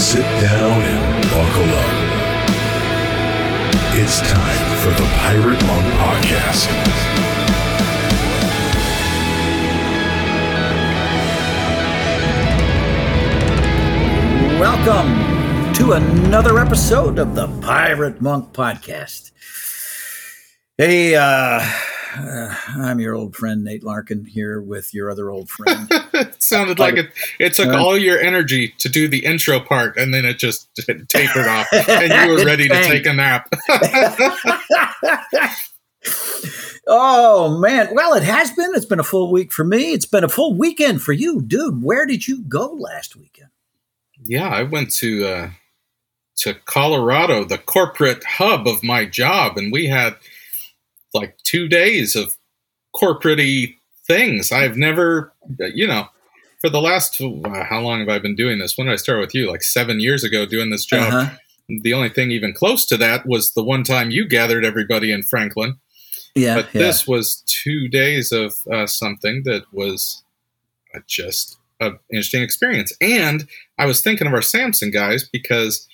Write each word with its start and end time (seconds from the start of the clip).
sit 0.00 0.22
down 0.40 0.80
and 0.80 1.24
buckle 1.24 1.70
up. 1.76 2.10
It's 4.00 4.20
time 4.22 4.78
for 4.78 4.90
the 4.96 5.06
Pirate 5.18 5.62
Monk 5.66 5.86
Podcast. 6.00 6.68
Welcome 14.58 15.74
to 15.74 15.92
another 15.92 16.58
episode 16.58 17.18
of 17.18 17.34
the 17.34 17.48
Pirate 17.60 18.22
Monk 18.22 18.54
Podcast. 18.54 19.32
Hey, 20.78 21.14
uh, 21.14 21.60
uh, 22.16 22.54
I'm 22.76 23.00
your 23.00 23.14
old 23.14 23.36
friend 23.36 23.64
Nate 23.64 23.82
Larkin 23.84 24.24
here 24.24 24.60
with 24.60 24.92
your 24.94 25.10
other 25.10 25.30
old 25.30 25.48
friend. 25.50 25.88
it 25.90 26.42
sounded 26.42 26.78
like 26.78 26.96
it, 26.96 27.10
it 27.38 27.54
took 27.54 27.68
Uh, 27.68 27.82
all 27.82 27.96
your 27.96 28.18
energy 28.18 28.74
to 28.78 28.88
do 28.88 29.08
the 29.08 29.24
intro 29.24 29.60
part 29.60 29.96
and 29.96 30.12
then 30.12 30.24
it 30.24 30.38
just 30.38 30.68
tapered 31.08 31.46
off 31.46 31.66
and 31.88 32.12
you 32.12 32.36
were 32.36 32.44
ready 32.44 32.68
to 32.68 32.82
take 32.84 33.06
a 33.06 33.12
nap. 33.12 33.48
oh 36.86 37.58
man, 37.58 37.88
well, 37.94 38.14
it 38.14 38.22
has 38.22 38.50
been. 38.52 38.70
It's 38.74 38.86
been 38.86 39.00
a 39.00 39.04
full 39.04 39.30
week 39.30 39.52
for 39.52 39.64
me. 39.64 39.92
It's 39.92 40.06
been 40.06 40.24
a 40.24 40.28
full 40.28 40.54
weekend 40.56 41.02
for 41.02 41.12
you, 41.12 41.40
dude. 41.42 41.82
Where 41.82 42.06
did 42.06 42.26
you 42.26 42.42
go 42.42 42.66
last 42.72 43.16
weekend? 43.16 43.50
yeah, 44.24 44.48
I 44.48 44.62
went 44.64 44.90
to 44.96 45.26
uh, 45.26 45.50
to 46.38 46.54
Colorado, 46.64 47.44
the 47.44 47.58
corporate 47.58 48.24
hub 48.24 48.66
of 48.66 48.82
my 48.82 49.04
job, 49.04 49.56
and 49.56 49.72
we 49.72 49.86
had 49.86 50.16
like 51.14 51.36
two 51.44 51.68
days 51.68 52.16
of 52.16 52.36
corporate 52.92 53.70
things. 54.06 54.52
I've 54.52 54.76
never, 54.76 55.32
you 55.58 55.86
know, 55.86 56.06
for 56.60 56.68
the 56.68 56.80
last 56.80 57.20
uh, 57.20 57.64
how 57.64 57.80
long 57.80 58.00
have 58.00 58.08
I 58.08 58.18
been 58.18 58.36
doing 58.36 58.58
this? 58.58 58.76
When 58.76 58.86
did 58.86 58.92
I 58.92 58.96
start 58.96 59.20
with 59.20 59.34
you? 59.34 59.50
Like 59.50 59.62
seven 59.62 60.00
years 60.00 60.24
ago, 60.24 60.46
doing 60.46 60.70
this 60.70 60.84
job. 60.84 61.12
Uh-huh. 61.12 61.36
The 61.82 61.94
only 61.94 62.08
thing 62.08 62.30
even 62.30 62.52
close 62.52 62.84
to 62.86 62.96
that 62.96 63.26
was 63.26 63.52
the 63.52 63.62
one 63.62 63.84
time 63.84 64.10
you 64.10 64.28
gathered 64.28 64.64
everybody 64.64 65.12
in 65.12 65.22
Franklin. 65.22 65.78
Yeah, 66.34 66.56
but 66.56 66.74
yeah. 66.74 66.82
this 66.82 67.06
was 67.06 67.42
two 67.46 67.88
days 67.88 68.32
of 68.32 68.54
uh, 68.72 68.86
something 68.86 69.42
that 69.44 69.64
was 69.72 70.22
uh, 70.94 71.00
just 71.06 71.56
an 71.80 71.98
interesting 72.12 72.42
experience. 72.42 72.92
And 73.00 73.48
I 73.78 73.86
was 73.86 74.00
thinking 74.02 74.26
of 74.26 74.34
our 74.34 74.42
Samson 74.42 74.90
guys 74.90 75.28
because 75.28 75.88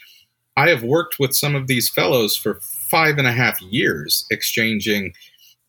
I 0.57 0.71
have 0.71 0.83
worked 0.83 1.19
with 1.19 1.35
some 1.35 1.55
of 1.55 1.67
these 1.67 1.89
fellows 1.89 2.37
for 2.37 2.61
five 2.91 3.19
and 3.19 3.27
a 3.27 3.33
half 3.33 3.61
years, 3.63 4.25
exchanging 4.31 5.13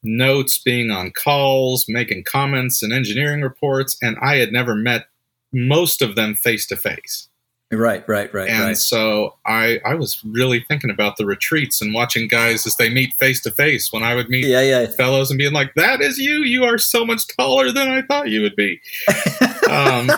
notes, 0.04 0.58
being 0.60 0.92
on 0.92 1.12
calls, 1.12 1.86
making 1.88 2.24
comments 2.24 2.82
and 2.84 2.94
engineering 2.94 3.42
reports, 3.42 3.98
and 4.02 4.16
I 4.22 4.36
had 4.38 4.52
never 4.52 4.76
met 4.76 5.08
most 5.52 6.02
of 6.02 6.16
them 6.16 6.36
face 6.36 6.66
to 6.68 6.76
face. 6.76 7.28
right, 7.72 8.08
right, 8.08 8.34
right, 8.34 8.50
And 8.50 8.64
right. 8.64 8.78
so 8.78 9.36
I, 9.46 9.80
I 9.86 9.96
was 9.96 10.22
really 10.24 10.64
thinking 10.68 10.90
about 10.90 11.18
the 11.18 11.26
retreats 11.26 11.82
and 11.82 11.94
watching 11.94 12.28
guys 12.28 12.66
as 12.66 12.76
they 12.78 12.90
meet 12.90 13.12
face 13.20 13.42
to 13.44 13.52
face 13.52 13.92
when 13.92 14.04
I 14.04 14.16
would 14.16 14.30
meet 14.30 14.46
Yeah, 14.46 14.62
yeah. 14.62 14.88
fellows 14.88 15.30
and 15.32 15.38
being 15.38 15.52
like, 15.54 15.74
"That 15.76 16.00
is 16.00 16.18
you. 16.18 16.38
You 16.44 16.64
are 16.64 16.78
so 16.78 17.06
much 17.06 17.24
taller 17.36 17.72
than 17.72 17.88
I 17.90 18.04
thought 18.04 18.30
you 18.30 18.42
would 18.42 18.56
be." 18.56 18.80
um, 19.70 20.10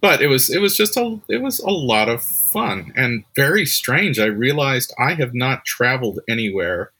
but 0.00 0.22
it 0.22 0.28
was 0.28 0.50
it 0.50 0.60
was 0.60 0.76
just 0.76 0.96
a 0.96 1.18
it 1.28 1.42
was 1.42 1.58
a 1.60 1.70
lot 1.70 2.08
of 2.08 2.22
fun 2.22 2.92
and 2.96 3.24
very 3.36 3.64
strange. 3.66 4.18
I 4.18 4.26
realized 4.26 4.92
I 4.98 5.14
have 5.14 5.34
not 5.34 5.64
traveled 5.64 6.20
anywhere 6.28 6.92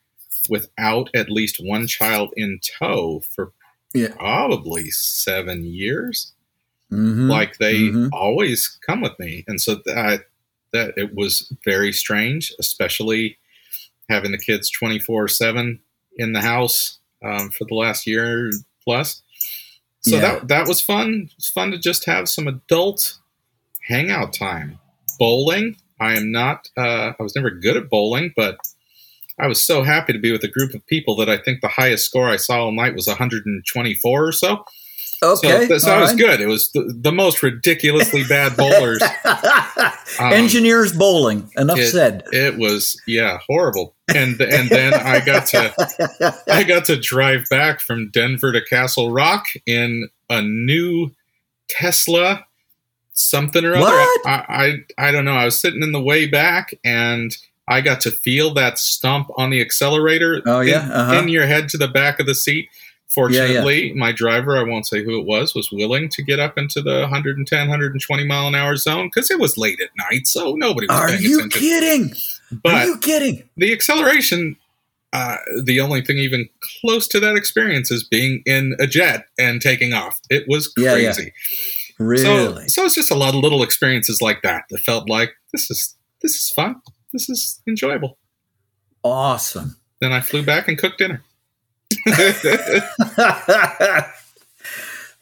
without 0.48 1.10
at 1.14 1.30
least 1.30 1.56
one 1.60 1.86
child 1.86 2.32
in 2.36 2.60
tow 2.78 3.20
for 3.34 3.52
Yeah. 3.94 4.14
probably 4.16 4.90
seven 4.90 5.64
years. 5.64 6.32
Mhm, 6.92 7.28
Like 7.28 7.58
they 7.58 7.74
mhm. 7.88 8.08
always 8.12 8.66
come 8.86 9.00
with 9.02 9.18
me, 9.18 9.44
and 9.46 9.60
so 9.60 9.76
that 9.86 10.24
that 10.72 10.94
it 10.96 11.14
was 11.14 11.50
very 11.64 11.92
strange, 11.92 12.52
especially 12.58 13.38
having 14.08 14.32
the 14.32 14.38
kids 14.38 14.70
twenty 14.70 14.98
four 14.98 15.28
seven 15.28 15.80
in 16.16 16.32
the 16.32 16.40
house 16.40 16.98
um, 17.22 17.50
for 17.50 17.64
the 17.66 17.74
last 17.74 18.06
year 18.06 18.50
plus. 18.84 19.22
So 20.08 20.16
Yeah. 20.16 20.22
that 20.22 20.48
that 20.48 20.66
was 20.68 20.80
fun. 20.80 21.30
It's 21.36 21.48
fun 21.50 21.70
to 21.70 21.78
just 21.78 22.06
have 22.06 22.28
some 22.28 22.46
adult 22.48 23.18
hangout 23.88 24.32
time. 24.32 24.78
Bowling. 25.18 25.76
I 26.00 26.16
am 26.16 26.30
not. 26.30 26.68
Uh, 26.76 27.12
I 27.18 27.22
was 27.22 27.34
never 27.34 27.50
good 27.50 27.76
at 27.76 27.90
bowling, 27.90 28.32
but 28.36 28.58
I 29.40 29.46
was 29.46 29.64
so 29.64 29.82
happy 29.82 30.12
to 30.12 30.18
be 30.18 30.32
with 30.32 30.44
a 30.44 30.48
group 30.48 30.74
of 30.74 30.86
people 30.86 31.16
that 31.16 31.28
I 31.28 31.36
think 31.36 31.60
the 31.60 31.68
highest 31.68 32.04
score 32.06 32.28
I 32.28 32.36
saw 32.36 32.64
all 32.64 32.72
night 32.72 32.94
was 32.94 33.06
124 33.06 34.26
or 34.26 34.32
so. 34.32 34.64
Okay, 35.22 35.66
So, 35.66 35.78
so 35.78 35.86
that 35.90 36.00
was 36.00 36.10
right. 36.10 36.18
good. 36.18 36.40
It 36.40 36.46
was 36.46 36.70
the, 36.72 36.94
the 36.96 37.10
most 37.12 37.42
ridiculously 37.42 38.24
bad 38.24 38.56
bowlers. 38.56 39.02
Um, 40.20 40.32
Engineers 40.32 40.92
bowling. 40.94 41.48
Enough 41.56 41.78
it- 41.78 41.90
said. 41.92 42.24
It 42.32 42.56
was 42.58 43.00
yeah 43.06 43.38
horrible. 43.46 43.94
And 44.12 44.40
and 44.40 44.68
then 44.70 44.94
I 44.94 45.20
got 45.24 45.46
to 45.48 46.42
I 46.50 46.64
got 46.64 46.86
to 46.86 46.98
drive 46.98 47.44
back 47.50 47.80
from 47.80 48.10
Denver 48.10 48.50
to 48.52 48.60
Castle 48.64 49.12
Rock 49.12 49.44
in 49.66 50.08
a 50.30 50.40
new 50.42 51.10
Tesla 51.68 52.44
something 53.12 53.64
or 53.64 53.74
other. 53.74 53.80
What? 53.84 54.26
I, 54.26 54.82
I 54.98 55.08
I 55.08 55.10
don't 55.12 55.24
know. 55.26 55.34
I 55.34 55.44
was 55.44 55.60
sitting 55.60 55.82
in 55.82 55.92
the 55.92 56.02
way 56.02 56.26
back 56.26 56.72
and 56.84 57.36
I 57.68 57.80
got 57.82 58.00
to 58.02 58.10
feel 58.10 58.54
that 58.54 58.78
stomp 58.78 59.28
on 59.36 59.50
the 59.50 59.60
accelerator 59.60 60.40
Oh, 60.46 60.60
in- 60.60 60.68
yeah? 60.68 60.88
Uh-huh. 60.90 61.14
in 61.16 61.28
your 61.28 61.46
head 61.46 61.68
to 61.70 61.78
the 61.78 61.88
back 61.88 62.18
of 62.18 62.26
the 62.26 62.34
seat. 62.34 62.68
Fortunately, 63.14 63.92
my 63.94 64.12
driver, 64.12 64.58
I 64.58 64.62
won't 64.62 64.86
say 64.86 65.02
who 65.02 65.18
it 65.18 65.24
was, 65.26 65.54
was 65.54 65.72
willing 65.72 66.08
to 66.10 66.22
get 66.22 66.38
up 66.38 66.58
into 66.58 66.82
the 66.82 67.00
110, 67.00 67.58
120 67.60 68.26
mile 68.26 68.48
an 68.48 68.54
hour 68.54 68.76
zone 68.76 69.06
because 69.06 69.30
it 69.30 69.40
was 69.40 69.56
late 69.56 69.80
at 69.80 69.88
night, 70.10 70.26
so 70.26 70.52
nobody 70.54 70.86
was 70.88 70.96
Are 70.96 71.08
paying 71.08 71.22
you 71.22 71.38
attention. 71.38 71.60
kidding? 71.60 72.14
Are 72.66 72.84
you 72.84 72.98
kidding? 72.98 73.48
the 73.56 73.72
acceleration, 73.72 74.56
uh, 75.14 75.36
the 75.64 75.80
only 75.80 76.02
thing 76.02 76.18
even 76.18 76.48
close 76.82 77.08
to 77.08 77.20
that 77.20 77.34
experience 77.34 77.90
is 77.90 78.04
being 78.04 78.42
in 78.44 78.76
a 78.78 78.86
jet 78.86 79.24
and 79.38 79.62
taking 79.62 79.94
off. 79.94 80.20
It 80.28 80.44
was 80.46 80.70
Yeah, 80.76 80.96
yeah. 80.96 81.12
crazy. 81.14 81.32
Really? 81.98 82.68
So, 82.68 82.82
so 82.82 82.84
it's 82.84 82.94
just 82.94 83.10
a 83.10 83.14
lot 83.16 83.34
of 83.34 83.40
little 83.40 83.62
experiences 83.62 84.20
like 84.20 84.42
that 84.42 84.64
that 84.70 84.80
felt 84.80 85.08
like 85.08 85.32
this 85.52 85.70
is 85.70 85.96
this 86.20 86.34
is 86.34 86.50
fun. 86.50 86.76
This 87.12 87.28
is 87.30 87.60
enjoyable. 87.66 88.18
awesome. 89.02 89.76
Then 90.00 90.12
I 90.12 90.20
flew 90.20 90.42
back 90.44 90.68
and 90.68 90.76
cooked 90.78 90.98
dinner. 90.98 91.22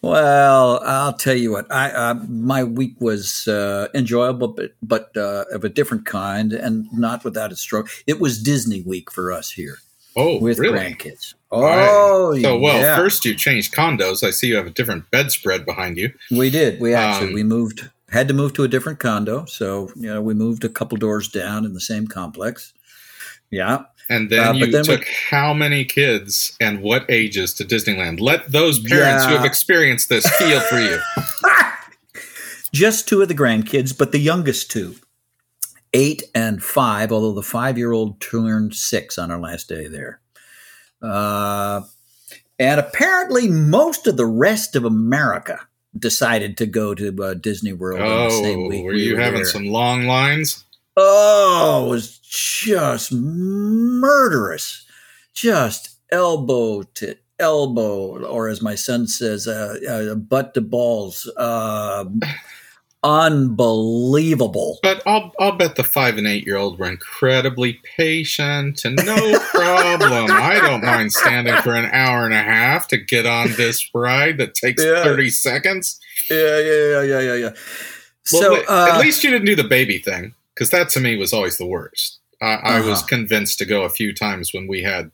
well, 0.03 0.81
I'll 0.85 1.13
tell 1.13 1.37
you 1.37 1.53
what. 1.53 1.71
I 1.73 1.91
uh, 1.91 2.15
my 2.29 2.65
week 2.65 3.01
was 3.01 3.49
uh, 3.49 3.89
enjoyable, 3.95 4.49
but 4.49 4.73
but 4.83 5.17
uh, 5.17 5.45
of 5.53 5.65
a 5.65 5.69
different 5.69 6.07
kind, 6.07 6.53
and 6.53 6.87
not 6.93 7.25
without 7.25 7.53
its 7.53 7.61
stroke. 7.61 7.89
It 8.07 8.21
was 8.21 8.43
Disney 8.43 8.83
week 8.83 9.11
for 9.11 9.33
us 9.33 9.51
here 9.51 9.79
oh, 10.17 10.39
with 10.41 10.59
really? 10.59 10.79
grandkids. 10.79 11.35
Oh, 11.51 12.37
So, 12.41 12.59
well, 12.59 12.81
yeah. 12.81 12.97
first 12.97 13.25
you 13.25 13.35
changed 13.35 13.73
condos. 13.73 14.27
I 14.27 14.31
see 14.31 14.49
you 14.49 14.57
have 14.57 14.67
a 14.67 14.71
different 14.71 15.11
bedspread 15.11 15.65
behind 15.65 15.97
you. 15.97 16.13
we 16.31 16.51
did. 16.51 16.81
We 16.81 16.95
actually 16.95 17.29
um, 17.29 17.35
we 17.35 17.43
moved. 17.43 17.89
Had 18.09 18.29
to 18.29 18.35
move 18.35 18.53
to 18.55 18.63
a 18.63 18.69
different 18.69 19.01
condo, 19.01 19.47
so 19.47 19.91
you 19.97 20.07
know 20.07 20.23
we 20.23 20.33
moved 20.33 20.65
a 20.65 20.69
couple 20.69 20.97
doors 20.97 21.27
down 21.29 21.65
in 21.65 21.75
the 21.75 21.81
same 21.81 22.07
complex. 22.07 22.73
Yeah, 23.51 23.85
And 24.09 24.31
then 24.31 24.49
Uh, 24.49 24.53
you 24.53 24.67
then 24.71 24.83
we- 24.83 24.97
took 24.97 25.07
how 25.31 25.53
many 25.53 25.85
kids 25.85 26.57
and 26.61 26.81
what 26.81 27.05
ages 27.09 27.53
to 27.55 27.65
Disneyland? 27.65 28.21
Let 28.21 28.51
those 28.53 28.79
parents 28.79 29.25
who 29.25 29.33
have 29.33 29.45
experienced 29.45 30.09
this 30.09 30.27
feel 30.37 30.61
for 30.61 30.79
you. 30.81 31.01
just 32.73 33.09
two 33.09 33.23
of 33.23 33.29
the 33.29 33.35
grandkids, 33.35 33.97
but 33.97 34.13
the 34.13 34.19
youngest 34.21 34.71
two, 34.71 34.97
eight 35.93 36.23
and 36.35 36.63
five, 36.63 37.11
although 37.13 37.33
the 37.33 37.43
five 37.43 37.79
year 37.79 37.93
old 37.93 38.21
turned 38.21 38.75
six 38.75 39.19
on 39.19 39.31
our 39.31 39.39
last 39.41 39.69
day 39.69 39.89
there. 39.89 40.21
Uh, 41.03 41.83
and 42.59 42.81
apparently, 42.81 43.49
most 43.49 44.07
of 44.07 44.17
the 44.17 44.27
rest 44.27 44.77
of 44.77 44.85
America 44.85 45.61
decided 45.99 46.57
to 46.59 46.67
go 46.67 46.95
to 46.95 47.15
uh, 47.23 47.35
Disney 47.35 47.73
World 47.73 48.01
on 48.01 48.25
the 48.29 48.31
same 48.31 48.59
Oh, 48.65 48.69
week. 48.69 48.85
were 48.85 48.93
we 48.93 49.05
you 49.05 49.15
were 49.15 49.21
having 49.21 49.41
there. 49.43 49.51
some 49.51 49.67
long 49.67 50.05
lines? 50.07 50.65
Oh, 50.97 51.85
it 51.87 51.91
was 51.91 52.19
just 52.19 53.13
murderous. 53.13 54.85
Just 55.35 55.97
elbow 56.11 56.83
to 56.95 57.17
elbow, 57.39 58.25
or 58.25 58.49
as 58.49 58.63
my 58.63 58.75
son 58.75 59.07
says, 59.07 59.47
uh, 59.47 59.77
uh, 59.89 60.15
butt 60.15 60.55
to 60.55 60.63
balls. 60.63 61.31
Uh, 61.37 62.07
unbelievable. 63.05 64.79
But 64.83 65.03
I'll 65.07 65.33
I'll 65.39 65.53
bet 65.57 65.77
the 65.77 65.85
five 65.85 66.17
and 66.19 66.27
eight 66.27 66.47
year 66.47 66.57
old 66.57 66.79
were 66.79 66.89
incredibly 66.89 67.79
patient 67.97 68.85
and 68.85 68.97
no 69.05 69.39
problem. 69.51 70.31
I 70.31 70.59
don't 70.63 70.83
mind 70.85 71.13
standing 71.13 71.57
for 71.57 71.75
an 71.75 71.91
hour 71.93 72.25
and 72.25 72.33
a 72.35 72.43
half 72.43 72.89
to 72.89 72.97
get 72.97 73.27
on 73.27 73.53
this 73.57 73.89
ride 73.95 74.39
that 74.39 74.55
takes 74.55 74.83
Yeah. 74.83 75.05
thirty 75.05 75.29
seconds. 75.31 76.01
Yeah, 76.31 76.59
yeah, 76.59 76.73
yeah, 76.91 77.03
yeah, 77.03 77.21
yeah, 77.21 77.35
yeah. 77.35 77.51
Well, 78.33 78.43
So, 78.43 78.57
at- 78.57 78.69
uh, 78.69 78.89
at 78.95 79.01
least 79.01 79.23
you 79.23 79.31
didn't 79.31 79.47
do 79.47 79.55
the 79.57 79.65
baby 79.69 79.99
thing 79.99 80.35
because 80.57 80.71
that 80.71 80.89
to 80.91 81.01
me 81.01 81.17
was 81.17 81.33
always 81.33 81.59
the 81.59 81.67
worst. 81.67 82.19
I, 82.43 82.55
I 82.57 82.81
was 82.81 82.99
Uh-huh. 83.01 83.07
convinced 83.09 83.59
to 83.59 83.65
go 83.67 83.83
a 83.83 83.91
few 83.91 84.13
times 84.15 84.53
when 84.53 84.67
we 84.67 84.83
had 84.83 85.11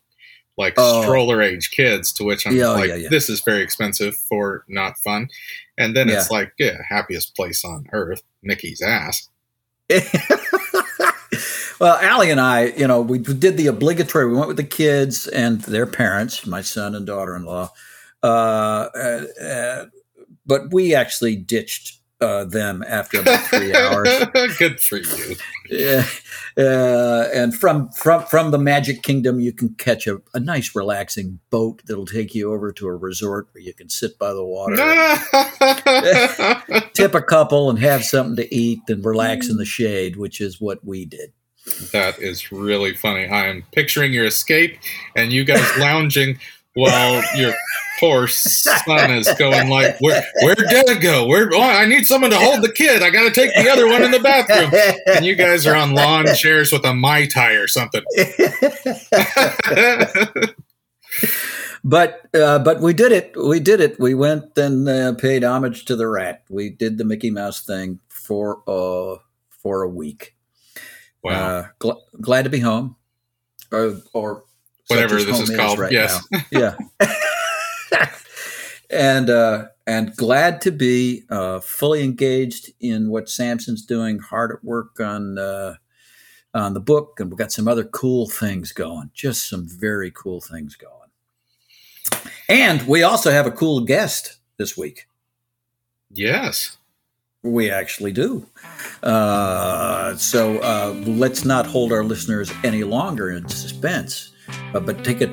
like 0.58 0.74
Oh. 0.76 1.02
stroller 1.02 1.42
age 1.42 1.70
kids, 1.70 2.12
to 2.12 2.24
which 2.24 2.46
I'm 2.46 2.54
Yeah, 2.56 2.68
like, 2.68 2.88
yeah, 2.90 2.94
yeah. 2.96 3.08
this 3.08 3.28
is 3.28 3.40
very 3.40 3.62
expensive 3.62 4.14
for 4.16 4.64
not 4.68 4.98
fun. 4.98 5.28
And 5.78 5.96
then 5.96 6.08
it's 6.10 6.30
like, 6.30 6.52
yeah, 6.58 6.78
happiest 6.88 7.34
place 7.34 7.64
on 7.64 7.86
earth, 7.92 8.22
Mickey's 8.42 8.82
ass. 8.82 9.28
well, 11.80 11.96
Allie 12.00 12.30
and 12.30 12.40
I, 12.40 12.66
you 12.66 12.86
know, 12.86 13.00
we 13.00 13.18
did 13.18 13.56
the 13.56 13.66
obligatory. 13.66 14.26
We 14.28 14.34
went 14.34 14.48
with 14.48 14.56
the 14.58 14.64
kids 14.64 15.26
and 15.28 15.60
their 15.62 15.86
parents, 15.86 16.46
my 16.46 16.60
son 16.60 16.94
and 16.94 17.06
daughter-in-law. 17.06 17.70
Uh, 18.22 18.26
uh, 18.94 19.24
uh, 19.42 19.86
but 20.46 20.72
we 20.72 20.94
actually 20.94 21.34
ditched 21.36 21.98
uh, 22.22 22.44
them 22.44 22.84
after 22.86 23.20
about 23.20 23.44
three 23.46 23.74
hours. 23.74 24.08
Good 24.58 24.80
for 24.80 24.98
you. 24.98 25.36
Yeah, 25.68 26.06
uh, 26.56 27.28
and 27.34 27.54
from 27.54 27.90
from 27.90 28.24
from 28.26 28.50
the 28.50 28.58
Magic 28.58 29.02
Kingdom, 29.02 29.40
you 29.40 29.52
can 29.52 29.74
catch 29.74 30.06
a, 30.06 30.22
a 30.32 30.40
nice, 30.40 30.74
relaxing 30.74 31.40
boat 31.50 31.82
that'll 31.86 32.06
take 32.06 32.34
you 32.34 32.52
over 32.52 32.72
to 32.72 32.86
a 32.86 32.94
resort 32.94 33.48
where 33.52 33.62
you 33.62 33.74
can 33.74 33.88
sit 33.88 34.18
by 34.18 34.32
the 34.32 34.44
water, 34.44 34.76
tip 36.94 37.14
a 37.14 37.22
couple, 37.22 37.68
and 37.68 37.78
have 37.78 38.04
something 38.04 38.36
to 38.36 38.54
eat 38.54 38.80
and 38.88 39.04
relax 39.04 39.48
in 39.48 39.56
the 39.56 39.64
shade, 39.64 40.16
which 40.16 40.40
is 40.40 40.60
what 40.60 40.84
we 40.84 41.04
did. 41.04 41.32
That 41.92 42.18
is 42.18 42.50
really 42.50 42.94
funny. 42.94 43.28
I'm 43.28 43.64
picturing 43.72 44.12
your 44.12 44.24
escape 44.24 44.78
and 45.14 45.32
you 45.32 45.44
guys 45.44 45.64
lounging 45.78 46.38
while 46.74 47.22
your 47.36 47.52
poor 48.00 48.26
son 48.26 49.10
is 49.10 49.28
going 49.38 49.68
like, 49.68 49.96
"Where 50.00 50.24
where 50.42 50.54
did 50.54 50.88
it 50.88 51.00
go? 51.00 51.26
Where? 51.26 51.48
Oh, 51.52 51.60
I 51.60 51.86
need 51.86 52.06
someone 52.06 52.30
to 52.30 52.38
hold 52.38 52.62
the 52.62 52.72
kid. 52.72 53.02
I 53.02 53.10
got 53.10 53.24
to 53.24 53.30
take 53.30 53.54
the 53.54 53.70
other 53.70 53.88
one 53.88 54.02
in 54.02 54.10
the 54.10 54.20
bathroom." 54.20 54.72
And 55.06 55.24
you 55.24 55.36
guys 55.36 55.66
are 55.66 55.76
on 55.76 55.94
lawn 55.94 56.26
chairs 56.34 56.72
with 56.72 56.84
a 56.84 56.94
mai 56.94 57.26
tai 57.26 57.52
or 57.52 57.68
something. 57.68 58.02
but 61.84 62.28
uh, 62.34 62.58
but 62.58 62.80
we 62.80 62.92
did 62.92 63.12
it. 63.12 63.34
We 63.36 63.60
did 63.60 63.80
it. 63.80 64.00
We 64.00 64.14
went 64.14 64.56
and 64.56 64.88
uh, 64.88 65.14
paid 65.14 65.44
homage 65.44 65.84
to 65.86 65.96
the 65.96 66.08
rat. 66.08 66.44
We 66.48 66.70
did 66.70 66.98
the 66.98 67.04
Mickey 67.04 67.30
Mouse 67.30 67.64
thing 67.64 68.00
for 68.08 68.62
uh 68.66 69.18
for 69.50 69.82
a 69.82 69.88
week. 69.88 70.34
Wow. 71.22 71.32
Uh, 71.32 71.66
gl- 71.78 72.00
glad 72.20 72.44
to 72.44 72.50
be 72.50 72.60
home, 72.60 72.96
or 73.70 73.96
or 74.12 74.44
Whatever 74.94 75.22
this 75.22 75.40
is 75.40 75.48
home 75.48 75.56
called, 75.56 75.78
right 75.78 75.92
yes. 75.92 76.26
now. 76.30 76.40
yeah. 76.50 76.76
and 78.90 79.30
uh, 79.30 79.66
and 79.86 80.14
glad 80.16 80.60
to 80.62 80.70
be 80.70 81.24
uh, 81.30 81.60
fully 81.60 82.02
engaged 82.02 82.70
in 82.80 83.10
what 83.10 83.28
Samson's 83.28 83.84
doing, 83.84 84.18
hard 84.18 84.52
at 84.52 84.64
work 84.64 85.00
on 85.00 85.38
uh, 85.38 85.76
on 86.54 86.74
the 86.74 86.80
book, 86.80 87.18
and 87.18 87.30
we've 87.30 87.38
got 87.38 87.52
some 87.52 87.68
other 87.68 87.84
cool 87.84 88.28
things 88.28 88.72
going. 88.72 89.10
Just 89.14 89.48
some 89.48 89.66
very 89.66 90.10
cool 90.10 90.40
things 90.40 90.76
going. 90.76 90.90
And 92.48 92.82
we 92.86 93.02
also 93.02 93.30
have 93.30 93.46
a 93.46 93.50
cool 93.50 93.80
guest 93.80 94.38
this 94.58 94.76
week. 94.76 95.06
Yes. 96.10 96.76
We 97.42 97.70
actually 97.70 98.12
do. 98.12 98.46
Uh, 99.02 100.14
so 100.16 100.58
uh, 100.58 100.94
let's 101.06 101.44
not 101.44 101.66
hold 101.66 101.92
our 101.92 102.04
listeners 102.04 102.52
any 102.62 102.84
longer 102.84 103.30
in 103.30 103.48
suspense, 103.48 104.31
uh, 104.74 104.80
but 104.80 105.04
take 105.04 105.20
a, 105.20 105.30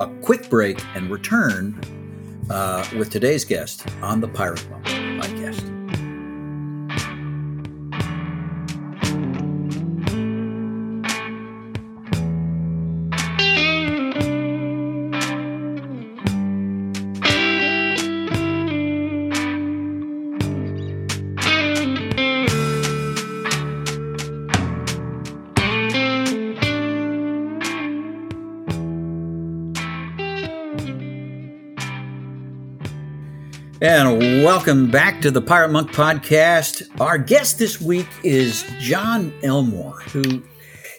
a 0.00 0.06
quick 0.22 0.48
break 0.48 0.82
and 0.94 1.10
return 1.10 1.78
uh, 2.50 2.84
with 2.96 3.10
today's 3.10 3.44
guest 3.44 3.86
on 4.02 4.20
the 4.20 4.28
Pirate 4.28 4.68
Monk 4.70 5.09
And 33.82 34.44
welcome 34.44 34.90
back 34.90 35.22
to 35.22 35.30
the 35.30 35.40
Pirate 35.40 35.70
Monk 35.70 35.90
podcast. 35.90 36.86
Our 37.00 37.16
guest 37.16 37.58
this 37.58 37.80
week 37.80 38.08
is 38.22 38.70
John 38.78 39.32
Elmore, 39.42 39.98
who 40.02 40.42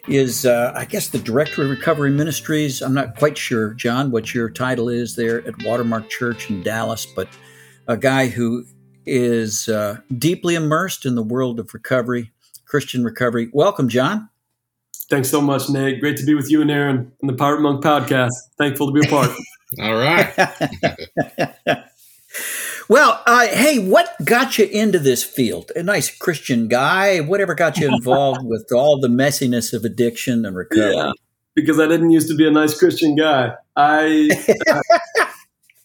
is, 0.07 0.47
uh, 0.47 0.73
I 0.75 0.85
guess, 0.85 1.09
the 1.09 1.19
director 1.19 1.61
of 1.61 1.69
Recovery 1.69 2.09
Ministries. 2.09 2.81
I'm 2.81 2.95
not 2.95 3.17
quite 3.17 3.37
sure, 3.37 3.75
John, 3.75 4.09
what 4.09 4.33
your 4.33 4.49
title 4.49 4.89
is 4.89 5.15
there 5.15 5.47
at 5.47 5.61
Watermark 5.63 6.09
Church 6.09 6.49
in 6.49 6.63
Dallas, 6.63 7.05
but 7.05 7.27
a 7.87 7.95
guy 7.95 8.25
who 8.25 8.65
is 9.05 9.69
uh, 9.69 9.97
deeply 10.17 10.55
immersed 10.55 11.05
in 11.05 11.13
the 11.13 11.21
world 11.21 11.59
of 11.59 11.75
recovery, 11.75 12.31
Christian 12.65 13.03
recovery. 13.03 13.51
Welcome, 13.53 13.89
John. 13.89 14.27
Thanks 15.07 15.29
so 15.29 15.39
much, 15.39 15.69
Nate. 15.69 15.99
Great 15.99 16.17
to 16.17 16.25
be 16.25 16.33
with 16.33 16.49
you 16.49 16.63
and 16.63 16.71
Aaron 16.71 17.11
on 17.21 17.27
the 17.27 17.33
Pirate 17.33 17.61
Monk 17.61 17.83
podcast. 17.83 18.31
Thankful 18.57 18.91
to 18.91 18.99
be 18.99 19.07
a 19.07 19.09
part. 19.09 19.29
All 19.83 19.93
right. 19.93 21.77
Well, 22.91 23.23
uh, 23.25 23.47
hey, 23.47 23.79
what 23.79 24.13
got 24.25 24.57
you 24.57 24.65
into 24.65 24.99
this 24.99 25.23
field? 25.23 25.71
A 25.77 25.81
nice 25.81 26.13
Christian 26.13 26.67
guy. 26.67 27.21
Whatever 27.21 27.55
got 27.55 27.77
you 27.77 27.87
involved 27.87 28.41
with 28.43 28.67
all 28.73 28.99
the 28.99 29.07
messiness 29.07 29.71
of 29.71 29.85
addiction 29.85 30.45
and 30.45 30.57
recovery? 30.57 30.95
Yeah, 30.95 31.11
because 31.55 31.79
I 31.79 31.87
didn't 31.87 32.09
used 32.09 32.27
to 32.27 32.35
be 32.35 32.45
a 32.45 32.51
nice 32.51 32.77
Christian 32.77 33.15
guy. 33.15 33.53
I 33.77 34.29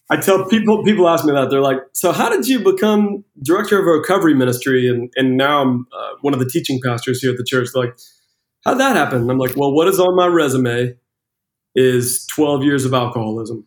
I 0.09 0.17
tell 0.17 0.49
people 0.49 0.83
people 0.83 1.07
ask 1.07 1.23
me 1.23 1.31
that 1.31 1.49
they're 1.49 1.61
like, 1.61 1.77
so 1.93 2.11
how 2.11 2.27
did 2.27 2.45
you 2.45 2.59
become 2.59 3.23
director 3.41 3.79
of 3.79 3.87
a 3.87 3.91
recovery 3.91 4.33
ministry 4.33 4.89
and 4.89 5.09
and 5.15 5.37
now 5.37 5.61
I'm 5.61 5.87
uh, 5.97 6.09
one 6.19 6.33
of 6.33 6.41
the 6.41 6.49
teaching 6.49 6.81
pastors 6.83 7.21
here 7.21 7.31
at 7.31 7.37
the 7.37 7.45
church? 7.45 7.69
They're 7.73 7.83
like, 7.83 7.97
how 8.65 8.71
would 8.71 8.81
that 8.81 8.97
happen? 8.97 9.29
I'm 9.29 9.37
like, 9.37 9.55
well, 9.55 9.71
what 9.71 9.87
is 9.87 9.97
on 9.97 10.13
my 10.17 10.27
resume 10.27 10.93
is 11.73 12.25
12 12.25 12.63
years 12.63 12.83
of 12.83 12.93
alcoholism 12.93 13.65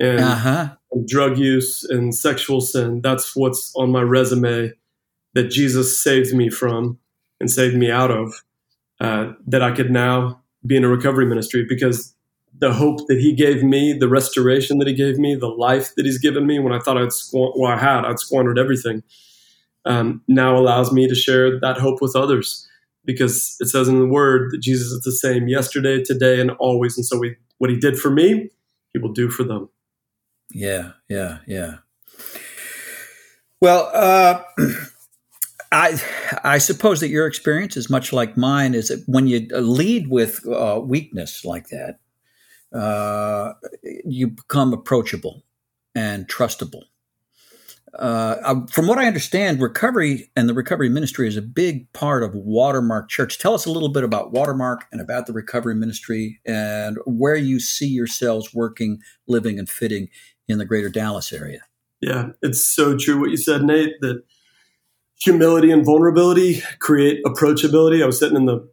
and 0.00 0.20
Uh-huh. 0.20 0.68
drug 1.06 1.38
use 1.38 1.84
and 1.84 2.14
sexual 2.14 2.60
sin. 2.60 3.00
That's 3.02 3.34
what's 3.36 3.72
on 3.76 3.90
my 3.90 4.02
resume 4.02 4.72
that 5.34 5.50
Jesus 5.50 5.98
saved 5.98 6.34
me 6.34 6.48
from 6.50 6.98
and 7.40 7.50
saved 7.50 7.76
me 7.76 7.90
out 7.90 8.10
of. 8.10 8.32
Uh, 8.98 9.32
that 9.46 9.62
I 9.62 9.72
could 9.72 9.90
now 9.90 10.40
be 10.66 10.74
in 10.74 10.82
a 10.84 10.88
recovery 10.88 11.26
ministry 11.26 11.66
because 11.68 12.14
the 12.58 12.72
hope 12.72 13.06
that 13.08 13.18
He 13.18 13.34
gave 13.34 13.62
me, 13.62 13.92
the 13.92 14.08
restoration 14.08 14.78
that 14.78 14.88
He 14.88 14.94
gave 14.94 15.18
me, 15.18 15.34
the 15.34 15.48
life 15.48 15.94
that 15.96 16.06
He's 16.06 16.18
given 16.18 16.46
me 16.46 16.58
when 16.58 16.72
I 16.72 16.78
thought 16.78 16.96
I'd 16.96 17.10
squan- 17.10 17.52
well, 17.58 17.70
I 17.70 17.76
had, 17.76 18.06
I'd 18.06 18.18
squandered 18.18 18.58
everything, 18.58 19.02
um, 19.84 20.22
now 20.28 20.56
allows 20.56 20.92
me 20.92 21.06
to 21.08 21.14
share 21.14 21.60
that 21.60 21.76
hope 21.76 22.00
with 22.00 22.16
others 22.16 22.66
because 23.04 23.56
it 23.60 23.66
says 23.68 23.86
in 23.86 24.00
the 24.00 24.06
Word 24.06 24.50
that 24.52 24.58
Jesus 24.62 24.88
is 24.88 25.02
the 25.02 25.12
same 25.12 25.46
yesterday, 25.46 26.02
today, 26.02 26.40
and 26.40 26.52
always. 26.52 26.96
And 26.96 27.04
so, 27.04 27.18
we, 27.18 27.36
what 27.58 27.68
He 27.68 27.76
did 27.76 27.98
for 27.98 28.10
me, 28.10 28.48
He 28.94 28.98
will 28.98 29.12
do 29.12 29.28
for 29.28 29.44
them. 29.44 29.68
Yeah, 30.50 30.92
yeah, 31.08 31.38
yeah. 31.46 31.76
Well, 33.60 33.90
uh, 33.94 34.42
I 35.72 36.00
I 36.44 36.58
suppose 36.58 37.00
that 37.00 37.08
your 37.08 37.26
experience 37.26 37.76
is 37.76 37.90
much 37.90 38.12
like 38.12 38.36
mine. 38.36 38.74
Is 38.74 38.88
that 38.88 39.04
when 39.06 39.26
you 39.26 39.46
lead 39.50 40.08
with 40.08 40.46
uh, 40.48 40.80
weakness 40.82 41.44
like 41.44 41.68
that, 41.68 41.98
uh, 42.74 43.54
you 44.04 44.28
become 44.28 44.72
approachable 44.72 45.44
and 45.94 46.28
trustable. 46.28 46.82
Uh, 47.98 48.66
from 48.70 48.86
what 48.86 48.98
I 48.98 49.06
understand, 49.06 49.60
recovery 49.62 50.30
and 50.36 50.48
the 50.48 50.54
recovery 50.54 50.88
ministry 50.90 51.28
is 51.28 51.36
a 51.36 51.42
big 51.42 51.90
part 51.92 52.22
of 52.22 52.34
Watermark 52.34 53.08
Church. 53.08 53.38
Tell 53.38 53.54
us 53.54 53.66
a 53.66 53.70
little 53.70 53.88
bit 53.88 54.04
about 54.04 54.32
Watermark 54.32 54.86
and 54.92 55.00
about 55.00 55.26
the 55.26 55.32
recovery 55.32 55.74
ministry 55.74 56.40
and 56.44 56.98
where 57.06 57.36
you 57.36 57.58
see 57.58 57.88
yourselves 57.88 58.54
working, 58.54 59.00
living, 59.26 59.58
and 59.58 59.68
fitting 59.68 60.08
in 60.48 60.58
the 60.58 60.64
greater 60.64 60.88
Dallas 60.88 61.32
area. 61.32 61.60
Yeah, 62.00 62.30
it's 62.42 62.64
so 62.64 62.96
true 62.96 63.20
what 63.20 63.30
you 63.30 63.36
said, 63.36 63.62
Nate, 63.62 63.94
that 64.00 64.22
humility 65.18 65.70
and 65.70 65.84
vulnerability 65.84 66.62
create 66.78 67.24
approachability. 67.24 68.02
I 68.02 68.06
was 68.06 68.18
sitting 68.18 68.36
in 68.36 68.46
the 68.46 68.68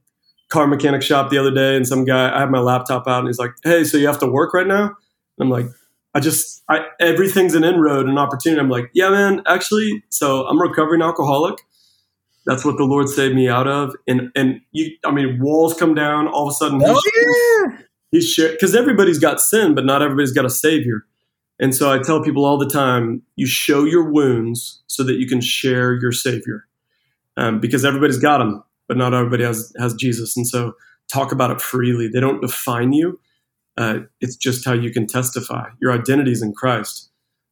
car 0.50 0.68
mechanic 0.68 1.02
shop 1.02 1.32
the 1.32 1.38
other 1.38 1.52
day 1.52 1.76
and 1.76 1.88
some 1.88 2.06
guy, 2.06 2.36
I 2.36 2.42
had 2.42 2.52
my 2.52 2.60
laptop 2.60 3.08
out 3.08 3.20
and 3.20 3.28
he's 3.28 3.40
like, 3.40 3.54
Hey, 3.64 3.84
so 3.84 3.98
you 3.98 4.08
have 4.08 4.20
to 4.20 4.28
work 4.28 4.54
right 4.54 4.68
now? 4.68 4.84
And 4.84 5.42
I'm 5.42 5.50
like, 5.50 5.66
I 6.14 6.20
just, 6.20 6.62
I, 6.70 6.86
everything's 7.00 7.56
an 7.56 7.64
inroad, 7.64 8.08
an 8.08 8.18
opportunity. 8.18 8.62
I'm 8.62 8.70
like, 8.70 8.92
yeah, 8.94 9.10
man, 9.10 9.42
actually, 9.48 10.04
so 10.10 10.46
I'm 10.46 10.60
a 10.60 10.64
recovering 10.64 11.02
alcoholic. 11.02 11.58
That's 12.46 12.64
what 12.64 12.78
the 12.78 12.84
Lord 12.84 13.10
saved 13.10 13.36
me 13.36 13.50
out 13.50 13.68
of. 13.68 13.96
And, 14.08 14.30
and 14.36 14.62
you, 14.72 14.92
I 15.06 15.12
mean, 15.12 15.40
walls 15.42 15.74
come 15.74 15.96
down 15.96 16.28
all 16.28 16.48
of 16.48 16.52
a 16.52 16.56
sudden. 16.56 16.82
Oh, 16.86 17.02
yeah. 17.66 17.78
He's 18.12 18.40
cause 18.62 18.76
everybody's 18.76 19.18
got 19.18 19.42
sin, 19.42 19.74
but 19.74 19.86
not 19.86 20.04
everybody's 20.04 20.34
got 20.34 20.46
a 20.46 20.50
savior. 20.50 21.04
And 21.60 21.76
so 21.76 21.92
I 21.92 22.00
tell 22.02 22.22
people 22.24 22.46
all 22.46 22.58
the 22.58 22.70
time, 22.70 23.22
you 23.36 23.46
show 23.46 23.84
your 23.84 24.10
wounds 24.12 24.82
so 24.88 25.04
that 25.04 25.16
you 25.16 25.28
can 25.28 25.42
share 25.42 25.94
your 25.94 26.12
Savior, 26.12 26.66
um, 27.38 27.60
because 27.60 27.86
everybody's 27.86 28.18
got 28.18 28.40
them, 28.40 28.64
but 28.88 28.98
not 28.98 29.14
everybody 29.14 29.44
has 29.44 29.72
has 29.80 29.94
Jesus. 29.94 30.36
And 30.36 30.48
so 30.48 30.74
talk 31.12 31.32
about 31.32 31.52
it 31.52 31.62
freely. 31.62 32.08
They 32.08 32.20
don't 32.20 32.42
define 32.42 32.94
you. 32.94 33.20
Uh, 33.78 34.00
it's 34.22 34.36
just 34.36 34.66
how 34.66 34.74
you 34.74 34.92
can 34.92 35.08
testify. 35.08 35.70
Your 35.82 35.92
identity 35.92 36.32
is 36.32 36.42
in 36.42 36.54
Christ, 36.54 37.10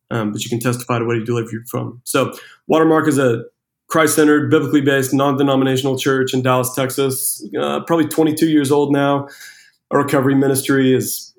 um, 0.09 0.31
but 0.31 0.43
you 0.43 0.49
can 0.49 0.59
testify 0.59 0.99
to 0.99 1.05
what 1.05 1.17
He 1.17 1.23
delivered 1.23 1.51
you 1.51 1.63
from. 1.67 2.01
So 2.03 2.33
Watermark 2.67 3.07
is 3.07 3.17
a 3.17 3.43
Christ 3.91 4.15
centered, 4.15 4.49
biblically 4.49 4.81
based, 4.81 5.13
non 5.13 5.37
denominational 5.37 5.97
church 5.97 6.33
in 6.33 6.41
Dallas, 6.41 6.73
Texas. 6.73 7.45
Uh, 7.59 7.81
probably 7.81 8.07
22 8.07 8.47
years 8.49 8.71
old 8.71 8.93
now. 8.93 9.27
Our 9.91 10.03
recovery 10.03 10.35
ministry 10.35 10.93
is 10.95 11.30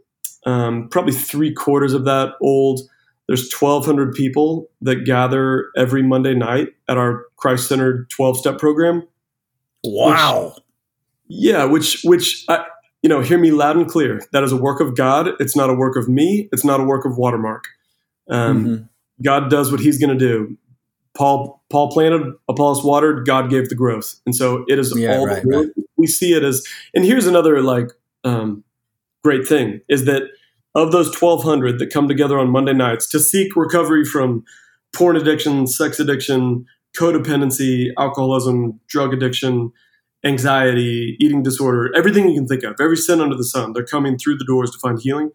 um, 0.44 0.88
probably 0.88 1.12
three 1.12 1.52
quarters 1.52 1.92
of 1.92 2.04
that 2.04 2.34
old. 2.40 2.80
There's 3.28 3.52
1,200 3.52 4.14
people 4.14 4.70
that 4.80 5.04
gather 5.04 5.70
every 5.76 6.02
Monday 6.02 6.34
night 6.34 6.68
at 6.88 6.98
our 6.98 7.26
Christ 7.36 7.68
centered 7.68 8.10
12 8.10 8.38
step 8.38 8.58
program. 8.58 9.06
Wow. 9.84 10.54
Which, 10.54 10.64
yeah, 11.28 11.64
which, 11.64 12.02
which, 12.04 12.44
I, 12.48 12.64
you 13.02 13.08
know, 13.08 13.20
hear 13.20 13.38
me 13.38 13.50
loud 13.50 13.76
and 13.76 13.88
clear. 13.88 14.20
That 14.32 14.42
is 14.44 14.52
a 14.52 14.56
work 14.56 14.80
of 14.80 14.96
God. 14.96 15.30
It's 15.40 15.56
not 15.56 15.70
a 15.70 15.74
work 15.74 15.96
of 15.96 16.08
me. 16.08 16.48
It's 16.52 16.64
not 16.64 16.80
a 16.80 16.84
work 16.84 17.04
of 17.04 17.16
Watermark. 17.16 17.64
Um, 18.28 18.64
mm-hmm. 18.64 18.82
God 19.22 19.50
does 19.50 19.70
what 19.70 19.80
He's 19.80 19.98
going 19.98 20.16
to 20.16 20.18
do. 20.18 20.56
Paul 21.14 21.62
Paul 21.70 21.90
planted, 21.90 22.32
Apollos 22.48 22.82
watered, 22.84 23.26
God 23.26 23.50
gave 23.50 23.68
the 23.68 23.74
growth, 23.74 24.20
and 24.24 24.34
so 24.34 24.64
it 24.66 24.78
is 24.78 24.96
yeah, 24.96 25.16
all 25.16 25.26
right, 25.26 25.42
right. 25.44 25.66
we 25.96 26.06
see 26.06 26.32
it 26.32 26.42
as. 26.42 26.66
And 26.94 27.04
here's 27.04 27.26
another 27.26 27.60
like 27.60 27.90
um, 28.24 28.64
great 29.22 29.46
thing 29.46 29.80
is 29.88 30.04
that 30.04 30.22
of 30.74 30.92
those 30.92 31.08
1,200 31.20 31.78
that 31.78 31.92
come 31.92 32.08
together 32.08 32.38
on 32.38 32.50
Monday 32.50 32.72
nights 32.72 33.06
to 33.10 33.20
seek 33.20 33.54
recovery 33.56 34.04
from 34.04 34.44
porn 34.94 35.16
addiction, 35.16 35.66
sex 35.66 36.00
addiction, 36.00 36.64
codependency, 36.96 37.90
alcoholism, 37.98 38.78
drug 38.88 39.12
addiction, 39.12 39.72
anxiety, 40.24 41.16
eating 41.20 41.42
disorder, 41.42 41.90
everything 41.96 42.28
you 42.28 42.34
can 42.34 42.46
think 42.46 42.62
of, 42.62 42.76
every 42.80 42.96
sin 42.96 43.20
under 43.20 43.36
the 43.36 43.44
sun, 43.44 43.72
they're 43.72 43.84
coming 43.84 44.16
through 44.16 44.36
the 44.36 44.44
doors 44.44 44.70
to 44.70 44.78
find 44.78 45.00
healing. 45.00 45.30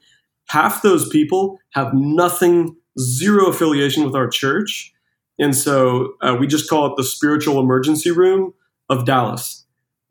Half 0.49 0.81
those 0.81 1.09
people 1.09 1.59
have 1.71 1.93
nothing, 1.93 2.75
zero 2.99 3.47
affiliation 3.47 4.05
with 4.05 4.15
our 4.15 4.29
church. 4.29 4.93
And 5.39 5.55
so 5.55 6.13
uh, 6.21 6.35
we 6.39 6.47
just 6.47 6.69
call 6.69 6.87
it 6.87 6.93
the 6.95 7.03
spiritual 7.03 7.59
emergency 7.59 8.11
room 8.11 8.53
of 8.89 9.05
Dallas, 9.05 9.56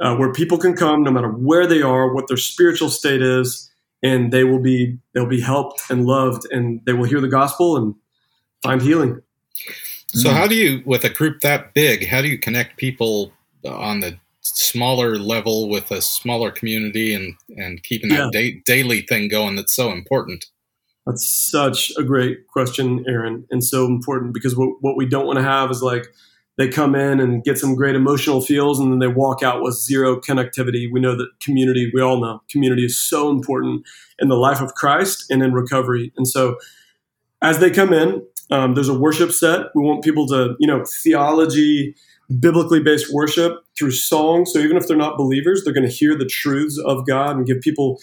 uh, 0.00 0.16
where 0.16 0.32
people 0.32 0.58
can 0.58 0.74
come 0.74 1.02
no 1.02 1.10
matter 1.10 1.28
where 1.28 1.66
they 1.66 1.82
are, 1.82 2.12
what 2.12 2.28
their 2.28 2.36
spiritual 2.36 2.90
state 2.90 3.22
is, 3.22 3.70
and 4.02 4.32
they 4.32 4.44
will 4.44 4.60
be 4.60 4.98
they'll 5.12 5.26
be 5.26 5.40
helped 5.40 5.82
and 5.90 6.06
loved, 6.06 6.46
and 6.50 6.80
they 6.84 6.92
will 6.92 7.04
hear 7.04 7.20
the 7.20 7.28
gospel 7.28 7.76
and 7.76 7.94
find 8.62 8.82
healing. 8.82 9.22
So, 10.08 10.28
mm-hmm. 10.28 10.36
how 10.36 10.46
do 10.46 10.54
you, 10.54 10.82
with 10.86 11.04
a 11.04 11.10
group 11.10 11.40
that 11.40 11.74
big, 11.74 12.06
how 12.06 12.22
do 12.22 12.28
you 12.28 12.38
connect 12.38 12.76
people 12.76 13.32
on 13.64 14.00
the 14.00 14.18
smaller 14.40 15.18
level 15.18 15.68
with 15.68 15.90
a 15.90 16.00
smaller 16.00 16.50
community 16.50 17.12
and 17.14 17.34
and 17.56 17.82
keeping 17.82 18.10
that 18.10 18.30
yeah. 18.32 18.40
da- 18.40 18.62
daily 18.64 19.02
thing 19.02 19.28
going 19.28 19.56
that's 19.56 19.74
so 19.74 19.90
important? 19.90 20.46
That's 21.06 21.26
such 21.26 21.92
a 21.96 22.02
great 22.02 22.48
question, 22.48 23.04
Aaron, 23.06 23.46
and 23.50 23.62
so 23.62 23.86
important 23.86 24.34
because 24.34 24.56
what, 24.56 24.82
what 24.82 24.96
we 24.96 25.06
don't 25.06 25.26
want 25.26 25.38
to 25.38 25.44
have 25.44 25.70
is 25.70 25.80
like 25.80 26.08
they 26.56 26.68
come 26.68 26.94
in 26.94 27.20
and 27.20 27.44
get 27.44 27.58
some 27.58 27.74
great 27.74 27.94
emotional 27.94 28.40
feels 28.40 28.80
and 28.80 28.90
then 28.90 28.98
they 28.98 29.08
walk 29.08 29.42
out 29.42 29.62
with 29.62 29.74
zero 29.74 30.18
connectivity. 30.18 30.90
We 30.90 31.00
know 31.00 31.16
that 31.16 31.28
community, 31.40 31.90
we 31.92 32.00
all 32.00 32.20
know 32.20 32.42
community 32.50 32.84
is 32.84 32.98
so 32.98 33.28
important 33.28 33.84
in 34.18 34.28
the 34.28 34.36
life 34.36 34.60
of 34.60 34.74
Christ 34.74 35.30
and 35.30 35.42
in 35.42 35.52
recovery. 35.52 36.12
And 36.16 36.26
so 36.26 36.56
as 37.42 37.58
they 37.58 37.70
come 37.70 37.92
in, 37.92 38.22
um, 38.50 38.74
there's 38.74 38.88
a 38.88 38.98
worship 38.98 39.32
set. 39.32 39.66
We 39.74 39.82
want 39.82 40.04
people 40.04 40.26
to, 40.28 40.54
you 40.58 40.66
know, 40.66 40.84
theology, 40.84 41.94
biblically 42.40 42.80
based 42.80 43.12
worship 43.12 43.58
through 43.78 43.90
song. 43.90 44.46
So 44.46 44.58
even 44.60 44.76
if 44.76 44.86
they're 44.86 44.96
not 44.96 45.18
believers, 45.18 45.62
they're 45.62 45.74
going 45.74 45.88
to 45.88 45.92
hear 45.92 46.16
the 46.16 46.26
truths 46.26 46.80
of 46.86 47.06
God 47.06 47.36
and 47.36 47.46
give 47.46 47.60
people 47.60 47.98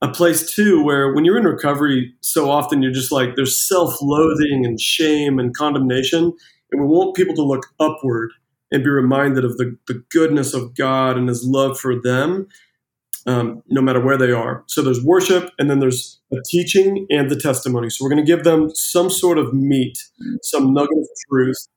a 0.00 0.08
place 0.08 0.54
too 0.54 0.84
where 0.84 1.12
when 1.12 1.24
you're 1.24 1.38
in 1.38 1.44
recovery, 1.44 2.14
so 2.20 2.48
often 2.48 2.82
you're 2.82 2.92
just 2.92 3.10
like 3.10 3.30
there's 3.34 3.58
self 3.58 4.00
loathing 4.00 4.64
and 4.64 4.80
shame 4.80 5.40
and 5.40 5.56
condemnation 5.56 6.32
and 6.70 6.80
we 6.80 6.86
want 6.86 7.16
people 7.16 7.34
to 7.34 7.42
look 7.42 7.66
upward 7.80 8.30
and 8.70 8.84
be 8.84 8.90
reminded 8.90 9.44
of 9.44 9.56
the, 9.56 9.76
the 9.86 10.04
goodness 10.10 10.52
of 10.54 10.74
God 10.74 11.16
and 11.16 11.28
his 11.28 11.44
love 11.44 11.78
for 11.80 11.98
them, 11.98 12.48
um, 13.26 13.62
no 13.68 13.80
matter 13.80 14.00
where 14.00 14.18
they 14.18 14.30
are. 14.30 14.62
So 14.66 14.82
there's 14.82 15.02
worship, 15.02 15.50
and 15.58 15.70
then 15.70 15.80
there's 15.80 16.20
a 16.32 16.36
teaching 16.50 17.06
and 17.10 17.30
the 17.30 17.36
testimony. 17.36 17.88
So 17.90 18.04
we're 18.04 18.10
going 18.10 18.24
to 18.24 18.30
give 18.30 18.44
them 18.44 18.70
some 18.74 19.08
sort 19.08 19.38
of 19.38 19.54
meat, 19.54 19.98
some 20.42 20.74
nugget 20.74 20.98
of 20.98 21.08
truth, 21.30 21.68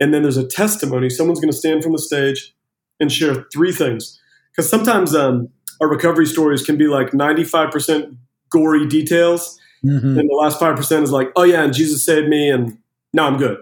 and 0.00 0.12
then 0.12 0.22
there's 0.22 0.36
a 0.36 0.46
testimony. 0.46 1.10
Someone's 1.10 1.40
going 1.40 1.52
to 1.52 1.56
stand 1.56 1.82
from 1.82 1.92
the 1.92 1.98
stage 1.98 2.54
and 3.00 3.12
share 3.12 3.46
three 3.52 3.72
things. 3.72 4.20
Because 4.50 4.68
sometimes 4.68 5.14
um, 5.14 5.48
our 5.80 5.88
recovery 5.88 6.26
stories 6.26 6.64
can 6.64 6.76
be 6.76 6.86
like 6.86 7.10
95% 7.10 8.16
gory 8.50 8.86
details 8.86 9.58
Mm-hmm. 9.84 10.18
And 10.18 10.28
the 10.28 10.34
last 10.34 10.58
5% 10.58 11.02
is 11.02 11.10
like, 11.10 11.30
oh, 11.36 11.42
yeah, 11.42 11.62
and 11.62 11.74
Jesus 11.74 12.04
saved 12.04 12.28
me, 12.28 12.50
and 12.50 12.78
now 13.12 13.26
I'm 13.26 13.36
good. 13.36 13.58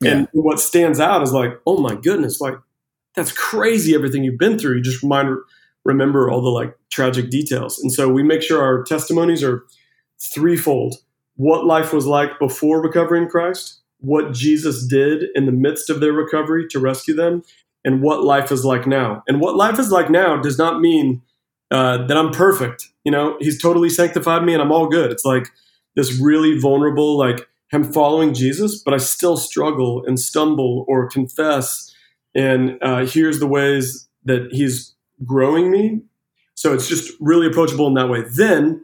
Yeah. 0.00 0.12
And 0.12 0.28
what 0.32 0.58
stands 0.60 0.98
out 0.98 1.22
is 1.22 1.32
like, 1.32 1.52
oh 1.66 1.78
my 1.78 1.94
goodness, 1.94 2.40
like 2.40 2.54
that's 3.14 3.32
crazy 3.32 3.94
everything 3.94 4.24
you've 4.24 4.38
been 4.38 4.58
through. 4.58 4.76
You 4.76 4.82
just 4.82 5.02
remind, 5.02 5.36
remember 5.84 6.30
all 6.30 6.42
the 6.42 6.50
like 6.50 6.76
tragic 6.90 7.30
details. 7.30 7.78
And 7.78 7.92
so 7.92 8.08
we 8.08 8.22
make 8.22 8.42
sure 8.42 8.62
our 8.62 8.82
testimonies 8.82 9.44
are 9.44 9.64
threefold 10.34 10.96
what 11.36 11.64
life 11.64 11.92
was 11.92 12.06
like 12.06 12.38
before 12.38 12.82
recovering 12.82 13.28
Christ, 13.28 13.80
what 14.00 14.32
Jesus 14.32 14.86
did 14.86 15.24
in 15.34 15.46
the 15.46 15.52
midst 15.52 15.88
of 15.88 16.00
their 16.00 16.12
recovery 16.12 16.66
to 16.68 16.78
rescue 16.78 17.14
them, 17.14 17.42
and 17.84 18.02
what 18.02 18.22
life 18.22 18.52
is 18.52 18.64
like 18.64 18.86
now. 18.86 19.22
And 19.26 19.40
what 19.40 19.56
life 19.56 19.78
is 19.78 19.90
like 19.90 20.10
now 20.10 20.36
does 20.40 20.58
not 20.58 20.80
mean 20.80 21.22
uh, 21.72 22.06
that 22.06 22.16
I'm 22.16 22.30
perfect. 22.30 22.88
You 23.04 23.10
know, 23.10 23.36
he's 23.40 23.60
totally 23.60 23.88
sanctified 23.88 24.44
me 24.44 24.52
and 24.52 24.62
I'm 24.62 24.70
all 24.70 24.88
good. 24.88 25.10
It's 25.10 25.24
like 25.24 25.48
this 25.96 26.20
really 26.20 26.58
vulnerable, 26.58 27.16
like 27.16 27.48
I'm 27.72 27.90
following 27.90 28.34
Jesus, 28.34 28.82
but 28.82 28.92
I 28.92 28.98
still 28.98 29.38
struggle 29.38 30.04
and 30.06 30.20
stumble 30.20 30.84
or 30.86 31.08
confess. 31.08 31.92
And 32.34 32.78
uh, 32.82 33.06
here's 33.06 33.40
the 33.40 33.46
ways 33.46 34.06
that 34.24 34.48
he's 34.52 34.94
growing 35.24 35.70
me. 35.70 36.02
So 36.54 36.74
it's 36.74 36.88
just 36.88 37.10
really 37.20 37.46
approachable 37.46 37.86
in 37.86 37.94
that 37.94 38.10
way. 38.10 38.24
Then 38.36 38.82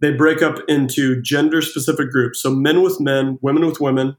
they 0.00 0.12
break 0.12 0.40
up 0.40 0.56
into 0.66 1.20
gender 1.20 1.60
specific 1.60 2.10
groups. 2.10 2.40
So 2.40 2.50
men 2.50 2.82
with 2.82 3.00
men, 3.00 3.38
women 3.42 3.66
with 3.66 3.80
women. 3.80 4.16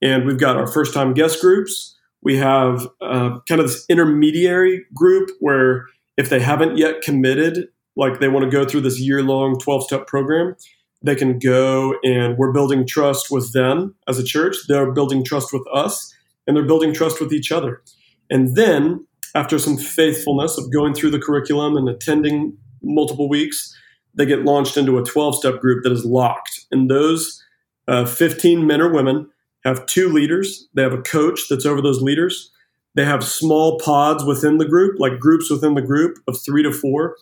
And 0.00 0.24
we've 0.24 0.38
got 0.38 0.56
our 0.56 0.68
first 0.68 0.94
time 0.94 1.12
guest 1.12 1.40
groups. 1.40 1.96
We 2.22 2.36
have 2.36 2.86
uh, 3.00 3.40
kind 3.48 3.60
of 3.60 3.66
this 3.66 3.84
intermediary 3.88 4.86
group 4.94 5.30
where 5.40 5.86
if 6.18 6.28
they 6.28 6.40
haven't 6.40 6.76
yet 6.76 7.00
committed, 7.00 7.68
like 7.96 8.18
they 8.20 8.28
want 8.28 8.44
to 8.44 8.50
go 8.50 8.66
through 8.66 8.82
this 8.82 9.00
year 9.00 9.22
long 9.22 9.58
12 9.58 9.84
step 9.84 10.06
program, 10.06 10.54
they 11.00 11.14
can 11.14 11.38
go 11.38 11.94
and 12.04 12.36
we're 12.36 12.52
building 12.52 12.86
trust 12.86 13.30
with 13.30 13.52
them 13.52 13.94
as 14.08 14.18
a 14.18 14.24
church. 14.24 14.56
They're 14.66 14.92
building 14.92 15.24
trust 15.24 15.52
with 15.52 15.62
us 15.72 16.12
and 16.46 16.56
they're 16.56 16.66
building 16.66 16.92
trust 16.92 17.20
with 17.20 17.32
each 17.32 17.52
other. 17.52 17.82
And 18.28 18.56
then, 18.56 19.06
after 19.34 19.58
some 19.58 19.76
faithfulness 19.76 20.58
of 20.58 20.72
going 20.72 20.94
through 20.94 21.10
the 21.10 21.20
curriculum 21.20 21.76
and 21.76 21.88
attending 21.88 22.56
multiple 22.82 23.28
weeks, 23.28 23.74
they 24.14 24.26
get 24.26 24.44
launched 24.44 24.76
into 24.76 24.98
a 24.98 25.04
12 25.04 25.36
step 25.36 25.60
group 25.60 25.84
that 25.84 25.92
is 25.92 26.04
locked. 26.04 26.66
And 26.72 26.90
those 26.90 27.42
uh, 27.86 28.04
15 28.06 28.66
men 28.66 28.80
or 28.80 28.92
women 28.92 29.28
have 29.64 29.86
two 29.86 30.08
leaders, 30.08 30.66
they 30.74 30.82
have 30.82 30.92
a 30.92 31.02
coach 31.02 31.42
that's 31.48 31.66
over 31.66 31.80
those 31.80 32.02
leaders. 32.02 32.50
They 32.98 33.04
have 33.04 33.22
small 33.22 33.78
pods 33.78 34.24
within 34.24 34.58
the 34.58 34.66
group, 34.66 34.98
like 34.98 35.20
groups 35.20 35.52
within 35.52 35.74
the 35.74 35.82
group 35.82 36.18
of 36.26 36.36
three 36.36 36.64
to 36.64 36.72
four, 36.72 37.16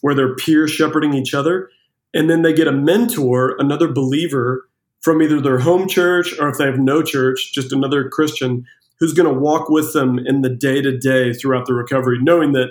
where 0.00 0.14
they're 0.14 0.36
peer 0.36 0.68
shepherding 0.68 1.14
each 1.14 1.34
other. 1.34 1.68
And 2.14 2.30
then 2.30 2.42
they 2.42 2.52
get 2.52 2.68
a 2.68 2.72
mentor, 2.72 3.56
another 3.58 3.88
believer 3.88 4.68
from 5.00 5.20
either 5.20 5.40
their 5.40 5.58
home 5.58 5.88
church 5.88 6.32
or 6.38 6.48
if 6.48 6.58
they 6.58 6.64
have 6.66 6.78
no 6.78 7.02
church, 7.02 7.52
just 7.52 7.72
another 7.72 8.08
Christian 8.08 8.66
who's 9.00 9.14
going 9.14 9.26
to 9.26 9.40
walk 9.40 9.68
with 9.68 9.92
them 9.94 10.20
in 10.20 10.42
the 10.42 10.48
day 10.48 10.80
to 10.80 10.96
day 10.96 11.32
throughout 11.32 11.66
the 11.66 11.74
recovery, 11.74 12.18
knowing 12.22 12.52
that, 12.52 12.68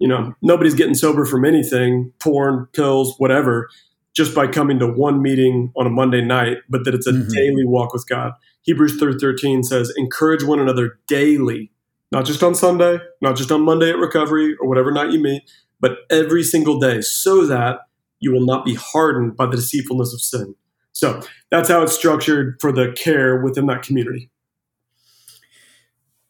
you 0.00 0.08
know, 0.08 0.34
nobody's 0.42 0.74
getting 0.74 0.96
sober 0.96 1.24
from 1.24 1.44
anything, 1.44 2.12
porn, 2.18 2.66
pills, 2.72 3.14
whatever, 3.18 3.68
just 4.14 4.34
by 4.34 4.48
coming 4.48 4.80
to 4.80 4.88
one 4.88 5.22
meeting 5.22 5.72
on 5.76 5.86
a 5.86 5.90
Monday 5.90 6.22
night, 6.22 6.56
but 6.68 6.84
that 6.84 6.94
it's 6.96 7.06
a 7.06 7.12
mm-hmm. 7.12 7.32
daily 7.32 7.64
walk 7.64 7.92
with 7.92 8.08
God. 8.08 8.32
Hebrews 8.68 9.00
3:13 9.00 9.64
says, 9.64 9.90
encourage 9.96 10.44
one 10.44 10.60
another 10.60 10.98
daily, 11.06 11.72
not 12.12 12.26
just 12.26 12.42
on 12.42 12.54
Sunday, 12.54 12.98
not 13.22 13.34
just 13.34 13.50
on 13.50 13.62
Monday 13.62 13.88
at 13.88 13.96
recovery 13.96 14.56
or 14.60 14.68
whatever 14.68 14.92
night 14.92 15.10
you 15.10 15.22
meet, 15.22 15.50
but 15.80 16.00
every 16.10 16.42
single 16.42 16.78
day, 16.78 17.00
so 17.00 17.46
that 17.46 17.78
you 18.20 18.30
will 18.30 18.44
not 18.44 18.66
be 18.66 18.74
hardened 18.74 19.38
by 19.38 19.46
the 19.46 19.56
deceitfulness 19.56 20.12
of 20.12 20.20
sin. 20.20 20.54
So 20.92 21.22
that's 21.50 21.70
how 21.70 21.80
it's 21.80 21.94
structured 21.94 22.58
for 22.60 22.70
the 22.70 22.92
care 22.92 23.42
within 23.42 23.64
that 23.68 23.80
community. 23.80 24.28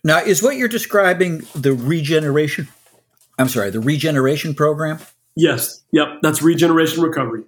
Now, 0.05 0.19
is 0.19 0.41
what 0.41 0.55
you're 0.55 0.69
describing 0.69 1.43
the 1.57 1.73
regeneration? 1.73 2.69
I'm 3.37 3.49
sorry, 3.49 3.71
the 3.71 3.81
regeneration 3.81 4.55
program? 4.55 5.01
Yes. 5.35 5.83
Yep. 5.91 6.21
That's 6.23 6.41
regeneration 6.41 7.03
recovery. 7.03 7.43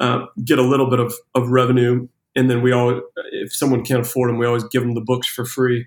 uh, 0.00 0.26
get 0.44 0.58
a 0.58 0.62
little 0.62 0.90
bit 0.90 1.00
of, 1.00 1.14
of 1.34 1.48
revenue 1.48 2.08
and 2.38 2.48
then 2.48 2.62
we 2.62 2.70
all, 2.70 3.02
if 3.32 3.52
someone 3.52 3.84
can't 3.84 4.00
afford 4.00 4.30
them, 4.30 4.38
we 4.38 4.46
always 4.46 4.62
give 4.64 4.82
them 4.82 4.94
the 4.94 5.00
books 5.00 5.26
for 5.26 5.44
free 5.44 5.86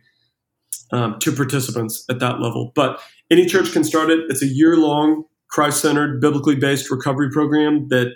um, 0.91 1.17
to 1.19 1.31
participants 1.31 2.03
at 2.09 2.19
that 2.19 2.41
level. 2.41 2.73
But 2.75 2.99
any 3.29 3.45
church 3.45 3.71
can 3.71 3.85
start 3.85 4.09
it. 4.09 4.19
It's 4.27 4.43
a 4.43 4.47
year 4.47 4.75
long, 4.75 5.23
Christ 5.49 5.81
centered, 5.81 6.19
biblically 6.19 6.55
based 6.55 6.91
recovery 6.91 7.29
program 7.31 7.87
that 7.87 8.15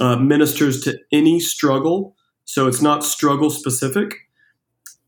uh, 0.00 0.16
ministers 0.16 0.82
to 0.82 0.98
any 1.12 1.40
struggle. 1.40 2.16
So 2.44 2.66
it's 2.66 2.82
not 2.82 3.04
struggle 3.04 3.50
specific 3.50 4.14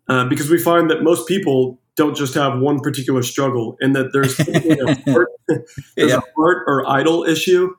uh, 0.08 0.24
because 0.26 0.50
we 0.50 0.58
find 0.58 0.90
that 0.90 1.02
most 1.02 1.28
people 1.28 1.80
don't 1.96 2.16
just 2.16 2.34
have 2.34 2.58
one 2.58 2.80
particular 2.80 3.22
struggle 3.22 3.76
and 3.80 3.94
that 3.94 4.10
there's, 4.12 4.38
a, 5.06 5.10
heart, 5.10 5.28
there's 5.96 6.10
yeah. 6.10 6.18
a 6.18 6.22
heart 6.36 6.64
or 6.66 6.88
idol 6.88 7.24
issue 7.24 7.74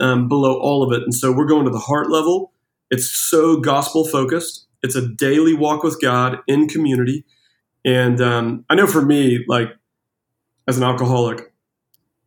um, 0.00 0.28
below 0.28 0.58
all 0.60 0.82
of 0.82 0.92
it. 0.92 1.02
And 1.02 1.14
so 1.14 1.32
we're 1.32 1.46
going 1.46 1.64
to 1.64 1.70
the 1.70 1.78
heart 1.78 2.10
level 2.10 2.52
it's 2.90 3.10
so 3.10 3.58
gospel 3.58 4.06
focused. 4.06 4.66
It's 4.82 4.94
a 4.94 5.06
daily 5.06 5.54
walk 5.54 5.82
with 5.82 6.00
God 6.00 6.38
in 6.46 6.68
community. 6.68 7.24
And 7.84 8.20
um, 8.20 8.64
I 8.70 8.74
know 8.74 8.86
for 8.86 9.02
me, 9.02 9.44
like 9.48 9.70
as 10.68 10.78
an 10.78 10.84
alcoholic, 10.84 11.52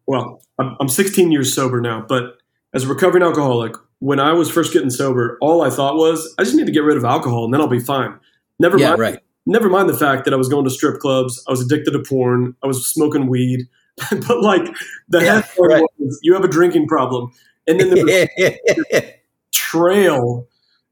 well, 0.07 0.41
I'm 0.59 0.89
16 0.89 1.31
years 1.31 1.53
sober 1.53 1.79
now, 1.81 2.05
but 2.07 2.37
as 2.73 2.83
a 2.83 2.87
recovering 2.87 3.23
alcoholic, 3.23 3.75
when 3.99 4.19
I 4.19 4.33
was 4.33 4.49
first 4.49 4.73
getting 4.73 4.89
sober, 4.89 5.37
all 5.41 5.61
I 5.61 5.69
thought 5.69 5.95
was, 5.95 6.33
I 6.37 6.43
just 6.43 6.55
need 6.55 6.67
to 6.67 6.71
get 6.71 6.83
rid 6.83 6.97
of 6.97 7.05
alcohol 7.05 7.45
and 7.45 7.53
then 7.53 7.61
I'll 7.61 7.67
be 7.67 7.79
fine. 7.79 8.17
Never 8.59 8.77
yeah, 8.77 8.89
mind, 8.89 8.99
right. 8.99 9.19
never 9.45 9.69
mind 9.69 9.89
the 9.89 9.97
fact 9.97 10.25
that 10.25 10.33
I 10.33 10.37
was 10.37 10.49
going 10.49 10.65
to 10.65 10.71
strip 10.71 10.99
clubs, 10.99 11.43
I 11.47 11.51
was 11.51 11.61
addicted 11.61 11.91
to 11.91 11.99
porn, 11.99 12.55
I 12.63 12.67
was 12.67 12.85
smoking 12.87 13.27
weed, 13.27 13.67
but 14.27 14.41
like 14.41 14.65
the 15.09 15.23
yeah, 15.23 15.41
right. 15.59 15.83
was, 15.97 16.19
you 16.21 16.33
have 16.33 16.43
a 16.43 16.47
drinking 16.47 16.87
problem, 16.87 17.31
and 17.67 17.79
then 17.79 17.89
the 17.89 19.13
trail 19.51 20.47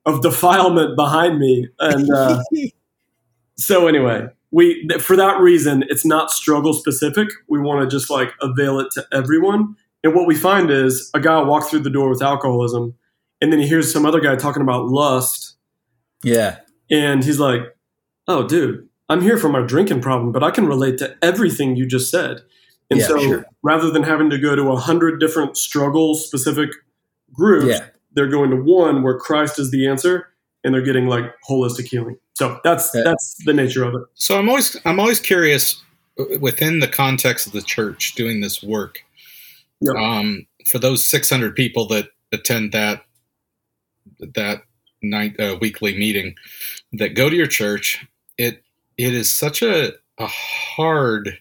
of 0.05 0.21
defilement 0.21 0.95
behind 0.95 1.39
me. 1.39 1.67
And 1.79 2.11
uh, 2.11 2.41
so, 3.57 3.87
anyway, 3.87 4.27
we 4.51 4.87
for 4.99 5.15
that 5.15 5.39
reason, 5.39 5.83
it's 5.89 6.05
not 6.05 6.31
struggle 6.31 6.73
specific. 6.73 7.29
We 7.47 7.59
want 7.59 7.81
to 7.81 7.95
just 7.95 8.09
like 8.09 8.31
avail 8.41 8.79
it 8.79 8.87
to 8.93 9.05
everyone. 9.11 9.75
And 10.05 10.15
what 10.15 10.25
we 10.25 10.35
find 10.35 10.71
is 10.71 11.09
a 11.13 11.19
guy 11.19 11.41
walks 11.41 11.67
through 11.67 11.81
the 11.81 11.89
door 11.89 12.09
with 12.09 12.21
alcoholism, 12.21 12.95
and 13.41 13.51
then 13.51 13.59
he 13.59 13.67
hears 13.67 13.91
some 13.91 14.05
other 14.05 14.21
guy 14.21 14.37
talking 14.37 14.61
about 14.61 14.85
lust. 14.85 15.57
Yeah, 16.23 16.59
and 16.89 17.23
he's 17.23 17.39
like, 17.39 17.61
"Oh, 18.27 18.47
dude." 18.47 18.87
I'm 19.07 19.21
here 19.21 19.37
for 19.37 19.49
my 19.49 19.61
drinking 19.61 20.01
problem, 20.01 20.31
but 20.31 20.43
I 20.43 20.49
can 20.49 20.65
relate 20.65 20.97
to 20.97 21.15
everything 21.21 21.75
you 21.75 21.85
just 21.85 22.09
said. 22.09 22.41
And 22.89 22.99
yeah, 22.99 23.05
so 23.05 23.19
sure. 23.19 23.45
rather 23.61 23.91
than 23.91 24.01
having 24.01 24.31
to 24.31 24.39
go 24.39 24.55
to 24.55 24.71
a 24.71 24.75
hundred 24.77 25.19
different 25.19 25.57
struggle 25.57 26.15
specific 26.15 26.71
groups, 27.31 27.67
yeah 27.67 27.85
they're 28.15 28.27
going 28.27 28.49
to 28.49 28.57
one 28.57 29.03
where 29.03 29.17
Christ 29.17 29.59
is 29.59 29.69
the 29.69 29.87
answer, 29.87 30.29
and 30.63 30.73
they're 30.73 30.81
getting 30.81 31.07
like 31.07 31.25
holistic 31.47 31.85
healing. 31.85 32.17
So 32.33 32.59
that's 32.63 32.89
that's 32.91 33.35
the 33.45 33.53
nature 33.53 33.83
of 33.83 33.93
it. 33.93 34.01
So 34.15 34.39
I'm 34.39 34.49
always 34.49 34.75
I'm 34.85 34.99
always 34.99 35.19
curious 35.19 35.81
uh, 36.19 36.39
within 36.39 36.79
the 36.79 36.87
context 36.87 37.45
of 37.45 37.53
the 37.53 37.61
church 37.61 38.15
doing 38.15 38.41
this 38.41 38.63
work. 38.63 39.04
Yep. 39.85 39.95
Um, 39.95 40.47
for 40.71 40.79
those 40.79 41.03
600 41.07 41.55
people 41.55 41.87
that 41.89 42.09
attend 42.31 42.71
that 42.73 43.03
that 44.35 44.61
night 45.01 45.39
uh, 45.39 45.57
weekly 45.61 45.97
meeting 45.97 46.35
that 46.93 47.15
go 47.15 47.29
to 47.29 47.35
your 47.35 47.47
church, 47.47 48.05
it 48.37 48.63
it 48.97 49.13
is 49.13 49.31
such 49.31 49.61
a 49.61 49.93
a 50.19 50.27
hard 50.27 51.37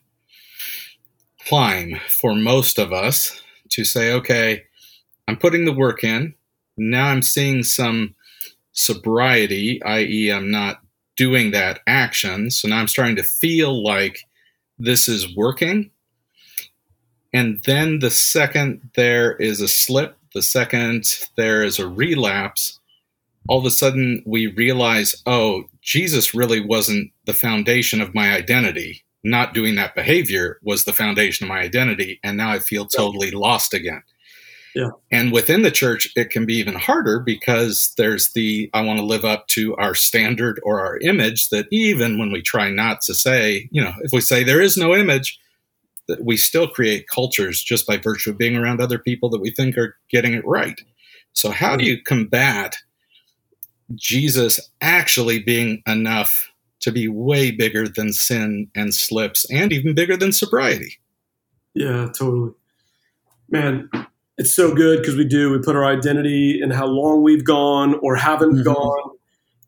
climb 1.46 1.96
for 2.08 2.34
most 2.34 2.78
of 2.78 2.92
us 2.92 3.42
to 3.70 3.84
say, 3.84 4.12
okay, 4.12 4.62
I'm 5.28 5.36
putting 5.36 5.64
the 5.64 5.72
work 5.72 6.04
in 6.04 6.34
now 6.76 7.08
I'm 7.08 7.22
seeing 7.22 7.62
some 7.62 8.14
sobriety, 8.72 9.82
i.e., 9.84 10.30
I'm 10.32 10.50
not 10.50 10.80
doing 11.16 11.52
that 11.52 11.80
action. 11.86 12.50
So 12.50 12.68
now 12.68 12.78
I'm 12.78 12.88
starting 12.88 13.16
to 13.16 13.22
feel 13.22 13.82
like 13.84 14.18
this 14.78 15.08
is 15.08 15.34
working. 15.36 15.90
And 17.34 17.60
then 17.64 17.98
the 17.98 18.10
second 18.10 18.90
there 18.94 19.32
is 19.34 19.60
a 19.60 19.68
slip, 19.68 20.16
the 20.34 20.40
second 20.40 21.04
there 21.36 21.64
is 21.64 21.80
a 21.80 21.88
relapse, 21.88 22.78
all 23.48 23.58
of 23.58 23.66
a 23.66 23.70
sudden 23.70 24.22
we 24.24 24.46
realize, 24.46 25.20
oh, 25.26 25.64
Jesus 25.82 26.32
really 26.32 26.60
wasn't 26.60 27.10
the 27.26 27.34
foundation 27.34 28.00
of 28.00 28.14
my 28.14 28.32
identity. 28.32 29.04
Not 29.24 29.52
doing 29.52 29.74
that 29.74 29.94
behavior 29.94 30.58
was 30.62 30.84
the 30.84 30.92
foundation 30.92 31.44
of 31.44 31.48
my 31.48 31.60
identity. 31.60 32.20
And 32.22 32.36
now 32.36 32.52
I 32.52 32.60
feel 32.60 32.86
totally 32.86 33.32
lost 33.32 33.74
again. 33.74 34.02
Yeah. 34.74 34.90
And 35.10 35.32
within 35.32 35.62
the 35.62 35.70
church, 35.70 36.08
it 36.16 36.30
can 36.30 36.46
be 36.46 36.54
even 36.54 36.74
harder 36.74 37.20
because 37.20 37.92
there's 37.96 38.32
the 38.32 38.70
I 38.74 38.82
want 38.82 38.98
to 38.98 39.04
live 39.04 39.24
up 39.24 39.46
to 39.48 39.76
our 39.76 39.94
standard 39.94 40.60
or 40.64 40.80
our 40.84 40.98
image 40.98 41.48
that 41.50 41.66
even 41.70 42.18
when 42.18 42.32
we 42.32 42.42
try 42.42 42.70
not 42.70 43.00
to 43.02 43.14
say, 43.14 43.68
you 43.70 43.82
know, 43.82 43.92
if 44.02 44.12
we 44.12 44.20
say 44.20 44.42
there 44.42 44.60
is 44.60 44.76
no 44.76 44.94
image, 44.94 45.38
that 46.08 46.24
we 46.24 46.36
still 46.36 46.68
create 46.68 47.06
cultures 47.08 47.62
just 47.62 47.86
by 47.86 47.96
virtue 47.96 48.30
of 48.30 48.38
being 48.38 48.56
around 48.56 48.80
other 48.80 48.98
people 48.98 49.30
that 49.30 49.40
we 49.40 49.50
think 49.50 49.78
are 49.78 49.96
getting 50.10 50.34
it 50.34 50.46
right. 50.46 50.80
So, 51.32 51.50
how 51.50 51.76
do 51.76 51.84
you 51.84 52.02
combat 52.02 52.76
Jesus 53.94 54.60
actually 54.80 55.40
being 55.40 55.82
enough 55.86 56.50
to 56.80 56.92
be 56.92 57.08
way 57.08 57.50
bigger 57.50 57.88
than 57.88 58.12
sin 58.12 58.68
and 58.74 58.94
slips 58.94 59.46
and 59.50 59.72
even 59.72 59.94
bigger 59.94 60.16
than 60.16 60.32
sobriety? 60.32 60.98
Yeah, 61.74 62.08
totally. 62.16 62.52
Man, 63.50 63.88
it's 64.36 64.54
so 64.54 64.74
good 64.74 65.00
because 65.00 65.16
we 65.16 65.24
do 65.24 65.50
we 65.50 65.58
put 65.58 65.76
our 65.76 65.84
identity 65.84 66.60
in 66.62 66.70
how 66.70 66.86
long 66.86 67.22
we've 67.22 67.44
gone 67.44 67.98
or 68.02 68.16
haven't 68.16 68.56
mm-hmm. 68.56 68.72
gone 68.72 69.10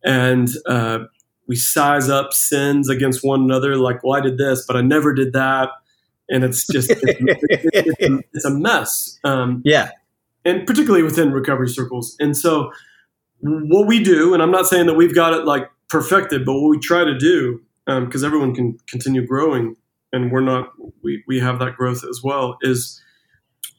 and 0.04 0.48
uh, 0.66 1.00
we 1.46 1.56
size 1.56 2.08
up 2.08 2.32
sins 2.32 2.88
against 2.88 3.24
one 3.24 3.42
another 3.42 3.76
like 3.76 4.02
well 4.02 4.18
i 4.18 4.20
did 4.20 4.38
this 4.38 4.64
but 4.66 4.76
i 4.76 4.80
never 4.80 5.14
did 5.14 5.32
that 5.32 5.70
and 6.28 6.44
it's 6.44 6.66
just 6.66 6.90
it's, 6.90 7.02
it's, 7.48 7.94
it's, 7.98 8.22
it's 8.32 8.44
a 8.44 8.50
mess 8.50 9.18
um, 9.24 9.62
yeah 9.64 9.90
and 10.44 10.66
particularly 10.66 11.02
within 11.02 11.32
recovery 11.32 11.68
circles 11.68 12.16
and 12.20 12.36
so 12.36 12.70
what 13.40 13.86
we 13.86 14.02
do 14.02 14.34
and 14.34 14.42
i'm 14.42 14.50
not 14.50 14.66
saying 14.66 14.86
that 14.86 14.94
we've 14.94 15.14
got 15.14 15.32
it 15.32 15.44
like 15.44 15.70
perfected 15.88 16.44
but 16.44 16.54
what 16.54 16.68
we 16.68 16.78
try 16.78 17.04
to 17.04 17.16
do 17.16 17.60
because 17.86 18.24
um, 18.24 18.26
everyone 18.26 18.54
can 18.54 18.78
continue 18.88 19.24
growing 19.24 19.76
and 20.12 20.32
we're 20.32 20.40
not 20.40 20.72
we, 21.02 21.22
we 21.26 21.38
have 21.38 21.58
that 21.58 21.76
growth 21.76 22.04
as 22.08 22.20
well 22.22 22.58
is 22.62 23.00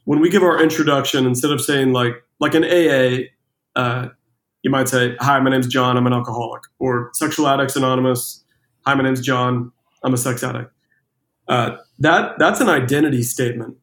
when 0.08 0.20
we 0.20 0.30
give 0.30 0.42
our 0.42 0.62
introduction, 0.62 1.26
instead 1.26 1.50
of 1.50 1.60
saying 1.60 1.92
like 1.92 2.14
like 2.40 2.54
an 2.54 2.64
AA, 2.64 3.24
uh, 3.78 4.08
you 4.62 4.70
might 4.70 4.88
say, 4.88 5.14
"Hi, 5.20 5.38
my 5.38 5.50
name's 5.50 5.66
John. 5.66 5.98
I'm 5.98 6.06
an 6.06 6.14
alcoholic," 6.14 6.62
or 6.78 7.10
"Sexual 7.12 7.46
Addicts 7.46 7.76
Anonymous." 7.76 8.42
"Hi, 8.86 8.94
my 8.94 9.02
name's 9.02 9.20
John. 9.20 9.70
I'm 10.02 10.14
a 10.14 10.16
sex 10.16 10.42
addict." 10.42 10.72
Uh, 11.48 11.76
that 11.98 12.38
that's 12.38 12.60
an 12.60 12.68
identity 12.68 13.22
statement, 13.22 13.76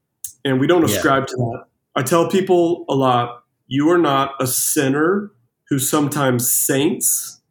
and 0.44 0.60
we 0.60 0.68
don't 0.68 0.84
ascribe 0.84 1.24
yeah. 1.24 1.26
to 1.28 1.36
that. 1.36 1.64
I 1.96 2.04
tell 2.04 2.30
people 2.30 2.86
a 2.90 2.96
lot: 2.96 3.44
you 3.68 3.90
are 3.90 3.98
not 3.98 4.32
a 4.40 4.48
sinner 4.48 5.32
who 5.70 5.80
sometimes 5.80 6.52
saints. 6.52 7.42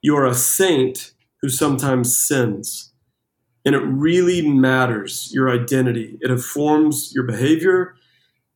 You 0.00 0.16
are 0.16 0.26
a 0.26 0.34
saint 0.34 1.12
who 1.42 1.48
sometimes 1.48 2.16
sins. 2.16 2.92
And 3.64 3.74
it 3.74 3.80
really 3.80 4.48
matters 4.48 5.30
your 5.32 5.50
identity. 5.50 6.16
It 6.22 6.30
informs 6.30 7.12
your 7.14 7.24
behavior, 7.24 7.94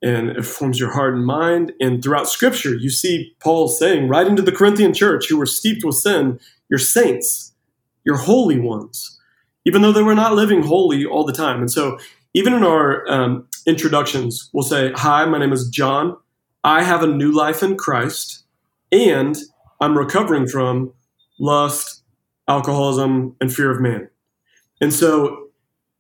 and 0.01 0.31
it 0.31 0.47
forms 0.47 0.81
your 0.81 0.93
heart 0.93 1.15
and 1.15 1.27
mind. 1.27 1.73
And 1.81 2.03
throughout 2.03 2.29
Scripture, 2.29 2.75
you 2.75 2.89
see 2.89 3.35
Paul 3.41 3.69
saying, 3.69 4.09
right 4.09 4.27
into 4.27 4.41
the 4.41 4.53
Corinthian 4.53 4.95
church, 4.95 5.29
who 5.29 5.37
were 5.37 5.45
steeped 5.45 5.85
with 5.85 5.97
sin, 5.97 6.41
you're 6.71 6.79
saints. 6.79 7.53
You're 8.05 8.17
holy 8.17 8.59
ones, 8.59 9.21
even 9.65 9.83
though 9.83 9.93
they 9.93 10.03
were 10.03 10.15
not 10.15 10.35
living 10.35 10.63
holy 10.63 11.05
all 11.05 11.25
the 11.25 11.33
time. 11.33 11.61
And 11.61 11.71
so, 11.71 11.99
even 12.35 12.55
in 12.55 12.65
our 12.65 13.09
um, 13.11 13.47
introductions, 13.67 14.49
we'll 14.53 14.63
say, 14.63 14.93
Hi, 14.97 15.25
my 15.27 15.39
name 15.39 15.53
is 15.53 15.69
John. 15.69 16.17
I 16.65 16.83
have 16.83 17.03
a 17.03 17.07
new 17.07 17.33
life 17.33 17.63
in 17.63 17.77
Christ, 17.77 18.45
and 18.91 19.37
I'm 19.81 19.99
recovering 19.99 20.47
from 20.47 20.93
lust, 21.39 22.03
alcoholism, 22.49 23.37
and 23.41 23.53
fear 23.53 23.71
of 23.71 23.81
man. 23.81 24.09
And 24.81 24.93
so, 24.93 25.43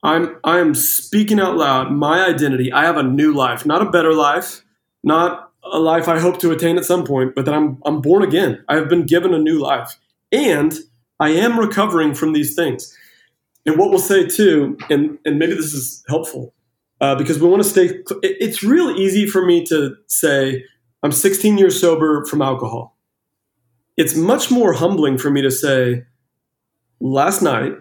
I'm 0.02 0.36
I'm 0.42 0.74
speaking 0.74 1.38
out 1.38 1.56
loud 1.56 1.92
my 1.92 2.26
identity. 2.26 2.72
I 2.72 2.84
have 2.84 2.96
a 2.96 3.02
new 3.02 3.32
life, 3.32 3.64
not 3.64 3.82
a 3.82 3.90
better 3.90 4.12
life, 4.12 4.62
not 5.04 5.52
a 5.70 5.78
life 5.78 6.08
I 6.08 6.18
hope 6.18 6.40
to 6.40 6.50
attain 6.50 6.76
at 6.76 6.84
some 6.84 7.04
point, 7.04 7.34
but 7.34 7.44
that 7.44 7.54
I'm 7.54 7.80
I'm 7.84 8.00
born 8.00 8.22
again. 8.22 8.64
I 8.68 8.76
have 8.76 8.88
been 8.88 9.06
given 9.06 9.32
a 9.32 9.38
new 9.38 9.58
life, 9.60 9.96
and 10.32 10.76
I 11.20 11.30
am 11.30 11.58
recovering 11.58 12.14
from 12.14 12.32
these 12.32 12.54
things. 12.56 12.96
And 13.64 13.78
what 13.78 13.90
we'll 13.90 13.98
say 13.98 14.26
too, 14.26 14.76
and 14.90 15.18
and 15.24 15.38
maybe 15.38 15.54
this 15.54 15.72
is 15.72 16.04
helpful, 16.08 16.54
uh, 17.00 17.14
because 17.14 17.40
we 17.40 17.48
want 17.48 17.62
to 17.62 17.68
stay. 17.68 18.00
It's 18.22 18.62
real 18.62 18.90
easy 18.90 19.26
for 19.26 19.44
me 19.44 19.64
to 19.66 19.96
say 20.06 20.64
I'm 21.02 21.12
16 21.12 21.58
years 21.58 21.80
sober 21.80 22.24
from 22.24 22.42
alcohol. 22.42 22.96
It's 23.96 24.14
much 24.14 24.50
more 24.50 24.72
humbling 24.72 25.18
for 25.18 25.30
me 25.30 25.42
to 25.42 25.50
say, 25.50 26.04
last 27.00 27.42
night 27.42 27.74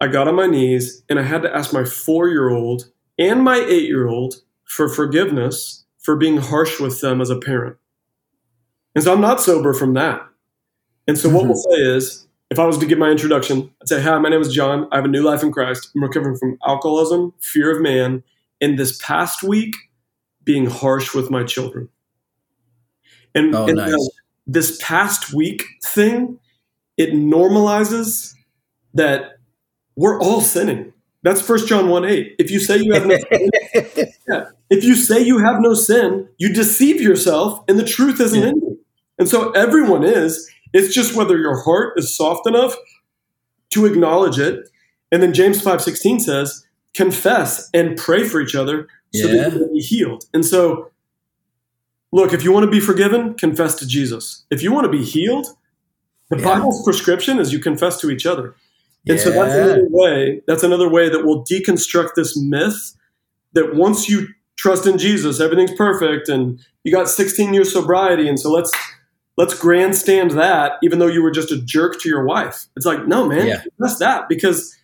I 0.00 0.06
got 0.06 0.28
on 0.28 0.36
my 0.36 0.46
knees 0.46 1.02
and 1.08 1.18
I 1.18 1.22
had 1.22 1.42
to 1.42 1.54
ask 1.54 1.72
my 1.72 1.84
four 1.84 2.28
year 2.28 2.48
old 2.48 2.90
and 3.18 3.42
my 3.42 3.56
eight 3.56 3.88
year 3.88 4.08
old 4.08 4.36
for 4.64 4.88
forgiveness 4.88 5.84
for 5.98 6.16
being 6.16 6.38
harsh 6.38 6.80
with 6.80 7.00
them 7.00 7.20
as 7.20 7.28
a 7.28 7.38
parent. 7.38 7.76
And 8.94 9.04
so 9.04 9.12
I'm 9.12 9.20
not 9.20 9.40
sober 9.40 9.74
from 9.74 9.94
that. 9.94 10.22
And 11.06 11.18
so 11.18 11.28
what 11.28 11.40
mm-hmm. 11.40 11.48
we'll 11.48 11.56
say 11.56 11.96
is, 11.96 12.26
if 12.50 12.58
I 12.58 12.66
was 12.66 12.78
to 12.78 12.86
give 12.86 12.98
my 12.98 13.10
introduction, 13.10 13.70
I'd 13.80 13.88
say, 13.88 14.02
Hi, 14.02 14.18
my 14.18 14.28
name 14.28 14.40
is 14.40 14.52
John. 14.52 14.88
I 14.90 14.96
have 14.96 15.04
a 15.04 15.08
new 15.08 15.22
life 15.22 15.42
in 15.42 15.52
Christ. 15.52 15.90
I'm 15.94 16.02
recovering 16.02 16.36
from 16.36 16.58
alcoholism, 16.66 17.32
fear 17.40 17.74
of 17.74 17.80
man, 17.80 18.22
in 18.60 18.76
this 18.76 18.98
past 18.98 19.42
week, 19.42 19.74
being 20.44 20.66
harsh 20.66 21.14
with 21.14 21.30
my 21.30 21.44
children. 21.44 21.88
And, 23.34 23.54
oh, 23.54 23.66
and 23.66 23.78
uh, 23.78 23.86
nice. 23.88 24.10
this 24.46 24.78
past 24.82 25.32
week 25.32 25.64
thing, 25.84 26.38
it 26.96 27.10
normalizes 27.10 28.34
that 28.94 29.38
we're 29.94 30.20
all 30.20 30.40
sinning. 30.40 30.92
That's 31.22 31.40
First 31.40 31.68
John 31.68 31.88
1 31.88 32.04
8. 32.04 32.34
If 32.38 32.50
you 32.50 32.58
say 32.58 32.78
you 32.78 32.92
have 32.94 33.06
no 33.06 33.16
sin, 33.16 33.50
yeah. 34.28 34.44
if 34.70 34.82
you 34.82 34.96
say 34.96 35.20
you 35.20 35.38
have 35.38 35.60
no 35.60 35.74
sin, 35.74 36.28
you 36.38 36.52
deceive 36.52 37.00
yourself 37.00 37.62
and 37.68 37.78
the 37.78 37.84
truth 37.84 38.20
isn't 38.20 38.40
yeah. 38.40 38.48
in 38.48 38.56
you. 38.56 38.80
And 39.18 39.28
so 39.28 39.50
everyone 39.50 40.02
is. 40.02 40.50
It's 40.72 40.94
just 40.94 41.14
whether 41.14 41.38
your 41.38 41.62
heart 41.62 41.94
is 41.98 42.16
soft 42.16 42.46
enough 42.46 42.74
to 43.70 43.86
acknowledge 43.86 44.38
it. 44.38 44.68
And 45.12 45.22
then 45.22 45.32
James 45.32 45.62
5:16 45.62 46.20
says, 46.20 46.66
confess 46.94 47.70
and 47.72 47.96
pray 47.96 48.24
for 48.24 48.40
each 48.40 48.54
other 48.54 48.88
so 49.14 49.26
yeah. 49.26 49.44
that 49.44 49.52
you 49.52 49.58
will 49.60 49.72
be 49.72 49.80
healed. 49.80 50.24
And 50.34 50.44
so 50.44 50.90
look, 52.12 52.32
if 52.32 52.42
you 52.42 52.52
want 52.52 52.64
to 52.64 52.70
be 52.70 52.80
forgiven, 52.80 53.34
confess 53.34 53.74
to 53.76 53.86
Jesus. 53.86 54.44
If 54.50 54.62
you 54.62 54.72
want 54.72 54.84
to 54.84 54.90
be 54.90 55.04
healed, 55.04 55.46
the 56.30 56.38
yeah. 56.38 56.44
Bible's 56.44 56.82
prescription 56.84 57.38
is 57.38 57.52
you 57.52 57.58
confess 57.58 58.00
to 58.00 58.10
each 58.10 58.26
other. 58.26 58.54
And 59.06 59.18
yeah. 59.18 59.24
so 59.24 59.30
that's 59.30 59.54
another 59.54 59.86
way. 59.88 60.42
That's 60.46 60.62
another 60.62 60.88
way 60.88 61.08
that 61.08 61.24
we'll 61.24 61.44
deconstruct 61.44 62.10
this 62.16 62.36
myth 62.36 62.96
that 63.52 63.74
once 63.74 64.08
you 64.08 64.28
trust 64.56 64.86
in 64.86 64.98
Jesus, 64.98 65.40
everything's 65.40 65.72
perfect, 65.72 66.28
and 66.28 66.60
you 66.84 66.92
got 66.92 67.08
16 67.08 67.54
years 67.54 67.72
sobriety, 67.72 68.28
and 68.28 68.38
so 68.38 68.50
let's 68.50 68.70
let's 69.40 69.58
grandstand 69.58 70.32
that, 70.32 70.72
even 70.82 70.98
though 70.98 71.06
you 71.06 71.22
were 71.22 71.30
just 71.30 71.50
a 71.50 71.58
jerk 71.62 71.98
to 71.98 72.10
your 72.10 72.26
wife. 72.26 72.66
It's 72.76 72.84
like, 72.84 73.06
no, 73.06 73.26
man, 73.26 73.46
yeah. 73.46 73.62
that's 73.78 73.98
that 73.98 74.28
because 74.28 74.76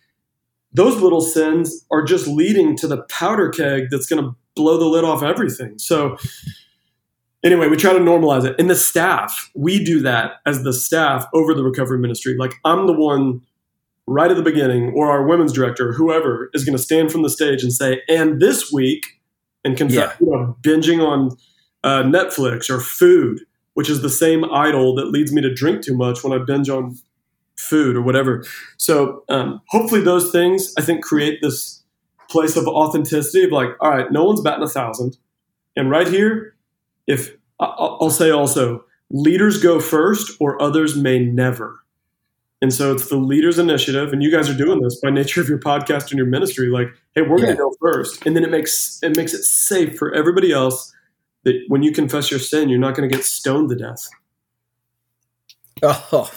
those 0.73 0.99
little 0.99 1.21
sins 1.21 1.85
are 1.91 2.03
just 2.03 2.27
leading 2.27 2.75
to 2.77 2.87
the 2.87 3.03
powder 3.03 3.49
keg 3.49 3.89
that's 3.91 4.07
going 4.07 4.23
to 4.23 4.35
blow 4.55 4.79
the 4.79 4.85
lid 4.85 5.03
off 5.03 5.21
everything. 5.21 5.77
So 5.77 6.17
anyway, 7.43 7.67
we 7.67 7.77
try 7.77 7.93
to 7.93 7.99
normalize 7.99 8.45
it. 8.45 8.55
And 8.57 8.67
the 8.67 8.75
staff, 8.75 9.51
we 9.53 9.83
do 9.83 10.01
that 10.01 10.37
as 10.47 10.63
the 10.63 10.73
staff 10.73 11.27
over 11.35 11.53
the 11.53 11.63
recovery 11.63 11.99
ministry. 11.99 12.35
Like 12.35 12.53
I'm 12.65 12.87
the 12.87 12.93
one 12.93 13.41
right 14.07 14.31
at 14.31 14.37
the 14.37 14.43
beginning, 14.43 14.91
or 14.95 15.11
our 15.11 15.27
women's 15.27 15.53
director, 15.53 15.93
whoever, 15.93 16.49
is 16.55 16.65
going 16.65 16.75
to 16.75 16.81
stand 16.81 17.11
from 17.11 17.21
the 17.21 17.29
stage 17.29 17.61
and 17.61 17.71
say, 17.71 18.01
and 18.09 18.41
this 18.41 18.71
week, 18.71 19.05
and 19.63 19.77
confess, 19.77 19.97
yeah. 19.97 20.13
you 20.19 20.31
know, 20.31 20.57
binging 20.61 21.05
on 21.05 21.37
uh, 21.83 22.01
Netflix 22.01 22.71
or 22.71 22.79
food, 22.79 23.41
which 23.77 23.91
is 23.91 24.01
the 24.01 24.09
same 24.09 24.43
idol 24.45 24.95
that 24.95 25.11
leads 25.11 25.31
me 25.31 25.39
to 25.39 25.53
drink 25.53 25.83
too 25.83 25.95
much 25.95 26.23
when 26.23 26.33
I 26.33 26.43
binge 26.43 26.67
on 26.67 26.97
food 27.57 27.95
or 27.95 28.01
whatever. 28.01 28.43
So 28.77 29.23
um, 29.29 29.61
hopefully, 29.67 30.01
those 30.01 30.31
things 30.31 30.73
I 30.79 30.81
think 30.81 31.03
create 31.03 31.43
this 31.43 31.83
place 32.27 32.55
of 32.55 32.67
authenticity 32.67 33.43
of 33.43 33.51
like, 33.51 33.69
all 33.79 33.91
right, 33.91 34.11
no 34.11 34.23
one's 34.23 34.41
batting 34.41 34.63
a 34.63 34.67
thousand, 34.67 35.19
and 35.75 35.91
right 35.91 36.07
here, 36.07 36.55
if 37.05 37.35
I'll 37.59 38.09
say 38.09 38.31
also, 38.31 38.83
leaders 39.11 39.61
go 39.61 39.79
first, 39.79 40.35
or 40.39 40.59
others 40.59 40.95
may 40.95 41.19
never. 41.19 41.79
And 42.63 42.73
so 42.73 42.93
it's 42.93 43.09
the 43.09 43.17
leaders 43.17 43.59
initiative, 43.59 44.11
and 44.11 44.23
you 44.23 44.31
guys 44.31 44.49
are 44.49 44.57
doing 44.57 44.81
this 44.81 44.99
by 44.99 45.11
nature 45.11 45.39
of 45.39 45.49
your 45.49 45.59
podcast 45.59 46.09
and 46.09 46.17
your 46.17 46.25
ministry. 46.25 46.69
Like, 46.69 46.87
hey, 47.13 47.21
we're 47.21 47.37
yeah. 47.37 47.45
going 47.45 47.57
to 47.57 47.61
go 47.61 47.75
first, 47.79 48.25
and 48.25 48.35
then 48.35 48.43
it 48.43 48.49
makes 48.49 48.97
it 49.03 49.15
makes 49.15 49.35
it 49.35 49.43
safe 49.43 49.99
for 49.99 50.11
everybody 50.15 50.51
else 50.51 50.91
that 51.47 51.63
when 51.69 51.81
you 51.81 51.93
confess 51.93 52.29
your 52.29 52.41
sin, 52.41 52.67
you're 52.67 52.77
not 52.77 52.93
going 52.93 53.09
to 53.09 53.15
get 53.15 53.23
stoned 53.23 53.69
to 53.69 53.75
death. 53.75 54.09
Oh, 55.81 56.29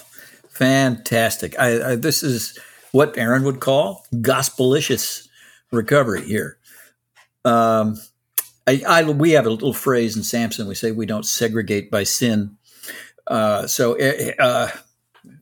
fantastic! 0.51 1.59
I, 1.59 1.92
I, 1.92 1.96
this 1.96 2.23
is 2.23 2.57
what 2.92 3.18
Aaron 3.18 3.42
would 3.42 3.59
call 3.59 4.07
gospelicious 4.14 5.27
recovery 5.73 6.23
here. 6.23 6.59
Um, 7.44 8.01
I, 8.68 8.83
I, 8.87 9.03
we 9.03 9.33
have 9.33 9.46
a 9.46 9.51
little 9.51 9.73
phrase 9.73 10.16
in 10.16 10.23
Samson. 10.23 10.68
We 10.68 10.77
say 10.77 10.92
we 10.92 11.07
don't 11.07 11.27
segregate 11.27 11.90
by 11.90 12.05
sin. 12.05 12.57
Uh, 13.27 13.66
so. 13.66 13.94
Eh, 13.94 14.33
eh, 14.38 14.42
uh, 14.42 14.70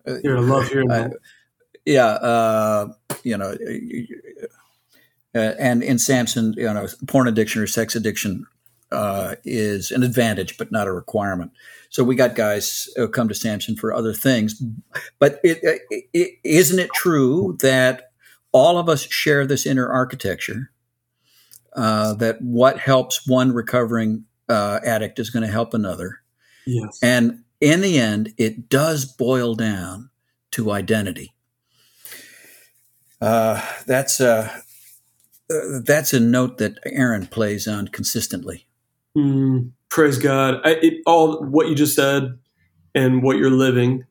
yeah, 0.07 0.37
I 0.37 0.41
love 0.41 0.69
hearing 0.69 0.89
that. 0.89 1.13
yeah, 1.85 2.07
uh, 2.07 2.93
you 3.23 3.37
know, 3.37 3.55
uh, 5.35 5.55
and 5.59 5.83
in 5.83 5.99
Samson, 5.99 6.55
you 6.57 6.73
know, 6.73 6.87
porn 7.07 7.29
addiction 7.29 7.61
or 7.61 7.67
sex 7.67 7.95
addiction 7.95 8.47
uh, 8.91 9.35
is 9.45 9.91
an 9.91 10.03
advantage, 10.03 10.57
but 10.57 10.73
not 10.73 10.87
a 10.87 10.93
requirement. 10.93 11.53
So 11.91 12.05
we 12.05 12.15
got 12.15 12.35
guys 12.35 12.89
who 12.97 13.09
come 13.09 13.29
to 13.29 13.35
Samson 13.35 13.77
for 13.77 13.93
other 13.93 14.13
things, 14.13 14.63
but 15.19 15.41
it, 15.43 16.39
isn't 16.45 16.79
it 16.79 16.91
true 16.93 17.57
that 17.61 18.13
all 18.53 18.79
of 18.79 18.89
us 18.89 19.03
share 19.03 19.47
this 19.47 19.67
inner 19.67 19.89
architecture? 19.89 20.71
Uh, 21.75 22.15
that 22.15 22.41
what 22.41 22.79
helps 22.79 23.29
one 23.29 23.53
recovering 23.53 24.25
uh, 24.49 24.81
addict 24.85 25.19
is 25.19 25.31
going 25.31 25.45
to 25.45 25.53
help 25.53 25.75
another. 25.75 26.21
Yes. 26.67 26.99
And 27.03 27.45
in 27.61 27.83
the 27.83 27.99
end, 27.99 28.33
it 28.37 28.69
does 28.69 29.05
boil 29.05 29.55
down 29.55 30.11
to 30.53 30.73
identity. 30.73 31.35
Uh, 33.21 33.65
that's 33.87 34.21
a 34.21 34.63
uh, 35.51 35.81
that's 35.85 36.13
a 36.13 36.21
note 36.21 36.59
that 36.59 36.79
Aaron 36.85 37.27
plays 37.27 37.67
on 37.67 37.89
consistently. 37.89 38.68
Mm, 39.19 39.71
praise 39.91 40.19
God! 40.19 40.61
I, 40.65 40.71
it, 40.83 40.95
all 41.07 41.45
what 41.45 41.69
you 41.69 41.75
just 41.75 41.97
said 41.97 42.39
and 42.95 43.23
what 43.23 43.37
you're 43.37 43.51
living 43.51 44.05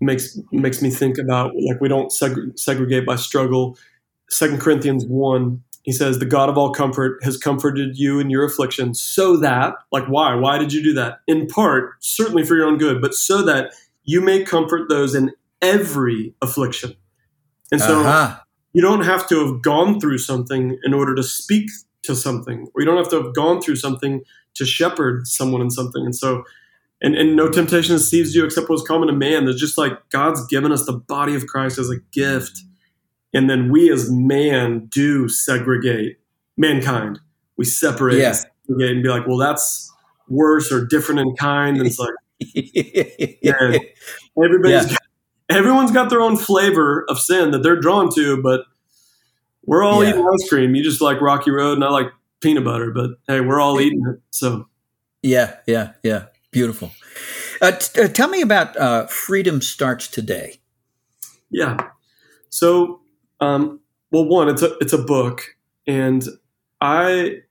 makes 0.00 0.38
makes 0.50 0.82
me 0.82 0.90
think 0.90 1.18
about 1.18 1.52
like 1.68 1.80
we 1.80 1.88
don't 1.88 2.10
seg- 2.10 2.58
segregate 2.58 3.06
by 3.06 3.16
struggle. 3.16 3.78
Second 4.28 4.60
Corinthians 4.60 5.04
one 5.06 5.62
he 5.82 5.92
says, 5.92 6.18
The 6.18 6.26
God 6.26 6.48
of 6.48 6.58
all 6.58 6.72
comfort 6.72 7.22
has 7.24 7.36
comforted 7.36 7.98
you 7.98 8.20
in 8.20 8.30
your 8.30 8.44
affliction, 8.44 8.94
so 8.94 9.36
that, 9.38 9.74
like, 9.90 10.06
why? 10.06 10.34
Why 10.34 10.58
did 10.58 10.72
you 10.72 10.82
do 10.82 10.92
that? 10.94 11.20
In 11.26 11.46
part, 11.46 11.94
certainly 12.00 12.44
for 12.44 12.54
your 12.54 12.66
own 12.66 12.78
good, 12.78 13.00
but 13.00 13.14
so 13.14 13.42
that 13.42 13.72
you 14.04 14.20
may 14.20 14.44
comfort 14.44 14.88
those 14.88 15.14
in 15.14 15.32
every 15.62 16.34
affliction. 16.42 16.94
And 17.72 17.80
so 17.80 18.00
uh-huh. 18.00 18.38
you 18.72 18.82
don't 18.82 19.04
have 19.04 19.28
to 19.28 19.46
have 19.46 19.62
gone 19.62 20.00
through 20.00 20.18
something 20.18 20.78
in 20.82 20.92
order 20.92 21.14
to 21.14 21.22
speak 21.22 21.70
to 22.02 22.16
something, 22.16 22.68
or 22.74 22.82
you 22.82 22.86
don't 22.86 22.96
have 22.96 23.10
to 23.10 23.22
have 23.22 23.34
gone 23.34 23.60
through 23.60 23.76
something 23.76 24.22
to 24.54 24.64
shepherd 24.64 25.26
someone 25.26 25.60
in 25.60 25.70
something. 25.70 26.04
And 26.04 26.16
so, 26.16 26.44
and, 27.02 27.14
and 27.14 27.36
no 27.36 27.48
temptation 27.48 27.96
deceives 27.96 28.34
you 28.34 28.44
except 28.44 28.68
what's 28.68 28.82
common 28.82 29.08
to 29.08 29.14
man. 29.14 29.44
There's 29.44 29.60
just 29.60 29.78
like 29.78 29.92
God's 30.10 30.44
given 30.46 30.72
us 30.72 30.86
the 30.86 30.92
body 30.92 31.34
of 31.34 31.46
Christ 31.46 31.78
as 31.78 31.90
a 31.90 31.96
gift 32.12 32.62
and 33.32 33.48
then 33.48 33.70
we 33.70 33.90
as 33.90 34.10
man 34.10 34.86
do 34.86 35.28
segregate 35.28 36.18
mankind. 36.56 37.20
We 37.56 37.64
separate 37.64 38.18
yeah. 38.18 38.28
and, 38.28 38.36
segregate 38.66 38.94
and 38.96 39.02
be 39.02 39.08
like, 39.08 39.26
well, 39.26 39.36
that's 39.36 39.92
worse 40.28 40.72
or 40.72 40.84
different 40.86 41.20
in 41.20 41.36
kind. 41.36 41.76
And 41.76 41.86
it's 41.86 41.98
like, 41.98 42.14
man, 43.44 43.80
everybody's 44.42 44.84
yeah. 44.84 44.88
got, 44.88 44.98
everyone's 45.48 45.92
got 45.92 46.10
their 46.10 46.20
own 46.20 46.36
flavor 46.36 47.04
of 47.08 47.18
sin 47.20 47.50
that 47.52 47.62
they're 47.62 47.80
drawn 47.80 48.12
to, 48.14 48.42
but 48.42 48.62
we're 49.64 49.82
all 49.82 50.02
yeah. 50.02 50.10
eating 50.10 50.26
ice 50.26 50.48
cream. 50.48 50.74
You 50.74 50.82
just 50.82 51.00
like 51.00 51.20
Rocky 51.20 51.50
Road, 51.50 51.74
and 51.74 51.84
I 51.84 51.90
like 51.90 52.12
peanut 52.40 52.64
butter. 52.64 52.90
But 52.90 53.10
hey, 53.28 53.40
we're 53.40 53.60
all 53.60 53.80
eating 53.80 54.02
it. 54.08 54.20
So, 54.30 54.68
yeah, 55.22 55.56
yeah, 55.66 55.92
yeah, 56.02 56.26
beautiful. 56.50 56.92
Uh, 57.60 57.72
t- 57.72 58.02
uh, 58.02 58.08
tell 58.08 58.28
me 58.28 58.40
about 58.40 58.76
uh, 58.76 59.06
Freedom 59.06 59.60
Starts 59.60 60.08
Today. 60.08 60.60
Yeah. 61.50 61.76
So, 62.48 63.00
um, 63.40 63.80
well, 64.10 64.24
one, 64.24 64.48
it's 64.48 64.62
a 64.62 64.76
it's 64.78 64.92
a 64.92 64.98
book, 64.98 65.56
and 65.86 66.26
I 66.80 67.42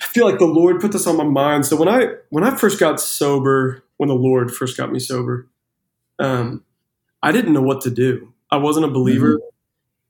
I 0.00 0.06
feel 0.06 0.28
like 0.28 0.38
the 0.38 0.46
Lord 0.46 0.80
put 0.80 0.92
this 0.92 1.06
on 1.06 1.16
my 1.16 1.24
mind. 1.24 1.66
So 1.66 1.76
when 1.76 1.88
I 1.88 2.08
when 2.30 2.44
I 2.44 2.56
first 2.56 2.78
got 2.78 3.00
sober, 3.00 3.84
when 3.96 4.08
the 4.08 4.14
Lord 4.14 4.54
first 4.54 4.76
got 4.76 4.92
me 4.92 4.98
sober, 4.98 5.48
um, 6.18 6.64
I 7.22 7.32
didn't 7.32 7.52
know 7.52 7.62
what 7.62 7.82
to 7.82 7.90
do. 7.90 8.32
I 8.50 8.56
wasn't 8.56 8.86
a 8.86 8.90
believer, 8.90 9.36
mm-hmm. 9.36 9.49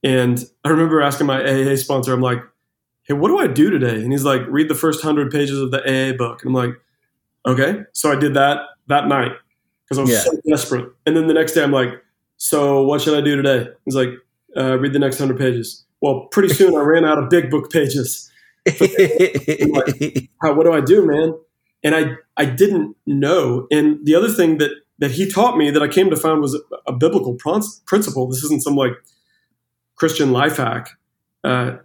And 0.02 0.44
I 0.64 0.70
remember 0.70 1.00
asking 1.00 1.26
my 1.26 1.42
AA 1.42 1.76
sponsor, 1.76 2.12
I'm 2.12 2.20
like, 2.20 2.42
"Hey, 3.02 3.14
what 3.14 3.28
do 3.28 3.38
I 3.38 3.46
do 3.46 3.70
today?" 3.70 3.96
And 3.96 4.12
he's 4.12 4.24
like, 4.24 4.42
"Read 4.48 4.68
the 4.68 4.74
first 4.74 5.02
hundred 5.02 5.30
pages 5.30 5.58
of 5.58 5.70
the 5.70 5.80
AA 5.80 6.16
book." 6.16 6.42
And 6.42 6.50
I'm 6.50 6.54
like, 6.54 6.80
"Okay." 7.46 7.82
So 7.92 8.10
I 8.10 8.16
did 8.16 8.34
that 8.34 8.60
that 8.88 9.08
night 9.08 9.32
because 9.84 9.98
I 9.98 10.02
was 10.02 10.10
yeah. 10.10 10.20
so 10.20 10.40
desperate. 10.48 10.88
And 11.06 11.16
then 11.16 11.26
the 11.26 11.34
next 11.34 11.52
day, 11.52 11.62
I'm 11.62 11.72
like, 11.72 11.90
"So 12.36 12.82
what 12.82 13.00
should 13.00 13.16
I 13.16 13.20
do 13.20 13.36
today?" 13.36 13.68
He's 13.84 13.94
like, 13.94 14.10
uh, 14.56 14.78
"Read 14.78 14.92
the 14.92 14.98
next 14.98 15.18
hundred 15.18 15.38
pages." 15.38 15.84
Well, 16.00 16.28
pretty 16.32 16.48
soon 16.54 16.74
I 16.74 16.80
ran 16.80 17.04
out 17.04 17.18
of 17.18 17.28
big 17.28 17.50
book 17.50 17.70
pages 17.70 18.30
like, 18.66 20.28
what 20.42 20.64
do 20.64 20.72
I 20.72 20.80
do, 20.80 21.06
man? 21.06 21.34
And 21.82 21.94
I 21.94 22.16
I 22.36 22.44
didn't 22.44 22.94
know. 23.06 23.66
And 23.70 24.04
the 24.04 24.14
other 24.14 24.28
thing 24.28 24.58
that 24.58 24.70
that 24.98 25.12
he 25.12 25.30
taught 25.30 25.56
me 25.56 25.70
that 25.70 25.82
I 25.82 25.88
came 25.88 26.10
to 26.10 26.16
find 26.16 26.40
was 26.40 26.54
a, 26.54 26.60
a 26.86 26.92
biblical 26.92 27.34
principle. 27.34 28.28
This 28.28 28.44
isn't 28.44 28.62
some 28.62 28.76
like 28.76 28.92
Christian 30.00 30.32
life 30.32 30.56
hack. 30.56 30.96
Uh, 31.44 31.76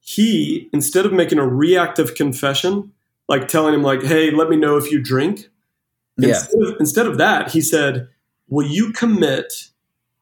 he 0.00 0.68
instead 0.72 1.06
of 1.06 1.12
making 1.12 1.38
a 1.38 1.46
reactive 1.46 2.16
confession, 2.16 2.90
like 3.28 3.46
telling 3.46 3.74
him 3.74 3.82
like, 3.84 4.02
"Hey, 4.02 4.32
let 4.32 4.48
me 4.48 4.56
know 4.56 4.76
if 4.76 4.90
you 4.90 5.00
drink," 5.00 5.48
yeah. 6.18 6.30
instead, 6.30 6.62
of, 6.62 6.76
instead 6.80 7.06
of 7.06 7.16
that, 7.18 7.52
he 7.52 7.60
said, 7.60 8.08
"Will 8.48 8.66
you 8.66 8.92
commit 8.92 9.70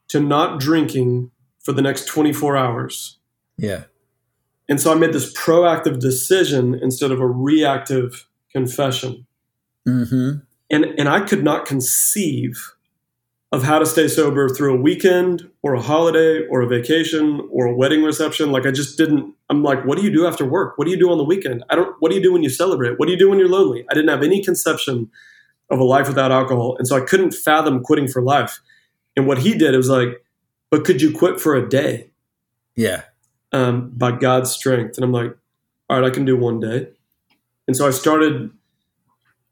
to 0.08 0.20
not 0.20 0.60
drinking 0.60 1.30
for 1.58 1.72
the 1.72 1.80
next 1.80 2.04
24 2.04 2.54
hours?" 2.54 3.16
Yeah. 3.56 3.84
And 4.68 4.78
so 4.78 4.92
I 4.92 4.96
made 4.96 5.14
this 5.14 5.32
proactive 5.32 6.00
decision 6.00 6.74
instead 6.74 7.10
of 7.10 7.18
a 7.18 7.26
reactive 7.26 8.28
confession. 8.52 9.26
Mm-hmm. 9.88 10.40
And, 10.68 10.84
and 10.84 11.08
I 11.08 11.20
could 11.20 11.42
not 11.42 11.64
conceive 11.64 12.74
of 13.50 13.62
how 13.62 13.78
to 13.78 13.86
stay 13.86 14.08
sober 14.08 14.48
through 14.48 14.74
a 14.74 14.80
weekend 14.80 15.50
or 15.62 15.74
a 15.74 15.80
holiday 15.80 16.46
or 16.48 16.60
a 16.60 16.66
vacation 16.66 17.48
or 17.50 17.66
a 17.66 17.74
wedding 17.74 18.02
reception. 18.02 18.52
Like 18.52 18.66
I 18.66 18.70
just 18.70 18.98
didn't, 18.98 19.34
I'm 19.48 19.62
like, 19.62 19.86
what 19.86 19.96
do 19.96 20.04
you 20.04 20.10
do 20.10 20.26
after 20.26 20.44
work? 20.44 20.76
What 20.76 20.84
do 20.84 20.90
you 20.90 20.98
do 20.98 21.10
on 21.10 21.16
the 21.16 21.24
weekend? 21.24 21.64
I 21.70 21.74
don't, 21.74 21.96
what 22.00 22.10
do 22.10 22.16
you 22.16 22.22
do 22.22 22.32
when 22.32 22.42
you 22.42 22.50
celebrate? 22.50 22.98
What 22.98 23.06
do 23.06 23.12
you 23.12 23.18
do 23.18 23.30
when 23.30 23.38
you're 23.38 23.48
lonely? 23.48 23.86
I 23.90 23.94
didn't 23.94 24.10
have 24.10 24.22
any 24.22 24.42
conception 24.42 25.10
of 25.70 25.78
a 25.78 25.84
life 25.84 26.08
without 26.08 26.30
alcohol. 26.30 26.76
And 26.78 26.86
so 26.86 26.96
I 26.96 27.00
couldn't 27.00 27.32
fathom 27.32 27.82
quitting 27.82 28.08
for 28.08 28.20
life. 28.20 28.60
And 29.16 29.26
what 29.26 29.38
he 29.38 29.56
did, 29.56 29.72
it 29.72 29.78
was 29.78 29.88
like, 29.88 30.22
but 30.70 30.84
could 30.84 31.00
you 31.00 31.12
quit 31.12 31.40
for 31.40 31.54
a 31.54 31.66
day? 31.66 32.10
Yeah 32.76 33.04
um, 33.52 33.90
by 33.90 34.12
God's 34.12 34.50
strength. 34.50 34.96
And 34.96 35.04
I'm 35.04 35.12
like, 35.12 35.36
all 35.88 36.00
right, 36.00 36.10
I 36.10 36.14
can 36.14 36.24
do 36.24 36.36
one 36.36 36.60
day. 36.60 36.88
And 37.66 37.76
so 37.76 37.86
I 37.86 37.90
started, 37.90 38.50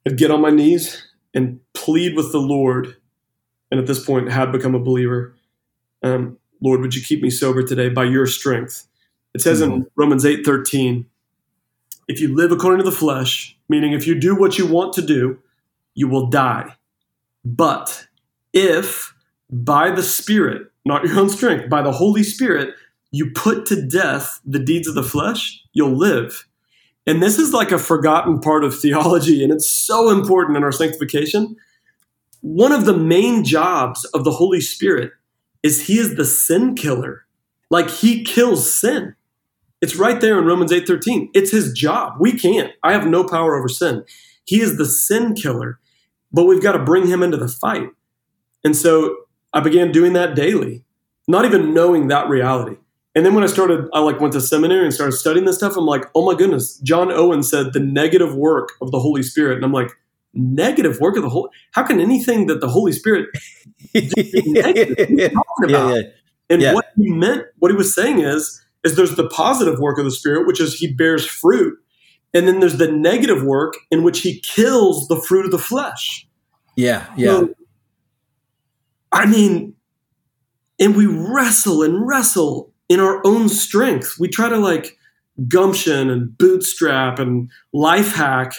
I'd 0.06 0.18
get 0.18 0.30
on 0.30 0.40
my 0.40 0.50
knees 0.50 1.02
and 1.34 1.60
plead 1.74 2.16
with 2.16 2.32
the 2.32 2.38
Lord. 2.38 2.96
And 3.70 3.80
at 3.80 3.86
this 3.86 4.04
point, 4.04 4.30
had 4.30 4.52
become 4.52 4.74
a 4.74 4.80
believer. 4.80 5.34
Um, 6.02 6.38
Lord, 6.62 6.80
would 6.80 6.94
you 6.94 7.02
keep 7.02 7.22
me 7.22 7.30
sober 7.30 7.62
today 7.62 7.88
by 7.88 8.04
your 8.04 8.26
strength? 8.26 8.86
It 9.34 9.40
says 9.40 9.60
mm-hmm. 9.60 9.72
in 9.72 9.86
Romans 9.96 10.24
8 10.24 10.44
13, 10.44 11.06
if 12.08 12.20
you 12.20 12.34
live 12.34 12.52
according 12.52 12.78
to 12.78 12.88
the 12.88 12.96
flesh, 12.96 13.56
meaning 13.68 13.92
if 13.92 14.06
you 14.06 14.14
do 14.14 14.36
what 14.36 14.58
you 14.58 14.66
want 14.66 14.92
to 14.94 15.02
do, 15.02 15.38
you 15.94 16.08
will 16.08 16.28
die. 16.28 16.74
But 17.44 18.06
if 18.52 19.14
by 19.50 19.90
the 19.90 20.02
Spirit, 20.02 20.70
not 20.84 21.04
your 21.04 21.18
own 21.18 21.28
strength, 21.28 21.68
by 21.68 21.82
the 21.82 21.92
Holy 21.92 22.22
Spirit, 22.22 22.74
you 23.10 23.30
put 23.30 23.66
to 23.66 23.86
death 23.86 24.40
the 24.44 24.58
deeds 24.58 24.88
of 24.88 24.94
the 24.94 25.02
flesh, 25.02 25.62
you'll 25.72 25.96
live. 25.96 26.46
And 27.06 27.22
this 27.22 27.38
is 27.38 27.52
like 27.52 27.70
a 27.70 27.78
forgotten 27.78 28.40
part 28.40 28.64
of 28.64 28.78
theology, 28.78 29.42
and 29.42 29.52
it's 29.52 29.68
so 29.68 30.10
important 30.10 30.56
in 30.56 30.64
our 30.64 30.72
sanctification. 30.72 31.56
One 32.46 32.70
of 32.70 32.84
the 32.84 32.96
main 32.96 33.42
jobs 33.42 34.04
of 34.14 34.22
the 34.22 34.30
Holy 34.30 34.60
Spirit 34.60 35.10
is 35.64 35.88
he 35.88 35.98
is 35.98 36.14
the 36.14 36.24
sin 36.24 36.76
killer. 36.76 37.26
Like 37.70 37.90
he 37.90 38.22
kills 38.22 38.72
sin. 38.72 39.16
It's 39.80 39.96
right 39.96 40.20
there 40.20 40.38
in 40.38 40.44
Romans 40.44 40.70
8:13. 40.70 41.30
It's 41.34 41.50
his 41.50 41.72
job. 41.72 42.12
We 42.20 42.38
can't. 42.38 42.70
I 42.84 42.92
have 42.92 43.04
no 43.04 43.24
power 43.24 43.56
over 43.56 43.68
sin. 43.68 44.04
He 44.44 44.60
is 44.60 44.78
the 44.78 44.86
sin 44.86 45.34
killer, 45.34 45.80
but 46.32 46.44
we've 46.44 46.62
got 46.62 46.72
to 46.72 46.78
bring 46.78 47.08
him 47.08 47.20
into 47.20 47.36
the 47.36 47.48
fight. 47.48 47.88
And 48.62 48.76
so 48.76 49.16
I 49.52 49.58
began 49.58 49.90
doing 49.90 50.12
that 50.12 50.36
daily, 50.36 50.84
not 51.26 51.44
even 51.46 51.74
knowing 51.74 52.06
that 52.08 52.28
reality. 52.28 52.76
And 53.16 53.26
then 53.26 53.34
when 53.34 53.42
I 53.42 53.48
started, 53.48 53.88
I 53.92 53.98
like 53.98 54.20
went 54.20 54.34
to 54.34 54.40
seminary 54.40 54.84
and 54.84 54.94
started 54.94 55.16
studying 55.16 55.46
this 55.46 55.56
stuff. 55.56 55.76
I'm 55.76 55.84
like, 55.84 56.04
oh 56.14 56.24
my 56.24 56.38
goodness, 56.38 56.78
John 56.78 57.10
Owen 57.10 57.42
said 57.42 57.72
the 57.72 57.80
negative 57.80 58.36
work 58.36 58.68
of 58.80 58.92
the 58.92 59.00
Holy 59.00 59.24
Spirit, 59.24 59.56
and 59.56 59.64
I'm 59.64 59.72
like, 59.72 59.90
negative 60.36 61.00
work 61.00 61.16
of 61.16 61.22
the 61.22 61.28
Holy. 61.28 61.50
How 61.72 61.82
can 61.82 62.00
anything 62.00 62.46
that 62.46 62.60
the 62.60 62.68
Holy 62.68 62.92
Spirit 62.92 63.28
negative? 63.94 65.10
yeah, 65.10 65.28
yeah, 65.68 65.94
yeah. 65.94 66.02
And 66.48 66.62
yeah. 66.62 66.74
what 66.74 66.92
he 66.96 67.10
meant, 67.10 67.44
what 67.58 67.70
he 67.70 67.76
was 67.76 67.94
saying 67.94 68.20
is, 68.20 68.64
is 68.84 68.94
there's 68.94 69.16
the 69.16 69.28
positive 69.28 69.80
work 69.80 69.98
of 69.98 70.04
the 70.04 70.10
Spirit, 70.10 70.46
which 70.46 70.60
is 70.60 70.74
he 70.74 70.92
bears 70.92 71.26
fruit, 71.26 71.76
and 72.32 72.46
then 72.46 72.60
there's 72.60 72.78
the 72.78 72.90
negative 72.90 73.42
work 73.42 73.74
in 73.90 74.02
which 74.02 74.20
he 74.20 74.40
kills 74.40 75.08
the 75.08 75.16
fruit 75.16 75.44
of 75.44 75.50
the 75.50 75.58
flesh. 75.58 76.28
Yeah, 76.76 77.06
yeah. 77.16 77.26
So, 77.26 77.54
I 79.10 79.26
mean, 79.26 79.74
and 80.78 80.94
we 80.94 81.06
wrestle 81.06 81.82
and 81.82 82.06
wrestle 82.06 82.72
in 82.88 83.00
our 83.00 83.20
own 83.24 83.48
strength. 83.48 84.16
We 84.20 84.28
try 84.28 84.48
to 84.48 84.58
like 84.58 84.96
gumption 85.48 86.10
and 86.10 86.36
bootstrap 86.36 87.18
and 87.18 87.50
life 87.72 88.14
hack 88.14 88.52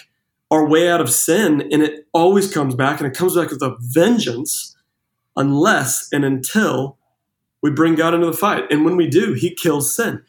our 0.49 0.67
way 0.67 0.89
out 0.89 1.01
of 1.01 1.09
sin, 1.09 1.67
and 1.71 1.83
it 1.83 2.07
always 2.13 2.51
comes 2.51 2.75
back, 2.75 2.99
and 2.99 3.09
it 3.09 3.17
comes 3.17 3.35
back 3.35 3.49
with 3.49 3.61
a 3.61 3.75
vengeance 3.79 4.75
unless 5.35 6.11
and 6.11 6.23
until 6.23 6.97
we 7.61 7.69
bring 7.69 7.95
God 7.95 8.13
into 8.13 8.27
the 8.27 8.33
fight. 8.33 8.63
And 8.71 8.85
when 8.85 8.95
we 8.95 9.07
do, 9.07 9.33
He 9.33 9.53
kills 9.53 9.93
sin. 9.93 10.23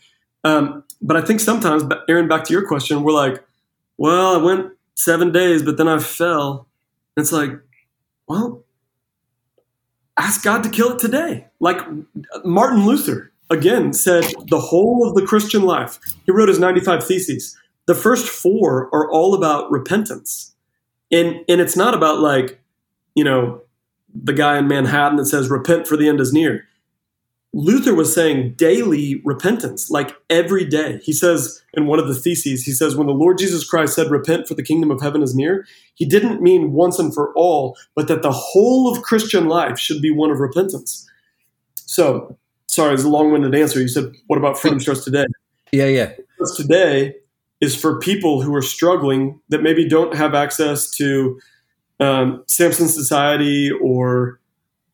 Um, 0.45 0.85
but 1.01 1.17
I 1.17 1.21
think 1.21 1.41
sometimes, 1.41 1.85
Aaron, 2.09 2.29
back 2.29 2.45
to 2.45 2.53
your 2.53 2.67
question, 2.67 3.03
we're 3.03 3.13
like, 3.13 3.45
well, 3.97 4.35
I 4.35 4.43
went 4.43 4.73
seven 4.95 5.33
days, 5.33 5.63
but 5.63 5.77
then 5.77 5.89
I 5.89 5.99
fell. 5.99 6.67
And 7.17 7.23
it's 7.23 7.33
like, 7.33 7.53
well, 8.27 8.65
ask 10.17 10.43
God 10.43 10.63
to 10.65 10.71
kill 10.71 10.93
it 10.93 10.99
today. 10.99 11.47
Like 11.61 11.79
Martin 12.45 12.85
Luther, 12.87 13.33
again 13.51 13.93
said 13.93 14.25
the 14.49 14.61
whole 14.61 15.09
of 15.09 15.15
the 15.15 15.27
Christian 15.27 15.63
life. 15.63 15.99
He 16.27 16.33
wrote 16.33 16.49
his 16.49 16.59
95 16.59 17.05
Theses. 17.05 17.57
The 17.89 17.95
first 17.95 18.29
four 18.29 18.91
are 18.95 19.11
all 19.11 19.33
about 19.33 19.71
repentance. 19.71 20.55
And, 21.11 21.41
and 21.49 21.59
it's 21.59 21.75
not 21.75 21.95
about 21.95 22.21
like, 22.21 22.61
you 23.15 23.25
know, 23.25 23.63
the 24.15 24.35
guy 24.35 24.59
in 24.59 24.69
Manhattan 24.69 25.17
that 25.17 25.25
says, 25.25 25.49
repent 25.49 25.89
for 25.89 25.97
the 25.97 26.07
end 26.07 26.21
is 26.21 26.31
near. 26.31 26.67
Luther 27.55 27.95
was 27.95 28.15
saying 28.15 28.57
daily 28.59 29.23
repentance, 29.25 29.91
like 29.91 30.15
every 30.29 30.67
day. 30.67 31.01
He 31.03 31.15
says 31.15 31.63
in 31.73 31.87
one 31.87 31.99
of 31.99 32.09
the 32.09 32.15
theses, 32.15 32.63
he 32.63 32.73
says, 32.73 32.95
when 32.95 33.07
the 33.07 33.15
Lord 33.15 33.39
Jesus 33.39 33.67
Christ 33.67 33.95
said, 33.95 34.11
repent 34.11 34.47
for 34.47 34.55
the 34.55 34.63
kingdom 34.63 34.91
of 34.91 35.01
heaven 35.01 35.23
is 35.23 35.35
near, 35.35 35.67
he 35.95 36.05
didn't 36.05 36.43
mean 36.43 36.75
once 36.75 36.99
and 36.99 37.13
for 37.15 37.33
all, 37.37 37.75
but 37.95 38.07
that 38.09 38.21
the 38.21 38.31
whole 38.31 38.93
of 38.93 39.03
Christian 39.03 39.49
life 39.49 39.79
should 39.79 40.03
be 40.03 40.11
one 40.11 40.31
of 40.31 40.41
repentance. 40.41 41.09
So 41.75 42.37
sorry, 42.67 42.93
it's 42.93 43.05
a 43.05 43.09
long-winded 43.09 43.55
answer. 43.55 43.81
You 43.81 43.89
said, 43.89 44.13
"What 44.27 44.37
about 44.37 44.59
Freedom 44.59 44.79
Starts 44.79 45.05
Today?" 45.05 45.25
Yeah, 45.73 45.87
yeah. 45.87 46.13
Today 46.55 47.15
is 47.61 47.75
for 47.75 47.99
people 47.99 48.43
who 48.43 48.55
are 48.55 48.63
struggling 48.63 49.41
that 49.49 49.63
maybe 49.63 49.89
don't 49.89 50.15
have 50.15 50.35
access 50.35 50.91
to 50.93 51.41
um, 52.01 52.45
Samson 52.47 52.89
Society 52.89 53.71
or 53.71 54.41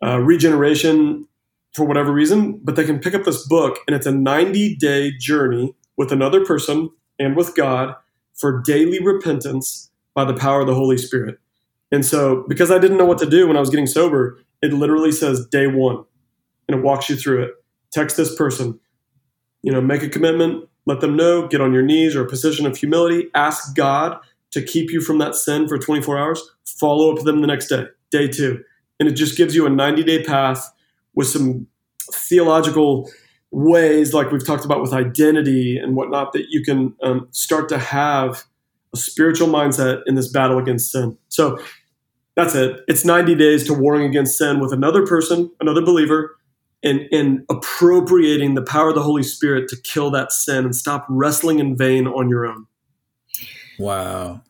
uh, 0.03 0.19
regeneration 0.19 1.27
for 1.73 1.85
whatever 1.85 2.13
reason, 2.13 2.61
but 2.63 2.77
they 2.77 2.85
can 2.85 2.99
pick 2.99 3.15
up 3.15 3.25
this 3.25 3.47
book, 3.47 3.79
and 3.87 3.97
it's 3.97 4.07
a 4.07 4.13
90-day 4.13 5.13
journey 5.19 5.75
with 5.97 6.13
another 6.13 6.45
person 6.45 6.89
and 7.19 7.37
with 7.37 7.55
God 7.55 7.95
for 8.35 8.63
daily 8.63 9.01
repentance 9.03 9.91
by 10.15 10.25
the 10.25 10.35
power 10.35 10.61
of 10.61 10.67
the 10.67 10.75
Holy 10.75 10.97
Spirit. 10.97 11.39
And 11.91 12.05
so, 12.05 12.45
because 12.49 12.71
I 12.71 12.79
didn't 12.79 12.97
know 12.97 13.05
what 13.05 13.19
to 13.19 13.27
do 13.27 13.47
when 13.47 13.57
I 13.57 13.61
was 13.61 13.71
getting 13.71 13.87
sober, 13.87 14.39
it 14.63 14.73
literally 14.73 15.13
says 15.13 15.47
day 15.47 15.67
one, 15.67 16.05
and 16.69 16.79
it 16.79 16.83
walks 16.83 17.11
you 17.11 17.17
through 17.17 17.45
it 17.45 17.51
text 17.95 18.17
this 18.17 18.35
person, 18.35 18.79
you 19.63 19.73
know, 19.73 19.81
make 19.81 20.03
a 20.03 20.09
commitment, 20.09 20.69
let 20.87 21.01
them 21.01 21.17
know, 21.17 21.47
get 21.49 21.61
on 21.61 21.73
your 21.73 21.83
knees 21.83 22.15
or 22.15 22.25
a 22.25 22.29
position 22.29 22.67
of 22.67 22.77
humility, 22.77 23.29
ask 23.35 23.75
God 23.75 24.19
to 24.51 24.63
keep 24.63 24.91
you 24.91 25.01
from 25.01 25.19
that 25.19 25.35
sin 25.35 25.67
for 25.67 25.79
24 25.79 26.19
hours, 26.19 26.43
follow 26.65 27.11
up 27.11 27.17
with 27.17 27.25
them 27.25 27.41
the 27.41 27.47
next 27.47 27.69
day, 27.69 27.87
day 28.11 28.29
two. 28.29 28.63
And 29.01 29.09
it 29.09 29.13
just 29.13 29.37
gives 29.37 29.55
you 29.55 29.67
a 29.67 29.71
90 29.71 30.05
day 30.05 30.23
path 30.23 30.73
with 31.15 31.27
some 31.27 31.67
theological 32.13 33.11
ways, 33.51 34.13
like 34.13 34.31
we've 34.31 34.47
talked 34.47 34.65
about 34.65 34.81
with 34.81 34.93
identity 34.93 35.79
and 35.79 35.97
whatnot, 35.97 36.33
that 36.33 36.47
you 36.51 36.63
can 36.63 36.95
um, 37.03 37.29
start 37.31 37.69
to 37.69 37.79
have 37.79 38.45
a 38.93 38.97
spiritual 38.97 39.49
mindset 39.49 40.03
in 40.07 40.15
this 40.15 40.29
battle 40.29 40.59
against 40.59 40.93
sin. 40.93 41.17
So 41.29 41.59
that's 42.37 42.55
it. 42.55 42.81
It's 42.89 43.05
90 43.05 43.35
days 43.37 43.65
to 43.67 43.75
warring 43.75 44.07
against 44.07 44.39
sin 44.39 44.61
with 44.61 44.73
another 44.73 45.07
person, 45.07 45.51
another 45.61 45.83
believer, 45.83 46.37
and, 46.85 47.09
and 47.11 47.45
appropriating 47.51 48.55
the 48.55 48.63
power 48.63 48.91
of 48.91 48.95
the 48.95 49.03
Holy 49.03 49.23
Spirit 49.23 49.69
to 49.71 49.77
kill 49.77 50.11
that 50.13 50.31
sin 50.31 50.65
and 50.65 50.77
stop 50.77 51.07
wrestling 51.09 51.59
in 51.59 51.77
vain 51.77 52.07
on 52.07 52.29
your 52.29 52.47
own. 52.47 52.67
Wow. 53.79 54.43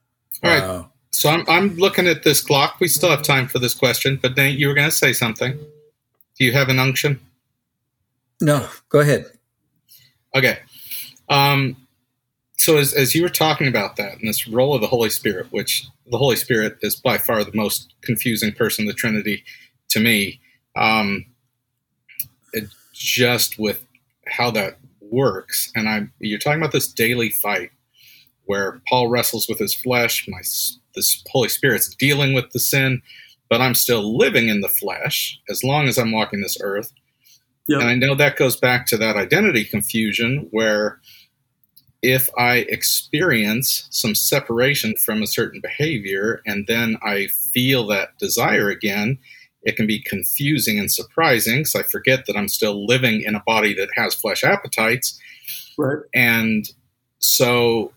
All 0.42 0.50
right. 0.50 0.62
Wow. 0.62 0.90
So 1.12 1.30
I'm, 1.30 1.44
I'm 1.48 1.76
looking 1.76 2.08
at 2.08 2.24
this 2.24 2.40
clock. 2.42 2.80
We 2.80 2.88
still 2.88 3.08
have 3.08 3.22
time 3.22 3.46
for 3.46 3.60
this 3.60 3.72
question, 3.72 4.18
but 4.20 4.36
Nate, 4.36 4.58
you 4.58 4.66
were 4.66 4.74
going 4.74 4.90
to 4.90 4.94
say 4.94 5.12
something. 5.12 5.56
Do 6.36 6.44
you 6.44 6.52
have 6.52 6.68
an 6.68 6.80
unction? 6.80 7.20
No, 8.40 8.68
go 8.88 8.98
ahead. 8.98 9.26
Okay. 10.34 10.58
Um, 11.28 11.76
so 12.56 12.76
as, 12.78 12.92
as 12.92 13.14
you 13.14 13.22
were 13.22 13.28
talking 13.28 13.68
about 13.68 13.96
that 13.96 14.18
and 14.18 14.28
this 14.28 14.48
role 14.48 14.74
of 14.74 14.80
the 14.80 14.88
Holy 14.88 15.10
Spirit, 15.10 15.46
which 15.50 15.86
the 16.10 16.18
Holy 16.18 16.36
Spirit 16.36 16.78
is 16.82 16.96
by 16.96 17.16
far 17.16 17.44
the 17.44 17.54
most 17.54 17.94
confusing 18.02 18.52
person 18.52 18.82
in 18.82 18.88
the 18.88 18.92
Trinity 18.92 19.44
to 19.90 20.00
me, 20.00 20.40
um, 20.76 21.24
it, 21.24 21.33
just 22.94 23.58
with 23.58 23.84
how 24.26 24.50
that 24.52 24.78
works, 25.00 25.70
and 25.74 25.88
I'm 25.88 26.12
you're 26.20 26.38
talking 26.38 26.60
about 26.60 26.72
this 26.72 26.92
daily 26.92 27.30
fight 27.30 27.70
where 28.46 28.80
Paul 28.88 29.08
wrestles 29.08 29.48
with 29.48 29.58
his 29.58 29.74
flesh, 29.74 30.26
my 30.28 30.40
this 30.94 31.22
Holy 31.30 31.48
Spirit's 31.48 31.94
dealing 31.94 32.34
with 32.34 32.50
the 32.50 32.60
sin, 32.60 33.02
but 33.50 33.60
I'm 33.60 33.74
still 33.74 34.16
living 34.16 34.48
in 34.48 34.60
the 34.60 34.68
flesh 34.68 35.40
as 35.48 35.64
long 35.64 35.88
as 35.88 35.98
I'm 35.98 36.12
walking 36.12 36.40
this 36.40 36.58
earth. 36.60 36.92
Yep. 37.68 37.80
And 37.80 37.88
I 37.88 37.94
know 37.94 38.14
that 38.14 38.36
goes 38.36 38.56
back 38.56 38.86
to 38.86 38.96
that 38.98 39.16
identity 39.16 39.64
confusion 39.64 40.48
where 40.50 41.00
if 42.02 42.28
I 42.36 42.66
experience 42.68 43.88
some 43.90 44.14
separation 44.14 44.94
from 44.96 45.22
a 45.22 45.26
certain 45.26 45.60
behavior 45.62 46.42
and 46.44 46.66
then 46.66 46.98
I 47.02 47.28
feel 47.28 47.86
that 47.86 48.18
desire 48.18 48.68
again, 48.68 49.18
it 49.64 49.76
can 49.76 49.86
be 49.86 50.00
confusing 50.00 50.78
and 50.78 50.90
surprising 50.90 51.60
because 51.60 51.74
I 51.74 51.82
forget 51.82 52.26
that 52.26 52.36
I'm 52.36 52.48
still 52.48 52.86
living 52.86 53.22
in 53.22 53.34
a 53.34 53.42
body 53.46 53.74
that 53.74 53.88
has 53.96 54.14
flesh 54.14 54.44
appetites. 54.44 55.18
Right. 55.76 56.02
And 56.14 56.68
so 57.18 57.92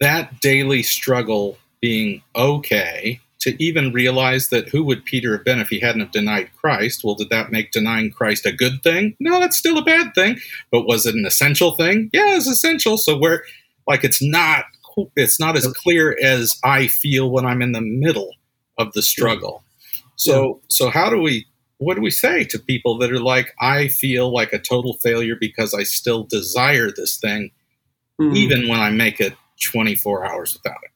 that 0.00 0.40
daily 0.40 0.82
struggle 0.82 1.58
being 1.80 2.22
okay 2.34 3.20
to 3.40 3.62
even 3.62 3.92
realize 3.92 4.48
that 4.48 4.70
who 4.70 4.82
would 4.84 5.04
Peter 5.04 5.36
have 5.36 5.44
been 5.44 5.60
if 5.60 5.68
he 5.68 5.78
hadn't 5.78 6.00
have 6.00 6.10
denied 6.10 6.48
Christ? 6.56 7.04
Well, 7.04 7.14
did 7.14 7.28
that 7.28 7.52
make 7.52 7.72
denying 7.72 8.10
Christ 8.10 8.46
a 8.46 8.52
good 8.52 8.82
thing? 8.82 9.14
No, 9.20 9.38
that's 9.38 9.58
still 9.58 9.76
a 9.76 9.84
bad 9.84 10.14
thing. 10.14 10.38
But 10.70 10.86
was 10.86 11.04
it 11.04 11.14
an 11.14 11.26
essential 11.26 11.76
thing? 11.76 12.08
Yeah, 12.14 12.36
it's 12.36 12.46
essential. 12.46 12.96
So 12.96 13.18
where 13.18 13.44
like 13.86 14.02
it's 14.02 14.22
not 14.22 14.64
it's 15.16 15.38
not 15.38 15.56
as 15.56 15.66
clear 15.66 16.16
as 16.22 16.58
I 16.64 16.86
feel 16.86 17.30
when 17.30 17.44
I'm 17.44 17.60
in 17.60 17.72
the 17.72 17.82
middle 17.82 18.30
of 18.78 18.92
the 18.92 19.02
struggle. 19.02 19.62
So 20.16 20.60
so 20.68 20.90
how 20.90 21.10
do 21.10 21.18
we 21.20 21.46
what 21.78 21.94
do 21.94 22.00
we 22.00 22.10
say 22.10 22.44
to 22.44 22.58
people 22.58 22.98
that 22.98 23.10
are 23.10 23.20
like 23.20 23.52
I 23.60 23.88
feel 23.88 24.32
like 24.32 24.52
a 24.52 24.58
total 24.58 24.94
failure 24.94 25.36
because 25.38 25.74
I 25.74 25.82
still 25.82 26.24
desire 26.24 26.90
this 26.90 27.16
thing 27.18 27.50
Mm. 28.20 28.36
even 28.36 28.68
when 28.68 28.78
I 28.78 28.90
make 28.90 29.20
it 29.20 29.34
24 29.72 30.24
hours 30.24 30.54
without 30.54 30.78
it? 30.84 30.90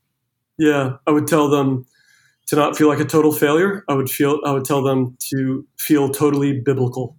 Yeah, 0.57 0.99
I 1.07 1.11
would 1.11 1.27
tell 1.27 1.49
them 1.49 1.85
to 2.47 2.57
not 2.57 2.77
feel 2.77 2.89
like 2.89 3.01
a 3.01 3.05
total 3.05 3.33
failure. 3.33 3.85
I 3.89 3.95
would 3.95 4.11
feel 4.11 4.41
I 4.45 4.53
would 4.53 4.65
tell 4.65 4.83
them 4.83 5.17
to 5.31 5.67
feel 5.79 6.11
totally 6.11 6.61
biblical. 6.61 7.17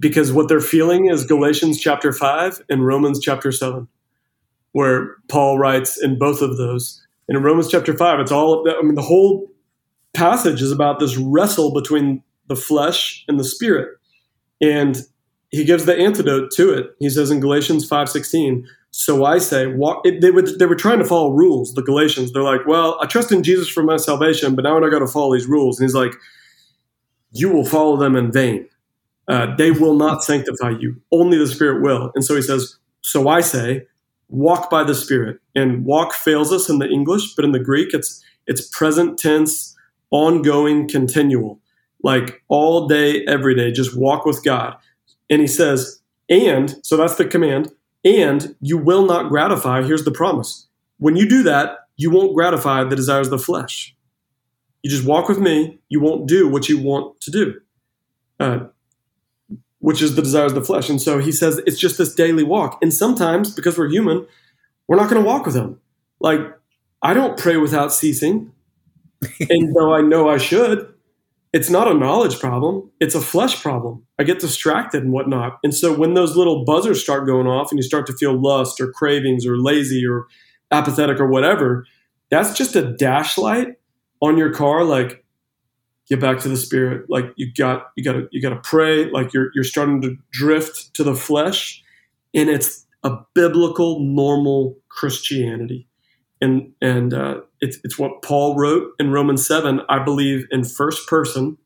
Because 0.00 0.32
what 0.32 0.48
they're 0.48 0.60
feeling 0.60 1.06
is 1.06 1.24
Galatians 1.24 1.80
chapter 1.80 2.12
5 2.12 2.62
and 2.68 2.86
Romans 2.86 3.18
chapter 3.20 3.50
7, 3.50 3.88
where 4.72 5.16
Paul 5.28 5.58
writes 5.58 6.00
in 6.00 6.18
both 6.18 6.40
of 6.40 6.56
those. 6.56 7.04
In 7.28 7.42
Romans 7.42 7.68
chapter 7.68 7.96
5, 7.96 8.20
it's 8.20 8.32
all 8.32 8.68
I 8.68 8.82
mean 8.82 8.94
the 8.94 9.02
whole 9.02 9.50
passage 10.14 10.62
is 10.62 10.72
about 10.72 10.98
this 10.98 11.16
wrestle 11.16 11.72
between 11.72 12.22
the 12.48 12.56
flesh 12.56 13.24
and 13.28 13.38
the 13.38 13.44
spirit. 13.44 13.98
And 14.60 14.96
he 15.50 15.64
gives 15.64 15.84
the 15.84 15.96
antidote 15.96 16.50
to 16.52 16.72
it. 16.72 16.86
He 16.98 17.10
says 17.10 17.30
in 17.30 17.40
Galatians 17.40 17.88
5:16, 17.88 18.64
so 18.90 19.24
I 19.24 19.38
say, 19.38 19.66
walk, 19.66 20.00
it, 20.04 20.20
they, 20.20 20.30
were, 20.30 20.42
they 20.42 20.66
were 20.66 20.74
trying 20.74 20.98
to 20.98 21.04
follow 21.04 21.30
rules, 21.30 21.74
the 21.74 21.82
Galatians. 21.82 22.32
They're 22.32 22.42
like, 22.42 22.66
well, 22.66 22.98
I 23.00 23.06
trust 23.06 23.30
in 23.30 23.42
Jesus 23.42 23.68
for 23.68 23.82
my 23.82 23.96
salvation, 23.96 24.54
but 24.54 24.64
now 24.64 24.82
I 24.82 24.90
got 24.90 25.00
to 25.00 25.06
follow 25.06 25.34
these 25.34 25.46
rules. 25.46 25.78
And 25.78 25.86
he's 25.86 25.94
like, 25.94 26.12
you 27.32 27.50
will 27.50 27.66
follow 27.66 27.96
them 27.96 28.16
in 28.16 28.32
vain. 28.32 28.66
Uh, 29.28 29.54
they 29.56 29.70
will 29.70 29.94
not 29.94 30.24
sanctify 30.24 30.70
you. 30.70 31.00
Only 31.12 31.36
the 31.36 31.46
Spirit 31.46 31.82
will. 31.82 32.10
And 32.14 32.24
so 32.24 32.34
he 32.34 32.40
says, 32.40 32.78
so 33.02 33.28
I 33.28 33.42
say, 33.42 33.86
walk 34.28 34.70
by 34.70 34.84
the 34.84 34.94
Spirit. 34.94 35.40
And 35.54 35.84
walk 35.84 36.14
fails 36.14 36.52
us 36.52 36.68
in 36.68 36.78
the 36.78 36.88
English, 36.88 37.34
but 37.34 37.44
in 37.44 37.52
the 37.52 37.58
Greek, 37.58 37.94
it's 37.94 38.22
it's 38.46 38.66
present 38.66 39.18
tense, 39.18 39.76
ongoing, 40.10 40.88
continual. 40.88 41.60
Like 42.02 42.42
all 42.48 42.86
day, 42.86 43.24
every 43.26 43.54
day, 43.54 43.72
just 43.72 43.96
walk 43.96 44.24
with 44.24 44.44
God. 44.44 44.76
And 45.28 45.40
he 45.40 45.46
says, 45.46 46.00
and, 46.30 46.76
so 46.82 46.96
that's 46.96 47.16
the 47.16 47.26
command, 47.26 47.72
and 48.04 48.54
you 48.60 48.78
will 48.78 49.04
not 49.04 49.28
gratify. 49.28 49.82
Here's 49.82 50.04
the 50.04 50.10
promise. 50.10 50.66
When 50.98 51.16
you 51.16 51.28
do 51.28 51.42
that, 51.42 51.78
you 51.96 52.10
won't 52.10 52.34
gratify 52.34 52.84
the 52.84 52.96
desires 52.96 53.26
of 53.26 53.32
the 53.32 53.38
flesh. 53.38 53.94
You 54.82 54.90
just 54.90 55.04
walk 55.04 55.28
with 55.28 55.38
me. 55.38 55.80
You 55.88 56.00
won't 56.00 56.28
do 56.28 56.48
what 56.48 56.68
you 56.68 56.78
want 56.78 57.20
to 57.22 57.30
do, 57.30 57.60
uh, 58.40 58.60
which 59.80 60.02
is 60.02 60.16
the 60.16 60.22
desires 60.22 60.52
of 60.52 60.56
the 60.56 60.64
flesh. 60.64 60.88
And 60.88 61.00
so 61.00 61.18
he 61.18 61.32
says 61.32 61.60
it's 61.66 61.78
just 61.78 61.98
this 61.98 62.14
daily 62.14 62.42
walk. 62.42 62.78
And 62.82 62.92
sometimes, 62.92 63.54
because 63.54 63.78
we're 63.78 63.88
human, 63.88 64.26
we're 64.86 64.96
not 64.96 65.10
going 65.10 65.22
to 65.22 65.26
walk 65.26 65.46
with 65.46 65.54
him. 65.54 65.80
Like, 66.20 66.40
I 67.02 67.14
don't 67.14 67.38
pray 67.38 67.56
without 67.56 67.92
ceasing. 67.92 68.52
and 69.50 69.74
though 69.74 69.94
I 69.94 70.00
know 70.00 70.28
I 70.28 70.38
should, 70.38 70.92
it's 71.52 71.70
not 71.70 71.88
a 71.88 71.94
knowledge 71.94 72.38
problem 72.38 72.90
it's 73.00 73.14
a 73.14 73.20
flesh 73.20 73.62
problem 73.62 74.04
i 74.18 74.24
get 74.24 74.38
distracted 74.38 75.02
and 75.02 75.12
whatnot 75.12 75.58
and 75.62 75.74
so 75.74 75.94
when 75.94 76.14
those 76.14 76.36
little 76.36 76.64
buzzers 76.64 77.02
start 77.02 77.26
going 77.26 77.46
off 77.46 77.70
and 77.70 77.78
you 77.78 77.82
start 77.82 78.06
to 78.06 78.12
feel 78.14 78.40
lust 78.40 78.80
or 78.80 78.92
cravings 78.92 79.46
or 79.46 79.58
lazy 79.58 80.04
or 80.06 80.26
apathetic 80.70 81.18
or 81.18 81.28
whatever 81.28 81.86
that's 82.30 82.56
just 82.56 82.76
a 82.76 82.92
dash 82.96 83.38
light 83.38 83.68
on 84.20 84.36
your 84.36 84.52
car 84.52 84.84
like 84.84 85.24
get 86.08 86.20
back 86.20 86.38
to 86.38 86.48
the 86.48 86.56
spirit 86.56 87.08
like 87.08 87.26
you 87.36 87.52
got 87.52 87.90
you 87.96 88.04
got 88.04 88.12
to 88.12 88.28
you 88.30 88.40
got 88.40 88.50
to 88.50 88.60
pray 88.62 89.10
like 89.10 89.32
you're 89.32 89.50
you're 89.54 89.64
starting 89.64 90.00
to 90.00 90.16
drift 90.30 90.92
to 90.94 91.02
the 91.02 91.14
flesh 91.14 91.82
and 92.34 92.48
it's 92.48 92.86
a 93.04 93.16
biblical 93.34 94.00
normal 94.00 94.76
christianity 94.88 95.88
and 96.40 96.72
and 96.80 97.14
uh, 97.14 97.40
it's 97.60 97.78
it's 97.84 97.98
what 97.98 98.22
Paul 98.22 98.56
wrote 98.56 98.92
in 98.98 99.10
Romans 99.10 99.46
seven. 99.46 99.80
I 99.88 99.98
believe 99.98 100.46
in 100.50 100.64
first 100.64 101.08
person. 101.08 101.58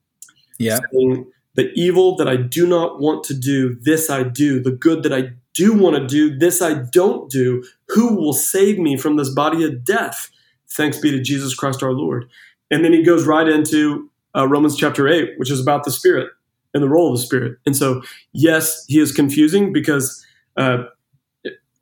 Yeah. 0.58 0.80
Saying, 0.92 1.26
the 1.54 1.70
evil 1.74 2.16
that 2.16 2.28
I 2.28 2.36
do 2.36 2.66
not 2.66 3.00
want 3.00 3.24
to 3.24 3.34
do, 3.34 3.74
this 3.74 4.08
I 4.08 4.22
do. 4.22 4.60
The 4.60 4.70
good 4.70 5.02
that 5.02 5.12
I 5.12 5.32
do 5.52 5.74
want 5.74 5.96
to 5.96 6.06
do, 6.06 6.36
this 6.36 6.62
I 6.62 6.74
don't 6.74 7.30
do. 7.30 7.62
Who 7.88 8.16
will 8.16 8.32
save 8.32 8.78
me 8.78 8.96
from 8.96 9.16
this 9.16 9.28
body 9.28 9.64
of 9.64 9.84
death? 9.84 10.30
Thanks 10.70 10.98
be 10.98 11.10
to 11.10 11.20
Jesus 11.20 11.54
Christ 11.54 11.82
our 11.82 11.92
Lord. 11.92 12.30
And 12.70 12.82
then 12.82 12.94
he 12.94 13.02
goes 13.02 13.26
right 13.26 13.46
into 13.46 14.10
uh, 14.36 14.46
Romans 14.48 14.76
chapter 14.76 15.08
8, 15.08 15.30
which 15.36 15.50
is 15.50 15.60
about 15.60 15.84
the 15.84 15.90
Spirit 15.90 16.30
and 16.74 16.82
the 16.82 16.88
role 16.88 17.12
of 17.12 17.18
the 17.18 17.24
Spirit. 17.24 17.58
And 17.66 17.76
so, 17.76 18.02
yes, 18.32 18.84
he 18.88 18.98
is 18.98 19.12
confusing 19.12 19.72
because 19.72 20.24
uh, 20.56 20.84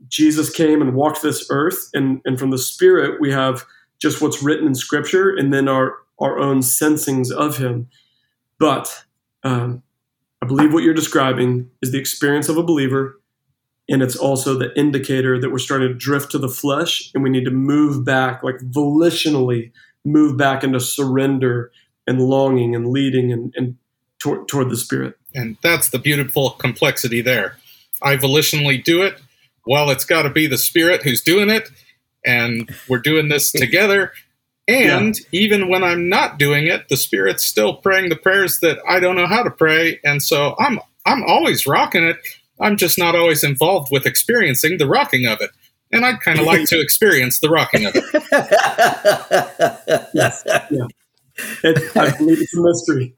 Jesus 0.09 0.51
came 0.51 0.83
and 0.83 0.95
walked 0.95 1.23
this 1.23 1.47
earth, 1.51 1.91
and, 1.95 2.21
and 2.25 2.39
from 2.39 2.51
the 2.51 2.59
Spirit, 2.59 3.21
we 3.21 3.31
have 3.33 3.65
just 4.01 4.21
what's 4.21 4.43
written 4.43 4.67
in 4.67 4.75
Scripture 4.75 5.31
and 5.31 5.53
then 5.53 5.69
our, 5.69 5.95
our 6.19 6.39
own 6.39 6.63
sensings 6.63 7.31
of 7.31 7.59
him. 7.59 7.89
But 8.59 9.05
um, 9.45 9.83
I 10.43 10.47
believe 10.47 10.73
what 10.73 10.83
you're 10.83 10.95
describing 10.95 11.71
is 11.83 11.93
the 11.93 11.99
experience 11.99 12.49
of 12.49 12.57
a 12.57 12.63
believer, 12.63 13.21
and 13.89 14.03
it's 14.03 14.17
also 14.17 14.59
the 14.59 14.77
indicator 14.79 15.39
that 15.39 15.51
we're 15.51 15.59
starting 15.59 15.89
to 15.89 15.95
drift 15.95 16.31
to 16.33 16.39
the 16.39 16.49
flesh, 16.49 17.11
and 17.15 17.23
we 17.23 17.31
need 17.31 17.45
to 17.45 17.51
move 17.51 18.05
back, 18.05 18.43
like 18.43 18.57
volitionally 18.59 19.71
move 20.05 20.37
back 20.39 20.65
into 20.65 20.81
surrender 20.81 21.71
and 22.11 22.21
longing 22.21 22.75
and 22.75 22.89
leading 22.89 23.33
and, 23.33 23.55
and 23.57 23.77
toward, 24.19 24.49
toward 24.49 24.69
the 24.69 24.77
Spirit. 24.77 25.15
And 25.33 25.57
that's 25.63 25.91
the 25.91 25.99
beautiful 25.99 26.51
complexity 26.51 27.23
there. 27.23 27.57
I 28.03 28.17
volitionally 28.17 28.83
do 28.83 29.03
it. 29.03 29.15
Well, 29.65 29.91
it's 29.91 30.05
got 30.05 30.23
to 30.23 30.31
be 30.31 30.49
the 30.49 30.59
Spirit 30.59 31.03
who's 31.05 31.23
doing 31.23 31.49
it, 31.49 31.71
and 32.27 32.69
we're 32.89 32.99
doing 32.99 33.29
this 33.29 33.53
together. 33.53 34.13
And 34.67 35.17
yeah. 35.17 35.25
even 35.41 35.69
when 35.69 35.85
I'm 35.85 36.09
not 36.09 36.39
doing 36.39 36.67
it, 36.67 36.89
the 36.89 36.97
Spirit's 36.97 37.45
still 37.45 37.77
praying 37.77 38.09
the 38.09 38.17
prayers 38.17 38.59
that 38.59 38.79
I 38.89 38.99
don't 38.99 39.17
know 39.17 39.27
how 39.27 39.43
to 39.45 39.51
pray, 39.51 40.01
and 40.05 40.23
so 40.23 40.57
I'm 40.59 40.81
I'm 41.07 41.23
always 41.25 41.67
rocking 41.67 42.05
it. 42.05 42.17
I'm 42.61 42.77
just 42.77 42.99
not 42.99 43.15
always 43.15 43.45
involved 43.45 43.89
with 43.91 44.05
experiencing 44.05 44.79
the 44.79 44.87
rocking 44.87 45.27
of 45.27 45.41
it. 45.41 45.51
And 45.93 46.05
I'd 46.05 46.21
kind 46.21 46.39
of 46.39 46.47
like 46.47 46.69
to 46.69 46.81
experience 46.83 47.41
the 47.41 47.49
rocking 47.49 47.87
of 47.87 47.93
it. 47.97 48.05
yes, 50.15 50.43
yeah. 50.71 50.87
It, 51.63 51.95
I 51.97 52.17
believe 52.17 52.41
it's 52.41 52.57
a 52.57 52.63
mystery 52.63 53.15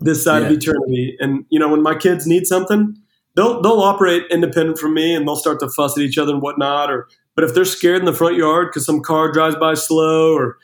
this 0.00 0.24
side 0.24 0.42
yeah. 0.42 0.48
of 0.48 0.52
eternity. 0.52 1.16
And 1.20 1.44
you 1.48 1.58
know, 1.58 1.68
when 1.68 1.82
my 1.82 1.94
kids 1.94 2.26
need 2.26 2.46
something, 2.46 2.96
they'll 3.36 3.60
they'll 3.62 3.80
operate 3.80 4.24
independent 4.30 4.78
from 4.78 4.94
me, 4.94 5.14
and 5.14 5.26
they'll 5.26 5.36
start 5.36 5.60
to 5.60 5.68
fuss 5.68 5.96
at 5.96 6.02
each 6.02 6.18
other 6.18 6.32
and 6.32 6.42
whatnot. 6.42 6.90
Or 6.90 7.08
but 7.34 7.44
if 7.44 7.54
they're 7.54 7.64
scared 7.64 8.00
in 8.00 8.04
the 8.04 8.12
front 8.12 8.36
yard 8.36 8.68
because 8.68 8.86
some 8.86 9.00
car 9.00 9.32
drives 9.32 9.56
by 9.56 9.74
slow, 9.74 10.34
or 10.34 10.58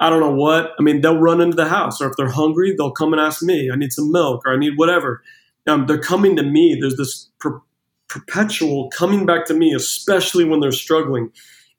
I 0.00 0.10
don't 0.10 0.20
know 0.20 0.34
what. 0.34 0.72
I 0.78 0.82
mean, 0.82 1.00
they'll 1.00 1.18
run 1.18 1.40
into 1.40 1.56
the 1.56 1.68
house, 1.68 2.00
or 2.00 2.10
if 2.10 2.16
they're 2.16 2.28
hungry, 2.28 2.74
they'll 2.76 2.92
come 2.92 3.12
and 3.12 3.20
ask 3.20 3.42
me. 3.42 3.70
I 3.72 3.76
need 3.76 3.92
some 3.92 4.10
milk, 4.12 4.42
or 4.46 4.52
I 4.52 4.56
need 4.56 4.76
whatever. 4.76 5.22
Um, 5.66 5.86
they're 5.86 5.98
coming 5.98 6.36
to 6.36 6.42
me. 6.42 6.76
There's 6.80 6.96
this 6.96 7.30
per- 7.38 7.62
perpetual 8.08 8.90
coming 8.90 9.26
back 9.26 9.46
to 9.46 9.54
me, 9.54 9.72
especially 9.72 10.44
when 10.44 10.60
they're 10.60 10.72
struggling. 10.72 11.30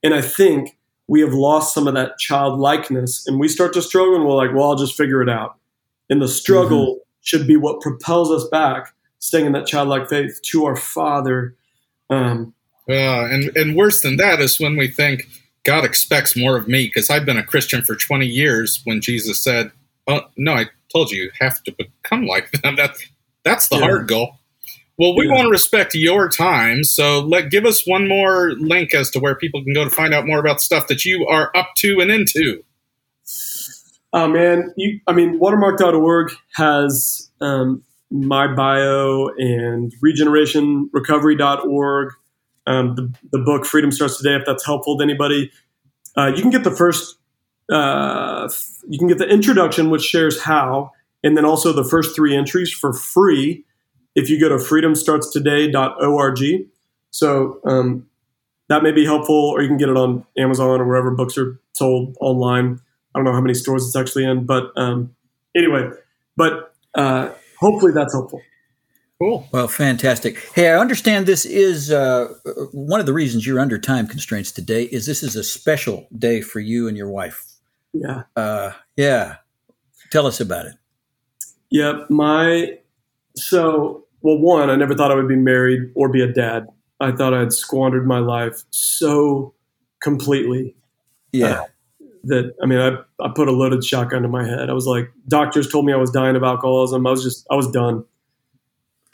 And 0.02 0.14
I 0.14 0.22
think 0.22 0.78
we 1.08 1.22
have 1.22 1.34
lost 1.34 1.74
some 1.74 1.88
of 1.88 1.94
that 1.96 2.18
childlikeness, 2.18 3.28
and 3.28 3.40
we 3.40 3.48
start 3.48 3.74
to 3.74 3.82
struggle, 3.82 4.16
and 4.16 4.26
we're 4.26 4.36
like, 4.36 4.54
"Well, 4.54 4.70
I'll 4.70 4.76
just 4.76 4.96
figure 4.96 5.22
it 5.22 5.30
out." 5.30 5.58
And 6.10 6.22
the 6.22 6.28
struggle 6.28 6.96
mm-hmm. 6.96 7.00
should 7.22 7.48
be 7.48 7.58
what 7.58 7.82
propels 7.82 8.32
us 8.32 8.48
back, 8.50 8.94
staying 9.20 9.46
in 9.46 9.52
that 9.54 9.68
childlike 9.68 10.10
faith 10.10 10.40
to 10.52 10.66
our 10.66 10.76
Father. 10.76 11.56
Um, 12.10 12.54
uh, 12.90 13.26
and 13.26 13.56
and 13.56 13.76
worse 13.76 14.02
than 14.02 14.18
that 14.18 14.40
is 14.40 14.60
when 14.60 14.78
we 14.78 14.88
think 14.88 15.28
God 15.64 15.86
expects 15.86 16.36
more 16.36 16.58
of 16.58 16.68
me 16.68 16.86
because 16.86 17.10
I've 17.10 17.26
been 17.26 17.38
a 17.38 17.44
Christian 17.44 17.82
for 17.82 17.96
20 17.96 18.26
years. 18.26 18.82
When 18.84 19.02
Jesus 19.02 19.40
said, 19.40 19.72
"Oh 20.08 20.22
no, 20.38 20.54
I 20.54 20.66
told 20.92 21.12
you, 21.12 21.24
you 21.24 21.32
have 21.40 21.64
to 21.64 21.72
become 21.72 22.26
like 22.26 22.52
them." 22.52 22.76
That 22.78 22.96
that's 23.44 23.68
the 23.68 23.78
yeah. 23.78 23.84
hard 23.84 24.08
goal. 24.08 24.40
Well, 24.98 25.16
we 25.16 25.28
yeah. 25.28 25.34
want 25.34 25.46
to 25.46 25.50
respect 25.50 25.96
your 25.96 26.30
time, 26.30 26.84
so 26.84 27.22
let 27.22 27.50
give 27.50 27.66
us 27.66 27.88
one 27.88 28.08
more 28.08 28.52
link 28.60 28.94
as 28.94 29.10
to 29.12 29.20
where 29.20 29.36
people 29.36 29.64
can 29.64 29.74
go 29.74 29.84
to 29.84 29.90
find 29.90 30.14
out 30.14 30.28
more 30.28 30.40
about 30.40 30.62
stuff 30.62 30.88
that 30.88 31.04
you 31.04 31.26
are 31.28 31.52
up 31.56 31.70
to 31.78 32.00
and 32.00 32.12
into. 32.12 32.64
Oh 34.14 34.28
man, 34.28 34.72
you, 34.78 35.00
I 35.08 35.14
mean, 35.14 35.40
watermark.org 35.40 36.34
has 36.56 37.32
um, 37.42 37.82
my 38.12 38.54
bio 38.54 39.30
and 39.38 39.92
regenerationrecovery.org 40.04 42.14
um, 42.66 42.96
the, 42.96 43.14
the 43.32 43.40
book 43.40 43.66
Freedom 43.66 43.92
Starts 43.92 44.18
Today, 44.18 44.36
if 44.36 44.44
that's 44.46 44.66
helpful 44.66 44.98
to 44.98 45.04
anybody. 45.04 45.52
Uh, 46.16 46.28
you 46.28 46.42
can 46.42 46.50
get 46.50 46.64
the 46.64 46.72
first, 46.72 47.18
uh, 47.72 48.50
you 48.88 49.00
can 49.00 49.08
get 49.08 49.18
the 49.18 49.28
introduction, 49.28 49.90
which 49.90 50.04
shares 50.04 50.42
how, 50.42 50.92
and 51.24 51.36
then 51.36 51.46
also 51.46 51.74
the 51.74 51.84
first 51.84 52.16
three 52.16 52.36
entries 52.36 52.72
for 52.72 52.94
free 52.94 53.66
if 54.16 54.30
you 54.30 54.40
go 54.40 54.50
to 54.50 54.56
freedomstartstoday.org. 54.56 56.68
So 57.12 57.60
um, 57.66 58.08
that 58.70 58.84
may 58.84 58.92
be 58.92 59.06
helpful, 59.06 59.36
or 59.36 59.62
you 59.62 59.68
can 59.68 59.78
get 59.78 59.90
it 59.90 59.98
on 59.98 60.26
Amazon 60.38 60.82
or 60.82 60.86
wherever 60.86 61.12
books 61.12 61.38
are 61.38 61.60
sold 61.74 62.18
online. 62.20 62.80
I 63.14 63.20
don't 63.20 63.26
know 63.26 63.34
how 63.34 63.42
many 63.42 63.54
stores 63.54 63.86
it's 63.86 63.96
actually 63.96 64.26
in, 64.26 64.46
but 64.46 64.72
um, 64.76 65.16
anyway, 65.56 65.90
but 66.36 66.74
uh, 66.96 67.30
hopefully 67.60 67.92
that's 67.92 68.14
helpful. 68.14 68.42
Cool. 69.20 69.48
Well, 69.52 69.68
fantastic. 69.68 70.40
Hey, 70.54 70.70
I 70.70 70.80
understand 70.80 71.28
this 71.28 71.46
is 71.46 71.92
uh, 71.92 72.34
one 72.72 73.00
of 73.00 73.06
the 73.06 73.14
reasons 73.14 73.46
you're 73.46 73.60
under 73.60 73.78
time 73.78 74.08
constraints 74.08 74.52
today. 74.52 74.86
Is 74.86 75.06
this 75.06 75.22
is 75.24 75.36
a 75.36 75.44
special 75.44 76.08
day 76.18 76.42
for 76.42 76.60
you 76.60 76.88
and 76.88 76.98
your 76.98 77.10
wife? 77.10 77.46
Yeah. 77.94 78.24
Uh, 78.36 78.72
yeah. 78.98 79.36
Tell 80.12 80.26
us 80.26 80.42
about 80.42 80.66
it. 80.66 80.74
Yep. 81.70 81.96
Yeah, 81.96 82.06
my 82.10 82.80
so 83.36 84.03
well, 84.24 84.38
one, 84.38 84.70
I 84.70 84.76
never 84.76 84.96
thought 84.96 85.12
I 85.12 85.16
would 85.16 85.28
be 85.28 85.36
married 85.36 85.92
or 85.96 86.10
be 86.10 86.22
a 86.22 86.32
dad. 86.32 86.68
I 87.00 87.12
thought 87.12 87.34
I 87.34 87.40
had 87.40 87.54
squandered 87.54 88.08
my 88.08 88.20
life 88.20 88.64
so 88.72 89.54
completely. 90.02 90.76
Yeah. 91.32 91.62
Uh, 91.62 91.66
that 92.26 92.56
I 92.64 92.66
mean, 92.66 92.80
I 92.80 92.98
I 93.24 93.32
put 93.36 93.50
a 93.50 93.52
loaded 93.52 93.84
shotgun 93.84 94.22
to 94.22 94.30
my 94.30 94.48
head. 94.48 94.70
I 94.70 94.74
was 94.74 94.88
like, 94.88 95.12
doctors 95.28 95.70
told 95.70 95.86
me 95.86 95.92
I 95.92 95.98
was 95.98 96.10
dying 96.10 96.38
of 96.38 96.44
alcoholism. 96.44 97.06
I 97.06 97.12
was 97.12 97.22
just 97.22 97.46
I 97.52 97.56
was 97.56 97.70
done. 97.70 98.06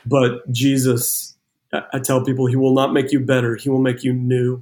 But 0.05 0.49
Jesus, 0.51 1.35
I 1.73 1.99
tell 1.99 2.23
people, 2.23 2.45
He 2.45 2.55
will 2.55 2.73
not 2.73 2.93
make 2.93 3.11
you 3.11 3.19
better. 3.19 3.55
He 3.55 3.69
will 3.69 3.81
make 3.81 4.03
you 4.03 4.13
new, 4.13 4.61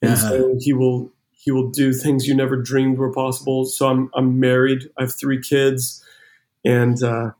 and 0.00 0.12
uh-huh. 0.12 0.28
so 0.28 0.56
He 0.60 0.72
will 0.72 1.10
He 1.32 1.50
will 1.50 1.68
do 1.68 1.92
things 1.92 2.28
you 2.28 2.34
never 2.34 2.56
dreamed 2.56 2.98
were 2.98 3.12
possible. 3.12 3.64
So 3.64 3.88
I'm 3.88 4.10
I'm 4.14 4.38
married. 4.38 4.88
I 4.96 5.02
have 5.02 5.14
three 5.14 5.40
kids, 5.40 6.04
and 6.64 7.02
uh, 7.02 7.32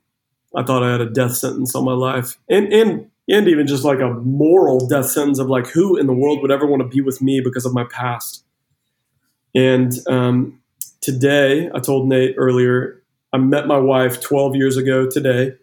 I 0.56 0.62
thought 0.62 0.82
I 0.82 0.90
had 0.90 1.00
a 1.00 1.10
death 1.10 1.36
sentence 1.36 1.74
on 1.74 1.84
my 1.84 1.92
life, 1.92 2.38
and 2.48 2.72
and 2.72 3.10
and 3.28 3.48
even 3.48 3.66
just 3.66 3.84
like 3.84 4.00
a 4.00 4.14
moral 4.14 4.86
death 4.88 5.06
sentence 5.06 5.38
of 5.38 5.48
like 5.48 5.66
who 5.66 5.96
in 5.96 6.06
the 6.06 6.14
world 6.14 6.40
would 6.42 6.50
ever 6.50 6.66
want 6.66 6.82
to 6.82 6.88
be 6.88 7.00
with 7.00 7.20
me 7.20 7.40
because 7.42 7.66
of 7.66 7.74
my 7.74 7.84
past. 7.84 8.44
And 9.54 9.92
um, 10.08 10.60
today, 11.00 11.70
I 11.74 11.80
told 11.80 12.08
Nate 12.08 12.34
earlier, 12.38 13.02
I 13.32 13.38
met 13.38 13.66
my 13.66 13.78
wife 13.78 14.20
12 14.20 14.54
years 14.54 14.76
ago 14.76 15.08
today 15.08 15.54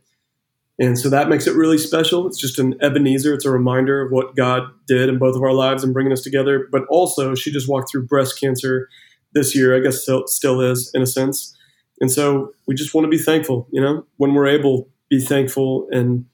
and 0.80 0.98
so 0.98 1.10
that 1.10 1.30
makes 1.30 1.46
it 1.46 1.56
really 1.56 1.78
special. 1.78 2.26
It's 2.28 2.40
just 2.40 2.58
an 2.58 2.76
Ebenezer. 2.82 3.34
It's 3.34 3.46
a 3.46 3.52
reminder 3.52 4.02
of 4.02 4.12
what 4.12 4.36
God 4.36 4.64
did 4.88 5.08
in 5.08 5.20
both 5.20 5.36
of 5.36 5.44
our 5.44 5.54
lives 5.54 5.84
and 5.84 5.94
bringing 5.94 6.12
us 6.12 6.22
together. 6.22 6.68
But 6.72 6.86
also, 6.90 7.36
she 7.36 7.52
just 7.52 7.70
walked 7.70 7.92
through 7.92 8.08
breast 8.08 8.40
cancer 8.40 8.90
this 9.34 9.56
year. 9.56 9.76
I 9.76 9.80
guess 9.80 10.02
still, 10.02 10.26
still 10.26 10.62
is 10.62 10.90
in 10.94 11.04
a 11.04 11.08
sense. 11.08 11.56
And 12.04 12.12
so 12.12 12.54
we 12.66 12.76
just 12.76 12.94
want 12.94 13.06
to 13.06 13.10
be 13.10 13.18
thankful. 13.18 13.66
You 13.72 13.80
know, 13.80 14.06
when 14.18 14.34
we're 14.34 14.48
able, 14.48 14.90
be 15.10 15.22
thankful 15.22 15.88
and 15.90 16.26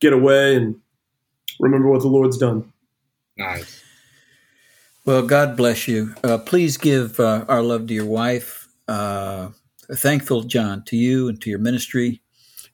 get 0.00 0.14
away 0.14 0.56
and 0.56 0.76
remember 1.60 1.90
what 1.90 2.00
the 2.00 2.08
Lord's 2.08 2.38
done. 2.38 2.72
Nice. 3.36 3.84
Well, 5.04 5.22
God 5.26 5.54
bless 5.54 5.86
you. 5.86 6.14
Uh, 6.24 6.38
please 6.38 6.78
give 6.78 7.20
uh, 7.20 7.44
our 7.46 7.62
love 7.62 7.86
to 7.88 7.94
your 7.94 8.06
wife. 8.06 8.68
Uh, 8.88 9.50
thankful, 9.92 10.44
John, 10.44 10.82
to 10.86 10.96
you 10.96 11.28
and 11.28 11.38
to 11.42 11.50
your 11.50 11.58
ministry 11.58 12.22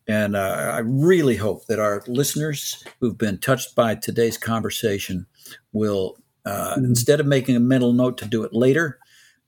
and 0.07 0.37
uh, 0.37 0.73
I 0.75 0.79
really 0.79 1.37
hope 1.37 1.67
that 1.67 1.79
our 1.79 2.03
listeners 2.07 2.85
who've 3.01 3.17
been 3.17 3.39
touched 3.39 3.75
by 3.75 3.95
today's 3.95 4.37
conversation 4.37 5.27
will, 5.73 6.19
uh, 6.45 6.75
mm-hmm. 6.75 6.85
instead 6.85 7.21
of 7.21 7.27
making 7.27 7.57
a 7.57 7.61
mental 7.61 7.93
note 7.93 8.19
to 8.19 8.27
do 8.27 8.45
it 8.45 8.53
later, 8.53 8.99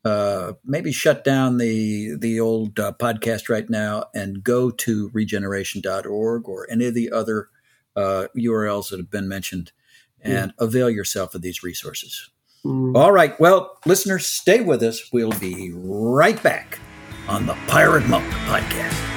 uh, 0.07 0.53
maybe 0.65 0.93
shut 0.93 1.25
down 1.25 1.59
the 1.59 2.17
the 2.17 2.39
old 2.39 2.79
uh, 2.79 2.93
podcast 2.99 3.49
right 3.49 3.69
now 3.69 4.05
and 4.15 4.45
go 4.45 4.71
to 4.71 5.11
regeneration.org 5.13 6.49
or 6.49 6.67
any 6.71 6.87
of 6.87 6.95
the 6.95 7.11
other 7.11 7.49
URLs 7.97 8.87
uh, 8.87 8.91
that 8.91 8.99
have 8.99 9.11
been 9.11 9.29
mentioned 9.29 9.73
and 10.23 10.53
mm-hmm. 10.53 10.65
avail 10.65 10.89
yourself 10.89 11.35
of 11.35 11.43
these 11.43 11.63
resources. 11.63 12.31
Mm-hmm. 12.65 12.97
All 12.97 13.11
right. 13.11 13.39
Well, 13.41 13.79
listeners, 13.85 14.27
stay 14.27 14.61
with 14.61 14.83
us. 14.83 15.13
We'll 15.13 15.33
be 15.33 15.73
right 15.75 16.41
back 16.41 16.79
on 17.29 17.47
the 17.47 17.55
Pirate 17.67 18.07
Monk 18.07 18.27
podcast. 18.47 19.16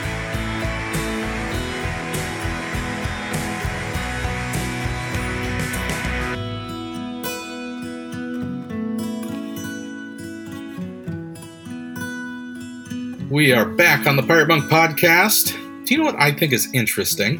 We 13.29 13.53
are 13.53 13.65
back 13.65 14.07
on 14.07 14.15
the 14.15 14.23
Pirate 14.23 14.47
Monk 14.47 14.63
podcast. 14.71 15.53
Do 15.85 15.93
you 15.93 15.99
know 15.99 16.05
what 16.05 16.19
I 16.19 16.31
think 16.31 16.51
is 16.51 16.67
interesting? 16.73 17.37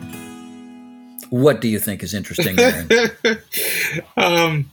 What 1.32 1.62
do 1.62 1.68
you 1.68 1.80
think 1.80 2.04
is 2.04 2.14
interesting? 2.14 2.60
um, 4.18 4.72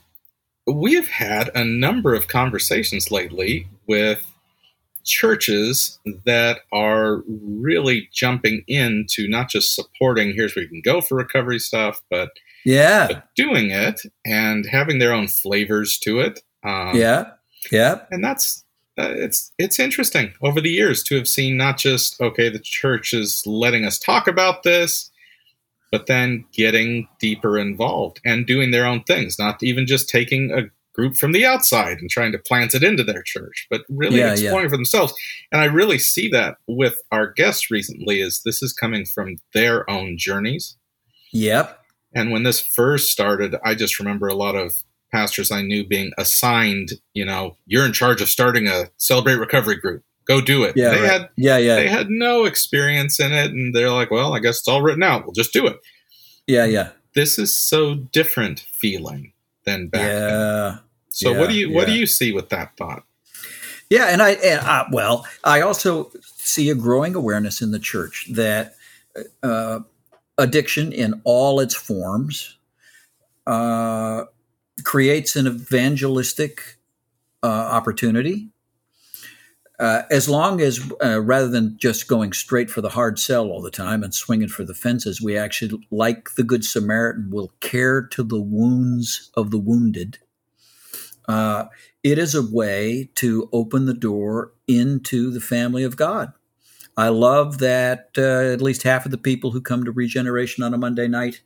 we 0.67 0.93
have 0.93 1.09
had 1.09 1.51
a 1.55 1.65
number 1.65 2.15
of 2.15 2.29
conversations 2.29 3.11
lately 3.11 3.67
with 3.89 4.31
churches 5.07 5.99
that 6.27 6.61
are 6.71 7.23
really 7.27 8.11
jumping 8.13 8.63
into 8.69 9.27
not 9.27 9.49
just 9.49 9.75
supporting 9.75 10.35
here's 10.35 10.55
where 10.55 10.65
you 10.65 10.69
can 10.69 10.83
go 10.83 11.01
for 11.01 11.15
recovery 11.15 11.59
stuff, 11.59 12.03
but 12.11 12.29
yeah, 12.67 13.07
but 13.07 13.29
doing 13.35 13.71
it 13.71 14.03
and 14.27 14.67
having 14.67 14.99
their 14.99 15.15
own 15.15 15.29
flavors 15.29 15.99
to 16.01 16.21
it. 16.21 16.41
Um, 16.63 16.95
yeah, 16.95 17.31
yeah, 17.73 18.03
and 18.11 18.23
that's 18.23 18.66
uh, 18.99 19.13
it's 19.15 19.53
it's 19.59 19.79
interesting 19.79 20.33
over 20.43 20.61
the 20.61 20.71
years 20.71 21.03
to 21.03 21.17
have 21.17 21.29
seen 21.29 21.57
not 21.57 21.79
just 21.79 22.21
okay 22.21 22.49
the 22.49 22.59
church 22.59 23.13
is 23.13 23.43
letting 23.47 23.85
us 23.85 23.99
talk 23.99 24.27
about 24.27 24.63
this 24.63 25.11
but 25.93 26.07
then 26.07 26.45
getting 26.53 27.07
deeper 27.21 27.59
involved 27.59 28.21
and 28.25 28.47
doing 28.47 28.71
their 28.71 28.87
own 28.87 29.03
things 29.05 29.39
not 29.39 29.63
even 29.63 29.87
just 29.87 30.09
taking 30.09 30.51
a 30.51 30.71
group 30.97 31.17
from 31.17 31.33
the 31.33 31.45
outside 31.45 31.99
and 31.99 32.09
trying 32.09 32.33
to 32.33 32.39
plant 32.39 32.75
it 32.75 32.83
into 32.83 33.05
their 33.05 33.23
church 33.23 33.67
but 33.71 33.83
really 33.91 34.19
yeah, 34.19 34.33
exploring 34.33 34.65
yeah. 34.65 34.71
for 34.71 34.77
themselves. 34.77 35.15
And 35.53 35.61
i 35.61 35.67
really 35.67 35.99
see 35.99 36.29
that 36.31 36.57
with 36.67 36.99
our 37.13 37.31
guests 37.31 37.71
recently 37.71 38.21
is 38.21 38.41
this 38.45 38.63
is 38.63 38.73
coming 38.73 39.05
from 39.05 39.37
their 39.53 39.89
own 39.89 40.17
journeys. 40.19 40.77
Yep. 41.33 41.79
And 42.15 42.31
when 42.31 42.45
this 42.45 42.61
first 42.61 43.13
started 43.13 43.55
i 43.63 43.75
just 43.75 43.99
remember 43.99 44.27
a 44.27 44.35
lot 44.35 44.57
of 44.57 44.73
pastors 45.13 45.51
I 45.51 45.63
knew 45.63 45.87
being 45.87 46.13
assigned, 46.19 46.93
you 47.15 47.25
know, 47.25 47.57
you're 47.67 47.87
in 47.87 47.93
charge 47.93 48.21
of 48.21 48.29
starting 48.29 48.67
a 48.67 48.91
celebrate 48.97 49.37
recovery 49.37 49.77
group. 49.77 50.03
Go 50.27 50.41
do 50.41 50.65
it. 50.65 50.77
Yeah, 50.77 50.91
they 50.91 51.01
right. 51.01 51.11
had 51.11 51.29
yeah, 51.37 51.57
yeah. 51.57 51.77
They 51.77 51.89
had 51.89 52.11
no 52.11 52.45
experience 52.45 53.21
in 53.21 53.33
it, 53.33 53.53
and 53.53 53.75
they're 53.75 53.93
like, 53.93 54.11
well, 54.11 54.35
I 54.35 54.41
guess 54.41 54.59
it's 54.59 54.69
all 54.69 54.83
written 54.83 55.05
out. 55.05 55.25
We'll 55.25 55.33
just 55.33 55.53
do 55.53 55.67
it. 55.67 55.79
Yeah, 56.49 56.65
yeah. 56.65 56.91
This 57.15 57.39
is 57.39 57.57
so 57.57 57.95
different 57.95 58.61
feeling 58.61 59.33
than 59.65 59.89
back 59.89 60.01
yeah, 60.03 60.19
then. 60.19 60.79
So 61.11 61.31
yeah, 61.31 61.39
what 61.39 61.49
do 61.51 61.57
you 61.57 61.73
what 61.73 61.87
yeah. 61.87 61.95
do 61.95 62.01
you 62.01 62.07
see 62.07 62.33
with 62.33 62.49
that 62.49 62.77
thought? 62.77 63.05
Yeah, 63.89 64.07
and 64.07 64.21
I 64.21 64.31
and 64.33 64.61
I, 64.61 64.87
well, 64.91 65.27
I 65.45 65.61
also 65.61 66.11
see 66.35 66.71
a 66.71 66.75
growing 66.75 67.15
awareness 67.15 67.63
in 67.63 67.71
the 67.71 67.79
church 67.79 68.29
that 68.33 68.75
uh, 69.45 69.81
addiction 70.37 70.93
in 70.93 71.21
all 71.25 71.61
its 71.61 71.75
forms 71.75 72.59
uh, 73.47 74.25
creates 74.85 75.37
an 75.37 75.47
evangelistic 75.47 76.79
uh, 77.43 77.47
opportunity. 77.47 78.49
uh, 79.79 80.03
as 80.11 80.29
long 80.29 80.61
as 80.61 80.91
uh, 81.05 81.21
rather 81.23 81.49
than 81.49 81.77
just 81.79 82.09
going 82.09 82.33
straight 82.33 82.71
for 82.71 82.81
the 82.81 82.89
hard 82.89 83.19
sell 83.19 83.49
all 83.49 83.61
the 83.61 83.71
time 83.71 84.03
and 84.03 84.15
swinging 84.15 84.49
for 84.49 84.65
the 84.65 84.75
fences, 84.75 85.21
we 85.21 85.37
actually, 85.37 85.79
like 85.91 86.31
the 86.37 86.43
Good 86.45 86.65
Samaritan, 86.65 87.31
will 87.31 87.53
care 87.61 88.03
to 88.09 88.23
the 88.23 88.41
wounds 88.41 89.31
of 89.35 89.51
the 89.51 89.59
wounded. 89.59 90.19
Uh, 91.29 91.67
it 92.05 92.19
is 92.19 92.35
a 92.35 92.43
way 92.55 93.11
to 93.17 93.49
open 93.53 93.87
the 93.87 93.95
door 93.95 94.53
into 94.69 95.31
the 95.31 95.41
family 95.41 95.85
of 95.85 95.97
God. 95.97 96.33
I 96.97 97.09
love 97.09 97.59
that 97.59 98.11
uh, 98.19 98.53
at 98.53 98.63
least 98.63 98.83
half 98.85 99.05
of 99.07 99.13
the 99.13 99.19
people 99.19 99.53
who 99.53 99.61
come 99.61 99.85
to 99.85 99.93
regeneration 99.93 100.65
on 100.65 100.75
a 100.75 100.79
Monday 100.79 101.09
night 101.09 101.43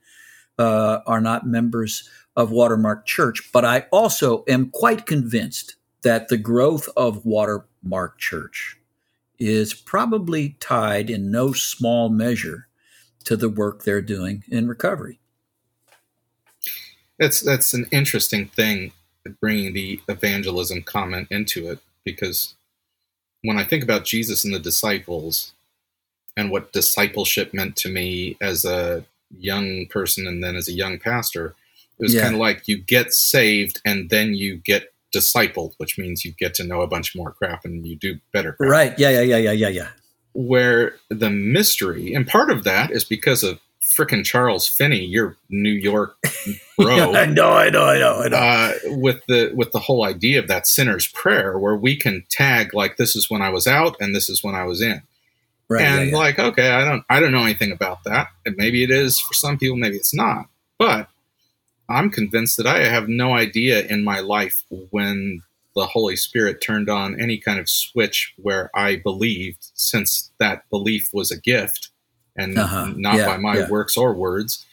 uh, 0.58 1.00
are 1.06 1.20
not 1.20 1.46
members 1.46 2.08
of 2.36 2.50
Watermark 2.50 3.06
Church, 3.06 3.50
but 3.52 3.64
I 3.64 3.86
also 3.90 4.44
am 4.48 4.70
quite 4.70 5.06
convinced 5.06 5.76
that 6.02 6.28
the 6.28 6.38
growth 6.38 6.88
of 6.96 7.24
Watermark 7.24 8.18
Church 8.18 8.76
is 9.38 9.74
probably 9.74 10.56
tied 10.60 11.10
in 11.10 11.30
no 11.30 11.52
small 11.52 12.08
measure 12.08 12.68
to 13.24 13.36
the 13.36 13.48
work 13.48 13.82
they're 13.82 14.02
doing 14.02 14.44
in 14.48 14.68
recovery. 14.68 15.18
That's 17.18 17.40
that's 17.40 17.74
an 17.74 17.86
interesting 17.90 18.46
thing, 18.48 18.92
bringing 19.40 19.74
the 19.74 20.00
evangelism 20.08 20.82
comment 20.82 21.28
into 21.30 21.70
it, 21.70 21.78
because 22.04 22.54
when 23.42 23.58
I 23.58 23.64
think 23.64 23.82
about 23.82 24.04
Jesus 24.04 24.44
and 24.44 24.54
the 24.54 24.58
disciples, 24.58 25.52
and 26.36 26.50
what 26.50 26.72
discipleship 26.72 27.52
meant 27.52 27.76
to 27.76 27.90
me 27.90 28.36
as 28.40 28.64
a 28.64 29.04
young 29.38 29.86
person 29.86 30.26
and 30.26 30.42
then 30.42 30.56
as 30.56 30.68
a 30.68 30.72
young 30.72 30.98
pastor, 30.98 31.54
it 32.00 32.04
was 32.04 32.14
yeah. 32.14 32.22
kind 32.22 32.34
of 32.34 32.40
like 32.40 32.66
you 32.66 32.78
get 32.78 33.12
saved 33.12 33.80
and 33.84 34.08
then 34.08 34.34
you 34.34 34.56
get 34.56 34.92
discipled, 35.14 35.74
which 35.76 35.98
means 35.98 36.24
you 36.24 36.32
get 36.32 36.54
to 36.54 36.64
know 36.64 36.80
a 36.80 36.86
bunch 36.86 37.14
more 37.14 37.32
crap 37.32 37.64
and 37.64 37.86
you 37.86 37.96
do 37.96 38.18
better. 38.32 38.54
Crap. 38.54 38.70
Right. 38.70 38.98
Yeah. 38.98 39.10
Yeah. 39.10 39.20
Yeah. 39.20 39.36
Yeah. 39.36 39.52
Yeah. 39.52 39.68
Yeah. 39.68 39.88
Where 40.32 40.94
the 41.08 41.28
mystery, 41.28 42.14
and 42.14 42.26
part 42.26 42.50
of 42.50 42.64
that 42.64 42.90
is 42.90 43.04
because 43.04 43.42
of 43.42 43.60
frickin' 43.82 44.24
Charles 44.24 44.68
Finney, 44.68 45.04
your 45.04 45.36
New 45.48 45.72
York 45.72 46.16
bro. 46.78 47.12
I 47.12 47.26
know, 47.26 47.50
I 47.50 47.70
know, 47.70 47.84
I 47.84 47.98
know, 47.98 48.22
I 48.22 48.28
know. 48.28 48.36
Uh, 48.36 48.72
with 48.96 49.20
the 49.26 49.52
with 49.54 49.72
the 49.72 49.80
whole 49.80 50.04
idea 50.04 50.38
of 50.38 50.48
that 50.48 50.66
sinner's 50.66 51.08
prayer, 51.08 51.58
where 51.58 51.76
we 51.76 51.96
can 51.96 52.24
tag 52.30 52.72
like 52.72 52.96
this 52.96 53.16
is 53.16 53.28
when 53.28 53.42
I 53.42 53.50
was 53.50 53.66
out 53.66 53.96
and 54.00 54.14
this 54.14 54.30
is 54.30 54.42
when 54.42 54.54
I 54.54 54.64
was 54.64 54.80
in. 54.80 55.02
Right, 55.68 55.82
and 55.82 56.06
yeah, 56.06 56.12
yeah. 56.12 56.16
like, 56.16 56.38
okay, 56.38 56.70
I 56.70 56.84
don't 56.84 57.04
I 57.10 57.20
don't 57.20 57.32
know 57.32 57.42
anything 57.42 57.72
about 57.72 58.04
that. 58.04 58.28
And 58.46 58.56
maybe 58.56 58.82
it 58.82 58.90
is 58.90 59.18
for 59.18 59.34
some 59.34 59.58
people, 59.58 59.76
maybe 59.76 59.96
it's 59.96 60.14
not. 60.14 60.46
But 60.78 61.08
I'm 61.90 62.10
convinced 62.10 62.56
that 62.56 62.66
I 62.66 62.84
have 62.84 63.08
no 63.08 63.34
idea 63.34 63.84
in 63.86 64.04
my 64.04 64.20
life 64.20 64.64
when 64.90 65.42
the 65.74 65.86
Holy 65.86 66.16
Spirit 66.16 66.60
turned 66.60 66.88
on 66.88 67.20
any 67.20 67.38
kind 67.38 67.58
of 67.58 67.68
switch 67.68 68.32
where 68.36 68.70
I 68.74 68.96
believed, 68.96 69.70
since 69.74 70.30
that 70.38 70.68
belief 70.70 71.10
was 71.12 71.30
a 71.30 71.40
gift 71.40 71.90
and 72.36 72.56
uh-huh. 72.58 72.92
not 72.96 73.16
yeah, 73.16 73.26
by 73.26 73.36
my 73.36 73.58
yeah. 73.58 73.68
works 73.68 73.96
or 73.96 74.14
words. 74.14 74.64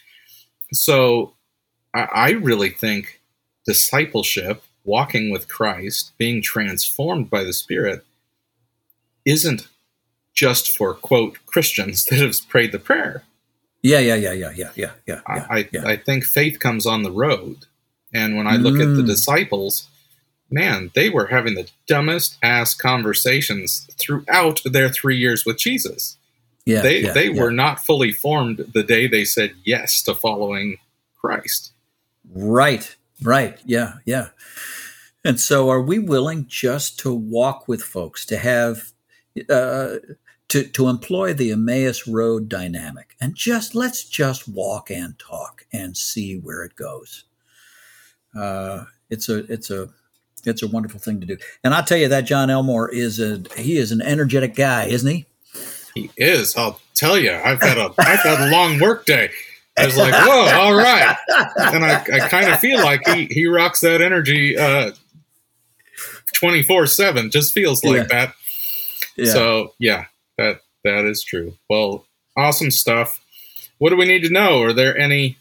So 0.71 1.33
I, 1.93 2.07
I 2.13 2.29
really 2.31 2.69
think 2.69 3.21
discipleship, 3.65 4.63
walking 4.83 5.29
with 5.31 5.47
Christ, 5.47 6.13
being 6.17 6.41
transformed 6.41 7.29
by 7.29 7.43
the 7.43 7.53
Spirit, 7.53 8.05
isn't 9.25 9.67
just 10.33 10.77
for 10.77 10.93
quote 10.93 11.37
Christians 11.47 12.05
that 12.09 12.19
have 12.19 12.35
prayed 12.47 12.71
the 12.71 12.79
prayer. 12.79 13.23
Yeah, 13.81 13.99
yeah, 13.99 14.15
yeah, 14.15 14.33
yeah, 14.33 14.51
yeah, 14.55 14.71
yeah, 14.75 14.91
yeah. 15.05 15.21
I, 15.27 15.69
yeah. 15.71 15.85
I 15.85 15.97
think 15.97 16.25
faith 16.25 16.59
comes 16.59 16.85
on 16.85 17.03
the 17.03 17.11
road. 17.11 17.65
And 18.13 18.35
when 18.35 18.47
I 18.47 18.55
look 18.55 18.75
mm. 18.75 18.81
at 18.81 18.95
the 18.95 19.03
mm. 19.03 19.07
disciples, 19.07 19.87
man, 20.49 20.91
they 20.95 21.09
were 21.09 21.27
having 21.27 21.55
the 21.55 21.69
dumbest 21.87 22.37
ass 22.41 22.73
conversations 22.73 23.87
throughout 23.97 24.61
their 24.65 24.89
three 24.89 25.17
years 25.17 25.45
with 25.45 25.57
Jesus. 25.57 26.17
Yeah, 26.65 26.81
they 26.81 27.01
yeah, 27.01 27.13
they 27.13 27.29
yeah. 27.29 27.41
were 27.41 27.51
not 27.51 27.79
fully 27.79 28.11
formed 28.11 28.57
the 28.73 28.83
day 28.83 29.07
they 29.07 29.23
said 29.23 29.53
yes 29.63 30.01
to 30.03 30.13
following 30.13 30.77
Christ. 31.15 31.71
Right, 32.29 32.93
right, 33.23 33.57
yeah, 33.65 33.93
yeah. 34.05 34.29
And 35.23 35.39
so, 35.39 35.69
are 35.69 35.81
we 35.81 35.97
willing 35.97 36.45
just 36.47 36.99
to 36.99 37.13
walk 37.13 37.69
with 37.69 37.81
folks 37.81 38.25
to 38.25 38.37
have 38.37 38.91
uh, 39.49 39.95
to, 40.49 40.63
to 40.63 40.87
employ 40.87 41.33
the 41.33 41.51
Emmaus 41.51 42.07
Road 42.07 42.47
dynamic 42.47 43.15
and 43.19 43.35
just 43.35 43.75
let's 43.75 44.03
just 44.03 44.47
walk 44.47 44.89
and 44.89 45.17
talk 45.19 45.65
and 45.73 45.97
see 45.97 46.37
where 46.37 46.63
it 46.63 46.75
goes. 46.75 47.25
Uh, 48.35 48.85
it's 49.09 49.29
a 49.29 49.51
it's 49.51 49.69
a 49.71 49.89
it's 50.45 50.63
a 50.63 50.67
wonderful 50.67 50.99
thing 50.99 51.19
to 51.19 51.25
do. 51.25 51.37
And 51.63 51.73
I'll 51.73 51.83
tell 51.83 51.97
you 51.97 52.07
that 52.09 52.21
John 52.21 52.49
Elmore 52.49 52.89
is 52.89 53.19
a 53.19 53.41
he 53.57 53.77
is 53.77 53.91
an 53.91 54.01
energetic 54.01 54.55
guy, 54.55 54.85
isn't 54.85 55.09
he? 55.09 55.25
He 55.95 56.11
is. 56.15 56.55
I'll 56.55 56.79
tell 56.93 57.17
you. 57.17 57.33
I've 57.33 57.61
had 57.61 57.77
a 57.77 57.93
I've 57.97 58.19
had 58.19 58.47
a 58.47 58.51
long 58.51 58.79
work 58.79 59.05
day. 59.05 59.29
I 59.77 59.85
was 59.85 59.97
like, 59.97 60.13
whoa, 60.13 60.59
all 60.59 60.75
right. 60.75 61.15
And 61.57 61.85
I, 61.85 62.01
I 62.01 62.27
kind 62.29 62.51
of 62.51 62.59
feel 62.59 62.79
like 62.79 63.07
he, 63.07 63.25
he 63.25 63.45
rocks 63.45 63.81
that 63.81 64.01
energy 64.01 64.57
uh, 64.57 64.91
24 66.33 66.87
7. 66.87 67.29
Just 67.29 67.53
feels 67.53 67.83
like 67.83 67.97
yeah. 67.97 68.03
that. 68.03 68.33
Yeah. 69.15 69.31
So, 69.31 69.73
yeah, 69.77 70.05
that 70.37 70.61
that 70.83 71.05
is 71.05 71.23
true. 71.23 71.53
Well, 71.69 72.05
awesome 72.37 72.71
stuff. 72.71 73.23
What 73.77 73.89
do 73.89 73.97
we 73.97 74.05
need 74.05 74.23
to 74.23 74.29
know? 74.29 74.61
Are 74.61 74.73
there 74.73 74.97
any 74.97 75.37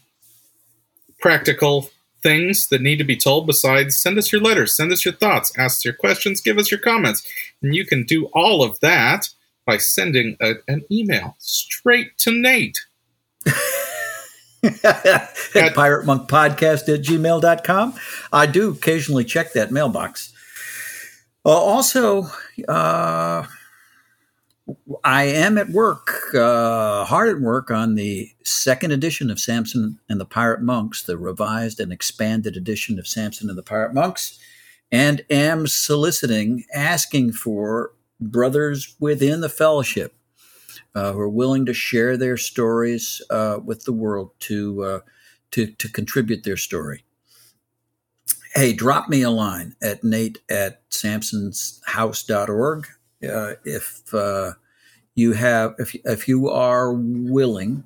practical 1.19 1.89
things 2.21 2.67
that 2.67 2.81
need 2.81 2.97
to 2.97 3.03
be 3.03 3.15
told 3.15 3.47
besides 3.47 3.97
send 3.97 4.17
us 4.17 4.31
your 4.31 4.41
letters, 4.41 4.73
send 4.73 4.91
us 4.91 5.05
your 5.05 5.13
thoughts, 5.13 5.51
ask 5.57 5.77
us 5.77 5.85
your 5.85 5.93
questions, 5.93 6.41
give 6.41 6.57
us 6.57 6.71
your 6.71 6.79
comments. 6.79 7.25
And 7.61 7.75
you 7.75 7.85
can 7.85 8.03
do 8.03 8.25
all 8.33 8.63
of 8.63 8.79
that 8.81 9.29
by 9.65 9.77
sending 9.77 10.37
a, 10.41 10.55
an 10.67 10.83
email 10.91 11.35
straight 11.39 12.17
to 12.19 12.31
Nate. 12.31 12.77
at 14.83 15.73
pirate 15.75 16.05
monk 16.05 16.29
podcast 16.29 16.93
at 16.93 17.01
gmail.com. 17.01 17.93
I 18.33 18.45
do 18.45 18.71
occasionally 18.71 19.23
check 19.23 19.53
that 19.53 19.71
mailbox. 19.71 20.33
Uh, 21.45 21.49
also, 21.49 22.27
uh, 22.67 23.45
I 25.03 25.23
am 25.23 25.57
at 25.57 25.69
work, 25.69 26.33
uh, 26.33 27.05
hard 27.05 27.29
at 27.29 27.41
work 27.41 27.71
on 27.71 27.95
the 27.95 28.29
second 28.43 28.91
edition 28.91 29.29
of 29.29 29.39
Samson 29.39 29.99
and 30.09 30.19
the 30.19 30.25
Pirate 30.25 30.61
Monks, 30.61 31.03
the 31.03 31.17
revised 31.17 31.79
and 31.79 31.93
expanded 31.93 32.57
edition 32.57 32.99
of 32.99 33.07
Samson 33.07 33.49
and 33.49 33.57
the 33.57 33.63
Pirate 33.63 33.93
Monks, 33.93 34.37
and 34.91 35.23
am 35.29 35.67
soliciting, 35.67 36.65
asking 36.73 37.33
for 37.33 37.93
brothers 38.19 38.95
within 38.99 39.41
the 39.41 39.49
fellowship 39.49 40.15
uh, 40.95 41.13
who 41.13 41.19
are 41.19 41.29
willing 41.29 41.65
to 41.65 41.73
share 41.73 42.17
their 42.17 42.35
stories 42.35 43.21
uh, 43.29 43.59
with 43.63 43.85
the 43.85 43.93
world 43.93 44.31
to, 44.39 44.83
uh, 44.83 44.99
to, 45.51 45.67
to 45.67 45.89
contribute 45.89 46.43
their 46.43 46.57
story. 46.57 47.03
Hey, 48.53 48.73
drop 48.73 49.07
me 49.07 49.21
a 49.21 49.29
line 49.29 49.75
at 49.81 50.03
nate 50.03 50.39
at 50.49 50.89
samsonshouse.org 50.89 52.87
uh, 53.23 53.53
if 53.63 54.13
uh, 54.13 54.53
you 55.15 55.33
have 55.33 55.75
if 55.79 55.95
if 56.05 56.27
you 56.27 56.49
are 56.49 56.93
willing 56.93 57.83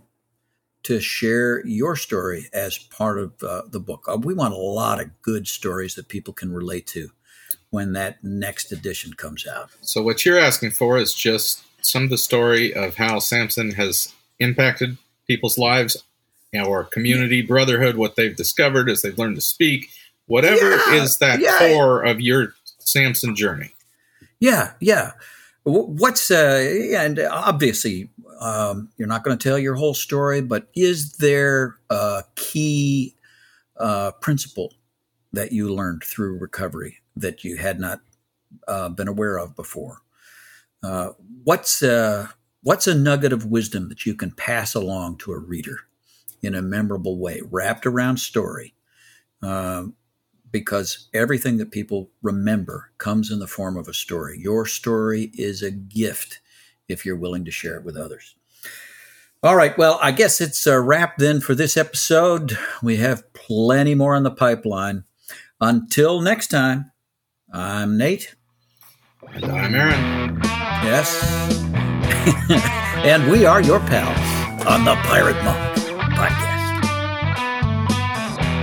to 0.84 1.00
share 1.00 1.66
your 1.66 1.96
story 1.96 2.48
as 2.54 2.78
part 2.78 3.20
of 3.20 3.34
uh, 3.44 3.62
the 3.70 3.80
book. 3.80 4.06
Uh, 4.08 4.18
we 4.18 4.34
want 4.34 4.54
a 4.54 4.58
lot 4.58 5.00
of 5.00 5.22
good 5.22 5.48
stories 5.48 5.94
that 5.94 6.08
people 6.08 6.34
can 6.34 6.52
relate 6.52 6.88
to 6.88 7.12
when 7.70 7.94
that 7.94 8.24
next 8.24 8.72
edition 8.72 9.14
comes 9.14 9.46
out. 9.46 9.70
So 9.82 10.02
what 10.02 10.26
you're 10.26 10.40
asking 10.40 10.72
for 10.72 10.98
is 10.98 11.14
just 11.14 11.64
some 11.86 12.04
of 12.04 12.10
the 12.10 12.18
story 12.18 12.74
of 12.74 12.96
how 12.96 13.20
Samson 13.20 13.72
has 13.72 14.12
impacted 14.40 14.98
people's 15.28 15.60
lives 15.60 16.04
you 16.52 16.62
know, 16.62 16.68
or 16.68 16.84
community 16.84 17.42
brotherhood, 17.42 17.96
what 17.96 18.16
they've 18.16 18.36
discovered 18.36 18.90
as 18.90 19.02
they've 19.02 19.18
learned 19.18 19.36
to 19.36 19.42
speak, 19.42 19.90
whatever 20.26 20.72
yeah, 20.72 20.94
is 20.96 21.18
that 21.18 21.40
yeah. 21.40 21.58
core 21.60 22.04
of 22.04 22.20
your 22.20 22.54
Samson 22.80 23.36
journey. 23.36 23.74
Yeah, 24.42 24.74
yeah. 24.82 25.14
What's 25.64 26.32
uh, 26.32 26.96
and 26.98 27.20
obviously 27.20 28.10
um, 28.42 28.90
you're 28.98 29.08
not 29.08 29.24
going 29.24 29.38
to 29.38 29.50
tell 29.50 29.60
your 29.60 29.76
whole 29.76 29.94
story, 29.94 30.42
but 30.42 30.70
is 30.76 31.14
there 31.18 31.78
a 31.92 32.24
key 32.36 33.16
uh, 33.80 34.12
principle 34.22 34.74
that 35.34 35.52
you 35.52 35.74
learned 35.74 36.04
through 36.04 36.40
recovery 36.40 36.98
that 37.18 37.44
you 37.44 37.58
had 37.58 37.80
not 37.80 38.02
uh, 38.68 38.90
been 38.90 39.08
aware 39.10 39.38
of 39.38 39.56
before? 39.56 40.00
Uh, 40.84 41.10
what's 41.44 41.84
uh, 41.84 42.28
what's 42.64 42.88
a 42.88 42.96
nugget 42.96 43.34
of 43.34 43.46
wisdom 43.48 43.90
that 43.90 44.06
you 44.06 44.16
can 44.16 44.32
pass 44.32 44.76
along 44.76 45.18
to 45.20 45.34
a 45.34 45.40
reader 45.40 45.80
in 46.44 46.56
a 46.56 46.62
memorable 46.62 47.20
way, 47.20 47.42
wrapped 47.52 47.86
around 47.86 48.18
story? 48.18 48.74
Um, 49.44 49.96
because 50.52 51.08
everything 51.14 51.58
that 51.58 51.72
people 51.72 52.10
remember 52.22 52.92
comes 52.98 53.32
in 53.32 53.40
the 53.40 53.48
form 53.48 53.78
of 53.78 53.88
a 53.88 53.94
story. 53.94 54.38
Your 54.40 54.66
story 54.66 55.32
is 55.34 55.62
a 55.62 55.72
gift 55.72 56.40
if 56.88 57.06
you're 57.06 57.16
willing 57.16 57.46
to 57.46 57.52
share 57.52 57.78
it 57.78 57.86
with 57.86 57.96
others. 57.96 58.36
All 59.44 59.56
right, 59.56 59.76
well, 59.78 59.98
I 60.02 60.12
guess 60.12 60.40
it's 60.40 60.68
a 60.68 60.80
wrap 60.80 61.18
then 61.18 61.42
for 61.42 61.56
this 61.56 61.76
episode. 61.76 62.58
We 62.84 62.98
have 62.98 63.34
plenty 63.34 63.96
more 63.96 64.16
on 64.16 64.24
the 64.24 64.32
pipeline. 64.32 65.04
Until 65.60 66.22
next 66.22 66.48
time, 66.48 66.92
I'm 67.52 67.98
Nate. 67.98 68.36
And 69.34 69.46
I'm 69.46 69.74
Aaron. 69.74 70.40
Yes. 70.84 71.24
and 73.06 73.32
we 73.32 73.46
are 73.46 73.62
your 73.62 73.80
pals 73.80 74.66
on 74.68 74.86
the 74.86 74.96
Pirate 74.96 75.44
Monk. 75.44 75.81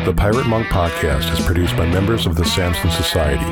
The 0.09 0.14
Pirate 0.14 0.46
Monk 0.46 0.68
Podcast 0.68 1.30
is 1.34 1.44
produced 1.44 1.76
by 1.76 1.84
members 1.84 2.24
of 2.24 2.34
the 2.34 2.42
Samson 2.42 2.90
Society. 2.90 3.44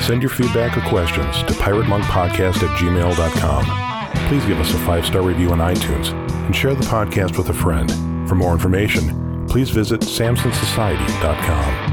Send 0.00 0.22
your 0.22 0.30
feedback 0.30 0.74
or 0.74 0.80
questions 0.88 1.42
to 1.42 1.52
piratemonkpodcast 1.52 2.62
at 2.62 2.78
gmail.com. 2.78 4.26
Please 4.26 4.42
give 4.46 4.58
us 4.58 4.72
a 4.72 4.78
five 4.86 5.04
star 5.04 5.20
review 5.20 5.50
on 5.50 5.58
iTunes 5.58 6.12
and 6.46 6.56
share 6.56 6.74
the 6.74 6.82
podcast 6.84 7.36
with 7.36 7.50
a 7.50 7.52
friend. 7.52 7.90
For 8.26 8.34
more 8.34 8.54
information, 8.54 9.46
please 9.48 9.68
visit 9.68 10.00
samsonsociety.com. 10.00 11.91